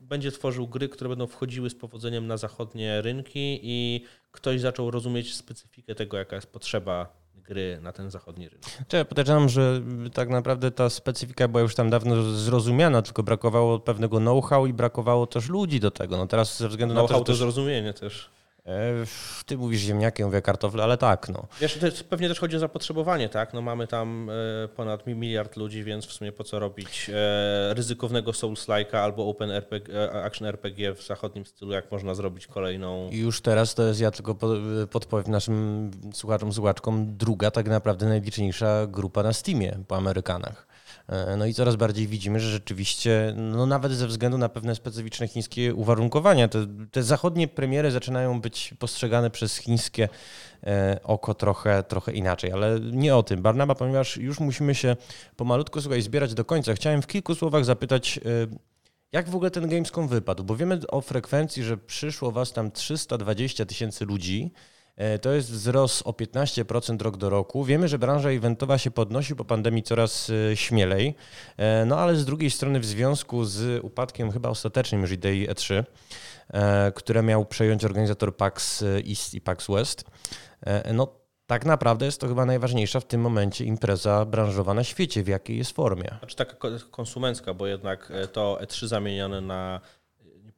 będzie 0.00 0.32
tworzył 0.32 0.68
gry, 0.68 0.88
które 0.88 1.08
będą 1.08 1.26
wchodziły 1.26 1.70
z 1.70 1.74
powodzeniem 1.74 2.26
na 2.26 2.36
zachodnie 2.36 3.02
rynki 3.02 3.60
i 3.62 4.04
ktoś 4.32 4.60
zaczął 4.60 4.90
rozumieć 4.90 5.34
specyfikę 5.34 5.94
tego, 5.94 6.16
jaka 6.16 6.36
jest 6.36 6.52
potrzeba 6.52 7.12
gry 7.34 7.78
na 7.82 7.92
ten 7.92 8.10
zachodni 8.10 8.48
rynek. 8.48 8.64
Czy 8.88 9.04
podejrzewam, 9.04 9.48
że 9.48 9.80
tak 10.14 10.28
naprawdę 10.28 10.70
ta 10.70 10.90
specyfika 10.90 11.48
była 11.48 11.62
już 11.62 11.74
tam 11.74 11.90
dawno 11.90 12.22
zrozumiana, 12.22 13.02
tylko 13.02 13.22
brakowało 13.22 13.78
pewnego 13.78 14.18
know-how 14.18 14.66
i 14.66 14.72
brakowało 14.72 15.26
też 15.26 15.48
ludzi 15.48 15.80
do 15.80 15.90
tego. 15.90 16.16
No 16.16 16.26
teraz 16.26 16.58
ze 16.58 16.68
względu 16.68 16.94
know 16.94 17.10
na 17.10 17.18
to, 17.18 17.24
to 17.24 17.34
zrozumienie 17.34 17.92
też. 17.92 18.30
E, 18.68 19.04
ty 19.46 19.58
mówisz 19.58 19.80
ziemniaki, 19.80 20.22
ja 20.22 20.26
mówię 20.26 20.42
kartofle, 20.42 20.84
ale 20.84 20.96
tak, 20.96 21.28
no. 21.28 21.46
Wiesz, 21.60 21.78
to 21.78 22.04
pewnie 22.08 22.28
też 22.28 22.40
chodzi 22.40 22.56
o 22.56 22.58
zapotrzebowanie, 22.58 23.28
tak? 23.28 23.54
No 23.54 23.62
mamy 23.62 23.86
tam 23.86 24.30
e, 24.64 24.68
ponad 24.68 25.06
miliard 25.06 25.56
ludzi, 25.56 25.84
więc 25.84 26.06
w 26.06 26.12
sumie 26.12 26.32
po 26.32 26.44
co 26.44 26.58
robić 26.58 27.10
e, 27.14 27.74
ryzykownego 27.74 28.30
Souls-like'a 28.30 28.96
albo 28.96 29.28
Open 29.28 29.50
RPG, 29.50 30.12
Action 30.24 30.48
RPG 30.48 30.94
w 30.94 31.02
zachodnim 31.06 31.46
stylu, 31.46 31.72
jak 31.72 31.92
można 31.92 32.14
zrobić 32.14 32.46
kolejną... 32.46 33.10
Już 33.12 33.40
teraz 33.40 33.74
to 33.74 33.82
jest, 33.82 34.00
ja 34.00 34.10
tylko 34.10 34.36
podpowiem 34.90 35.32
naszym 35.32 35.90
słuchaczom, 36.14 36.52
słuchaczkom, 36.52 37.16
druga 37.16 37.50
tak 37.50 37.68
naprawdę 37.68 38.06
najliczniejsza 38.06 38.86
grupa 38.86 39.22
na 39.22 39.32
Steamie 39.32 39.78
po 39.88 39.96
Amerykanach. 39.96 40.68
E, 41.08 41.36
no 41.36 41.46
i 41.46 41.54
coraz 41.54 41.76
bardziej 41.76 42.06
widzimy, 42.06 42.40
że 42.40 42.50
rzeczywiście, 42.50 43.34
no 43.36 43.66
nawet 43.66 43.92
ze 43.92 44.06
względu 44.06 44.38
na 44.38 44.48
pewne 44.48 44.74
specyficzne 44.74 45.28
chińskie 45.28 45.74
uwarunkowania, 45.74 46.48
te, 46.48 46.66
te 46.90 47.02
zachodnie 47.02 47.48
premiery 47.48 47.90
zaczynają 47.90 48.40
być 48.40 48.74
postrzegane 48.78 49.30
przez 49.30 49.56
chińskie 49.56 50.08
e, 50.66 51.00
oko 51.04 51.34
trochę, 51.34 51.82
trochę 51.82 52.12
inaczej, 52.12 52.52
ale 52.52 52.80
nie 52.80 53.16
o 53.16 53.22
tym. 53.22 53.42
Barnaba, 53.42 53.74
ponieważ 53.74 54.16
już 54.16 54.40
musimy 54.40 54.74
się 54.74 54.96
pomalutko, 55.36 55.82
słuchaj, 55.82 56.02
zbierać 56.02 56.34
do 56.34 56.44
końca. 56.44 56.74
Chciałem 56.74 57.02
w 57.02 57.06
kilku 57.06 57.34
słowach 57.34 57.64
zapytać, 57.64 58.18
e, 58.18 58.20
jak 59.12 59.28
w 59.28 59.34
ogóle 59.34 59.50
ten 59.50 59.68
Gamescom 59.68 60.08
wypadł? 60.08 60.44
Bo 60.44 60.56
wiemy 60.56 60.80
o 60.88 61.00
frekwencji, 61.00 61.62
że 61.62 61.76
przyszło 61.76 62.32
was 62.32 62.52
tam 62.52 62.70
320 62.70 63.66
tysięcy 63.66 64.04
ludzi. 64.04 64.52
E, 64.98 65.18
to 65.18 65.32
jest 65.32 65.50
wzrost 65.50 66.02
o 66.06 66.10
15% 66.10 67.02
rok 67.02 67.16
do 67.16 67.30
roku. 67.30 67.64
Wiemy, 67.64 67.88
że 67.88 67.98
branża 67.98 68.30
eventowa 68.30 68.78
się 68.78 68.90
podnosi 68.90 69.36
po 69.36 69.44
pandemii 69.44 69.82
coraz 69.82 70.30
e, 70.30 70.56
śmielej, 70.56 71.14
e, 71.56 71.84
no 71.84 71.98
ale 71.98 72.16
z 72.16 72.24
drugiej 72.24 72.50
strony 72.50 72.80
w 72.80 72.84
związku 72.84 73.44
z 73.44 73.84
upadkiem 73.84 74.32
chyba 74.32 74.48
ostatecznym 74.48 75.00
już 75.00 75.10
idei 75.10 75.48
E3, 75.48 75.84
które 76.94 77.22
miał 77.22 77.44
przejąć 77.44 77.84
organizator 77.84 78.36
PAX 78.36 78.84
East 79.08 79.34
i 79.34 79.40
PAX 79.40 79.66
West, 79.68 80.04
no 80.94 81.14
tak 81.46 81.64
naprawdę 81.66 82.06
jest 82.06 82.20
to 82.20 82.28
chyba 82.28 82.46
najważniejsza 82.46 83.00
w 83.00 83.04
tym 83.04 83.20
momencie 83.20 83.64
impreza 83.64 84.24
branżowa 84.24 84.74
na 84.74 84.84
świecie, 84.84 85.22
w 85.22 85.28
jakiej 85.28 85.58
jest 85.58 85.72
formie. 85.72 86.16
Znaczy 86.18 86.36
taka 86.36 86.56
konsumencka, 86.90 87.54
bo 87.54 87.66
jednak 87.66 88.12
to 88.32 88.58
E3 88.62 88.86
zamienione 88.86 89.40
na, 89.40 89.80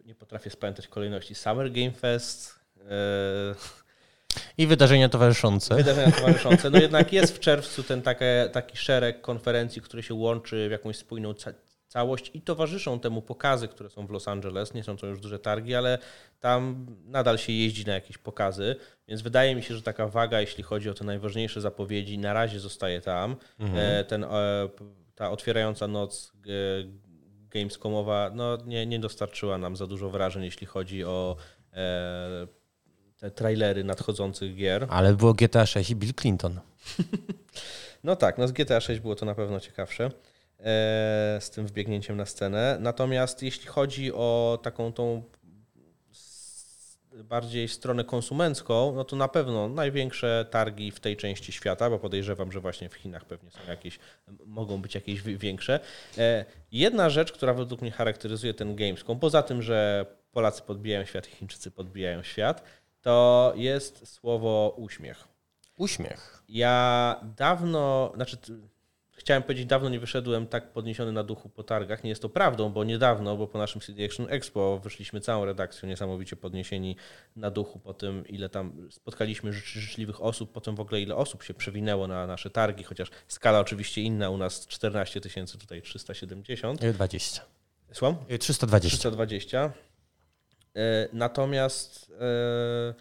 nie 0.07 0.15
potrafię 0.15 0.51
spamiętać 0.51 0.89
kolejności, 0.89 1.35
Summer 1.35 1.73
Game 1.73 1.93
Fest, 1.93 2.61
i 4.59 4.67
wydarzenia 4.67 5.09
towarzyszące. 5.09 5.75
Wydarzenia 5.75 6.13
towarzyszące. 6.13 6.71
No 6.71 6.79
jednak 6.81 7.13
jest 7.13 7.37
w 7.37 7.41
czerwcu 7.41 7.83
ten 7.83 8.03
taki, 8.03 8.25
taki 8.53 8.77
szereg 8.77 9.21
konferencji, 9.21 9.83
który 9.83 10.03
się 10.03 10.15
łączy 10.15 10.69
w 10.69 10.73
jakąś 10.73 10.97
spójną 10.97 11.35
ca 11.35 11.53
całość 11.91 12.31
i 12.35 12.41
towarzyszą 12.41 13.01
temu 13.01 13.23
pokazy, 13.23 13.69
które 13.69 13.91
są 13.91 14.07
w 14.07 14.11
Los 14.11 14.29
Angeles. 14.29 14.75
Nie 14.75 14.85
są 14.85 14.97
to 14.97 15.07
już 15.07 15.21
duże 15.21 15.39
targi, 15.39 15.75
ale 15.75 15.99
tam 16.41 16.87
nadal 17.05 17.39
się 17.39 17.53
jeździ 17.53 17.87
na 17.87 17.95
jakieś 17.95 18.19
pokazy, 18.19 18.77
więc 19.09 19.23
wydaje 19.23 19.55
mi 19.55 19.63
się, 19.63 19.77
że 19.77 19.83
taka 19.83 20.09
waga, 20.09 20.41
jeśli 20.41 20.65
chodzi 20.65 20.91
o 20.91 20.95
te 20.95 21.05
najważniejsze 21.05 21.61
zapowiedzi, 21.61 22.19
na 22.19 22.33
razie 22.33 22.61
zostaje 22.61 23.01
tam. 23.01 23.37
Mhm. 23.59 23.79
E, 24.01 24.05
ten, 24.05 24.25
e, 24.25 24.29
ta 25.15 25.31
otwierająca 25.31 25.89
noc 25.89 26.33
Gamescomowa 27.51 28.31
no, 28.35 28.59
nie, 28.67 28.87
nie 28.87 28.99
dostarczyła 28.99 29.59
nam 29.59 29.77
za 29.77 29.87
dużo 29.87 30.11
wrażeń, 30.11 30.45
jeśli 30.45 30.67
chodzi 30.67 31.05
o 31.05 31.37
e, 31.73 32.47
te 33.21 33.31
trailery 33.31 33.85
nadchodzących 33.85 34.57
gier. 34.57 34.87
Ale 34.91 35.15
było 35.15 35.35
GTA 35.35 35.67
6 35.67 35.91
i 35.91 35.97
Bill 35.97 36.15
Clinton. 36.15 36.61
no 38.05 38.17
tak, 38.17 38.39
no 38.39 38.49
z 38.49 38.53
GTA 38.53 38.81
6 38.81 39.01
było 39.01 39.17
to 39.17 39.27
na 39.27 39.35
pewno 39.35 39.61
ciekawsze 39.61 40.05
e, 40.05 40.11
z 41.41 41.51
tym 41.51 41.67
wbiegnięciem 41.67 42.17
na 42.17 42.27
scenę. 42.27 42.77
Natomiast 42.81 43.43
jeśli 43.43 43.67
chodzi 43.67 44.13
o 44.13 44.59
taką 44.63 44.93
tą 44.93 45.23
bardziej 47.25 47.69
stronę 47.69 48.05
konsumencką, 48.05 48.93
no 48.95 49.05
to 49.05 49.17
na 49.17 49.29
pewno 49.29 49.69
największe 49.69 50.47
targi 50.51 50.91
w 50.91 51.01
tej 51.01 51.17
części 51.17 51.53
świata, 51.53 51.91
bo 51.91 51.99
podejrzewam, 51.99 52.53
że 52.53 52.61
właśnie 52.61 52.89
w 52.89 52.95
Chinach 52.95 53.25
pewnie 53.25 53.51
są 53.51 53.59
jakieś, 53.69 53.99
mogą 54.47 54.83
być 54.83 54.95
jakieś 54.95 55.23
większe. 55.23 55.81
E, 56.19 56.45
jedna 56.73 57.11
rzecz, 57.11 57.33
która 57.33 57.55
według 57.55 57.83
mnie 57.83 57.91
charakteryzuje 57.91 58.55
ten 58.55 58.77
Gamescom, 58.77 59.21
poza 59.21 59.43
tym, 59.43 59.63
że 59.63 60.07
Polacy 60.33 60.63
podbijają 60.63 61.05
świat 61.05 61.29
i 61.29 61.31
Chińczycy 61.31 61.71
podbijają 61.71 62.23
świat, 62.23 62.63
to 63.03 63.53
jest 63.57 64.09
słowo 64.09 64.75
uśmiech. 64.77 65.29
Uśmiech. 65.77 66.43
Ja 66.49 67.17
dawno, 67.37 68.13
znaczy 68.15 68.37
chciałem 69.21 69.43
powiedzieć, 69.43 69.67
dawno 69.67 69.89
nie 69.89 70.01
wyszedłem 70.01 70.47
tak 70.47 70.73
podniesiony 70.73 71.13
na 71.13 71.25
duchu 71.25 71.49
po 71.49 71.63
targach. 71.63 72.05
Nie 72.05 72.11
jest 72.11 72.23
to 72.23 72.29
prawdą, 72.29 72.71
bo 72.71 72.85
niedawno, 72.85 73.37
bo 73.37 73.47
po 73.47 73.59
naszym 73.59 73.81
CD 73.81 74.05
Action 74.05 74.27
Expo 74.31 74.79
wyszliśmy 74.79 75.21
całą 75.21 75.45
redakcją 75.45 75.89
niesamowicie 75.89 76.37
podniesieni 76.37 76.97
na 77.37 77.51
duchu 77.51 77.79
po 77.79 77.95
tym, 77.95 78.27
ile 78.29 78.49
tam 78.49 78.89
spotkaliśmy 78.91 79.53
życzliwych 79.53 80.23
osób, 80.23 80.53
potem 80.53 80.77
w 80.77 80.81
ogóle 80.81 81.01
ile 81.01 81.17
osób 81.17 81.43
się 81.43 81.55
przewinęło 81.55 82.07
na 82.07 82.27
nasze 82.27 82.51
targi, 82.51 82.85
chociaż 82.85 83.11
skala 83.29 83.61
oczywiście 83.61 84.03
inna, 84.03 84.31
u 84.31 84.37
nas 84.37 84.67
14 84.67 85.21
tysięcy, 85.21 85.59
tutaj 85.59 85.83
370. 85.83 86.87
20. 86.87 87.43
Słucham? 87.93 88.17
320. 88.39 88.89
320. 88.89 89.73
Natomiast 91.13 92.13
e, 92.21 92.95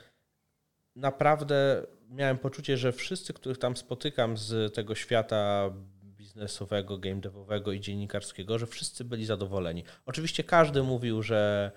naprawdę 0.96 1.86
miałem 2.10 2.38
poczucie, 2.38 2.78
że 2.78 2.92
wszyscy, 2.92 3.34
których 3.34 3.58
tam 3.58 3.78
spotykam 3.78 4.38
z 4.38 4.74
tego 4.74 4.96
świata 4.96 5.72
biznesowego, 6.04 6.98
game 6.98 7.16
devowego 7.16 7.72
i 7.72 7.80
dziennikarskiego, 7.80 8.60
że 8.60 8.68
wszyscy 8.68 9.04
byli 9.04 9.26
zadowoleni. 9.26 9.84
Oczywiście 10.06 10.44
każdy 10.44 10.84
mówił, 10.84 11.24
że 11.24 11.72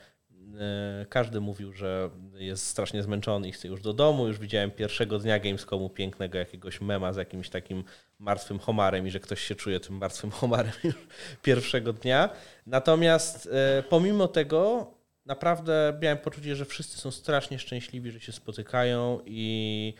e, 0.61 1.07
każdy 1.09 1.41
mówił, 1.41 1.73
że 1.73 2.11
jest 2.35 2.67
strasznie 2.67 3.03
zmęczony 3.03 3.49
i 3.49 3.53
chce 3.53 3.69
już 3.69 3.83
do 3.83 3.93
domu. 3.93 4.27
Już 4.27 4.39
widziałem 4.39 4.71
pierwszego 4.71 5.19
dnia 5.19 5.39
Gamescomu 5.39 5.91
pięknego 5.91 6.39
jakiegoś 6.39 6.81
mema 6.81 7.13
z 7.13 7.17
jakimś 7.17 7.49
takim 7.49 7.85
martwym 8.19 8.59
homarem 8.59 9.07
i 9.07 9.11
że 9.11 9.21
ktoś 9.21 9.41
się 9.41 9.55
czuje 9.55 9.81
tym 9.81 9.97
martwym 9.97 10.31
homarem 10.31 10.73
już 10.85 11.07
pierwszego 11.43 11.93
dnia. 11.93 12.29
Natomiast 12.67 13.49
e, 13.53 13.83
pomimo 13.83 14.29
tego 14.29 14.91
naprawdę 15.27 15.99
miałem 16.03 16.19
poczucie, 16.19 16.57
że 16.57 16.65
wszyscy 16.65 16.99
są 16.99 17.11
strasznie 17.11 17.59
szczęśliwi, 17.59 18.11
że 18.11 18.21
się 18.21 18.33
spotykają 18.33 19.21
i 19.27 19.95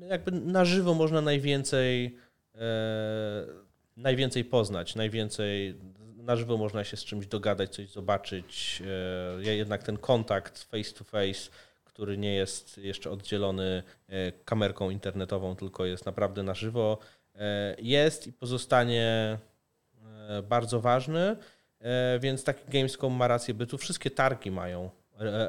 jakby 0.00 0.32
na 0.32 0.64
żywo 0.64 0.94
można 0.94 1.20
najwięcej, 1.20 2.16
e, 2.54 2.60
najwięcej 3.96 4.44
poznać, 4.44 4.94
najwięcej 4.94 5.74
na 6.16 6.36
żywo 6.36 6.56
można 6.56 6.84
się 6.84 6.96
z 6.96 7.04
czymś 7.04 7.26
dogadać, 7.26 7.74
coś 7.74 7.88
zobaczyć. 7.88 8.82
E, 9.40 9.54
jednak 9.54 9.82
ten 9.82 9.96
kontakt 9.96 10.62
face 10.62 10.92
to 10.92 11.04
face, 11.04 11.50
który 11.84 12.18
nie 12.18 12.34
jest 12.34 12.78
jeszcze 12.78 13.10
oddzielony 13.10 13.82
e, 14.08 14.32
kamerką 14.32 14.90
internetową, 14.90 15.56
tylko 15.56 15.86
jest 15.86 16.06
naprawdę 16.06 16.42
na 16.42 16.54
żywo, 16.54 16.98
e, 17.34 17.76
jest 17.78 18.26
i 18.26 18.32
pozostanie 18.32 19.38
e, 20.28 20.42
bardzo 20.42 20.80
ważny. 20.80 21.36
E, 21.80 22.18
więc 22.18 22.44
taki 22.44 22.70
Gamescom 22.70 23.12
ma 23.12 23.28
rację 23.28 23.54
bytu. 23.54 23.78
Wszystkie 23.78 24.10
targi 24.10 24.50
mają 24.50 24.90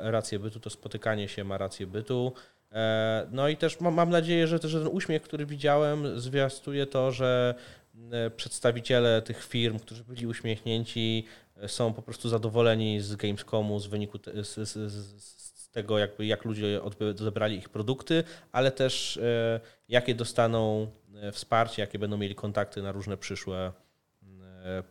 rację 0.02 0.40
bytu, 0.40 0.60
to 0.60 0.70
spotykanie 0.70 1.28
się 1.28 1.44
ma 1.44 1.58
rację 1.58 1.88
bytu. 1.88 2.34
E, 2.72 3.28
no 3.32 3.48
i 3.48 3.58
też 3.58 3.80
mam, 3.80 4.10
nadzieję, 4.10 4.48
że, 4.48 4.60
że 4.64 4.80
ten 4.80 4.88
uśmiech, 4.88 5.22
który 5.22 5.46
widziałem, 5.46 6.20
zwiastuje 6.20 6.86
to, 6.86 7.12
że 7.12 7.56
e, 8.12 8.30
przedstawiciele 8.30 9.22
tych 9.22 9.44
firm, 9.44 9.80
którzy 9.80 10.04
byli 10.04 10.28
uśmiechnięci, 10.28 11.26
są 11.68 11.94
po 11.94 12.02
prostu 12.02 12.30
zadowoleni 12.30 13.02
z 13.02 13.16
Gamescomu, 13.16 13.80
z 13.80 13.88
wyniku 13.88 14.20
z, 14.44 15.70
tego, 15.72 16.00
jakby, 16.00 16.26
jak 16.26 16.46
ludzie 16.46 16.82
odebrali 16.84 17.58
ich 17.58 17.70
produkty, 17.70 18.24
ale 18.52 18.72
też 18.72 19.20
jakie 19.88 20.16
dostaną 20.16 20.88
wsparcie, 21.32 21.82
jakie 21.82 22.00
będą 22.00 22.18
mieli 22.18 22.36
kontakty 22.36 22.82
na 22.82 22.92
różne 22.92 23.18
przyszłe 23.18 23.72
E, 23.72 23.91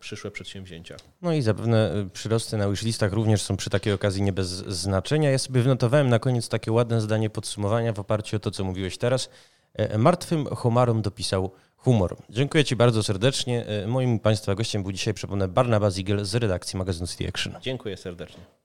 przyszłe 0.00 0.30
przedsięwzięcia. 0.30 0.96
No 1.22 1.32
i 1.32 1.42
zapewne 1.42 1.92
e, 1.92 2.10
przyrosty 2.10 2.56
na 2.56 2.68
wishlistach 2.70 3.12
również 3.12 3.42
są 3.42 3.56
przy 3.56 3.70
takiej 3.70 3.92
okazji 3.92 4.22
nie 4.22 4.32
bez 4.32 4.48
znaczenia. 4.48 5.30
Ja 5.30 5.38
sobie 5.38 5.62
wynotowałem 5.62 6.08
na 6.08 6.18
koniec 6.18 6.48
takie 6.48 6.72
ładne 6.72 7.00
zdanie 7.00 7.30
podsumowania 7.30 7.92
w 7.92 7.98
oparciu 7.98 8.36
o 8.36 8.40
to, 8.40 8.50
co 8.50 8.64
mówiłeś 8.64 8.98
teraz. 8.98 9.30
E, 9.74 9.98
martwym 9.98 10.46
homarom 10.46 11.02
dopisał 11.02 11.50
humor. 11.76 12.16
Dziękuję 12.30 12.64
Ci 12.64 12.76
bardzo 12.76 13.02
serdecznie. 13.02 13.64
Moim 13.86 14.18
Państwa 14.18 14.54
gościem 14.54 14.82
był 14.82 14.92
dzisiaj, 14.92 15.14
przypomnę, 15.14 15.48
Barnabas 15.48 15.94
Ziegel 15.94 16.24
z 16.24 16.34
redakcji 16.34 16.78
magazynu 16.78 17.06
City 17.06 17.28
Action. 17.28 17.54
Dziękuję 17.62 17.96
serdecznie. 17.96 18.60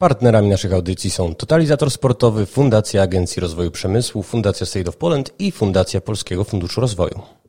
Partnerami 0.00 0.48
naszych 0.48 0.72
audycji 0.72 1.10
są 1.10 1.34
Totalizator 1.34 1.90
Sportowy, 1.90 2.46
Fundacja 2.46 3.02
Agencji 3.02 3.40
Rozwoju 3.40 3.70
Przemysłu, 3.70 4.22
Fundacja 4.22 4.66
State 4.66 4.88
of 4.88 4.96
Poland 4.96 5.30
i 5.38 5.52
Fundacja 5.52 6.00
Polskiego 6.00 6.44
Funduszu 6.44 6.80
Rozwoju. 6.80 7.39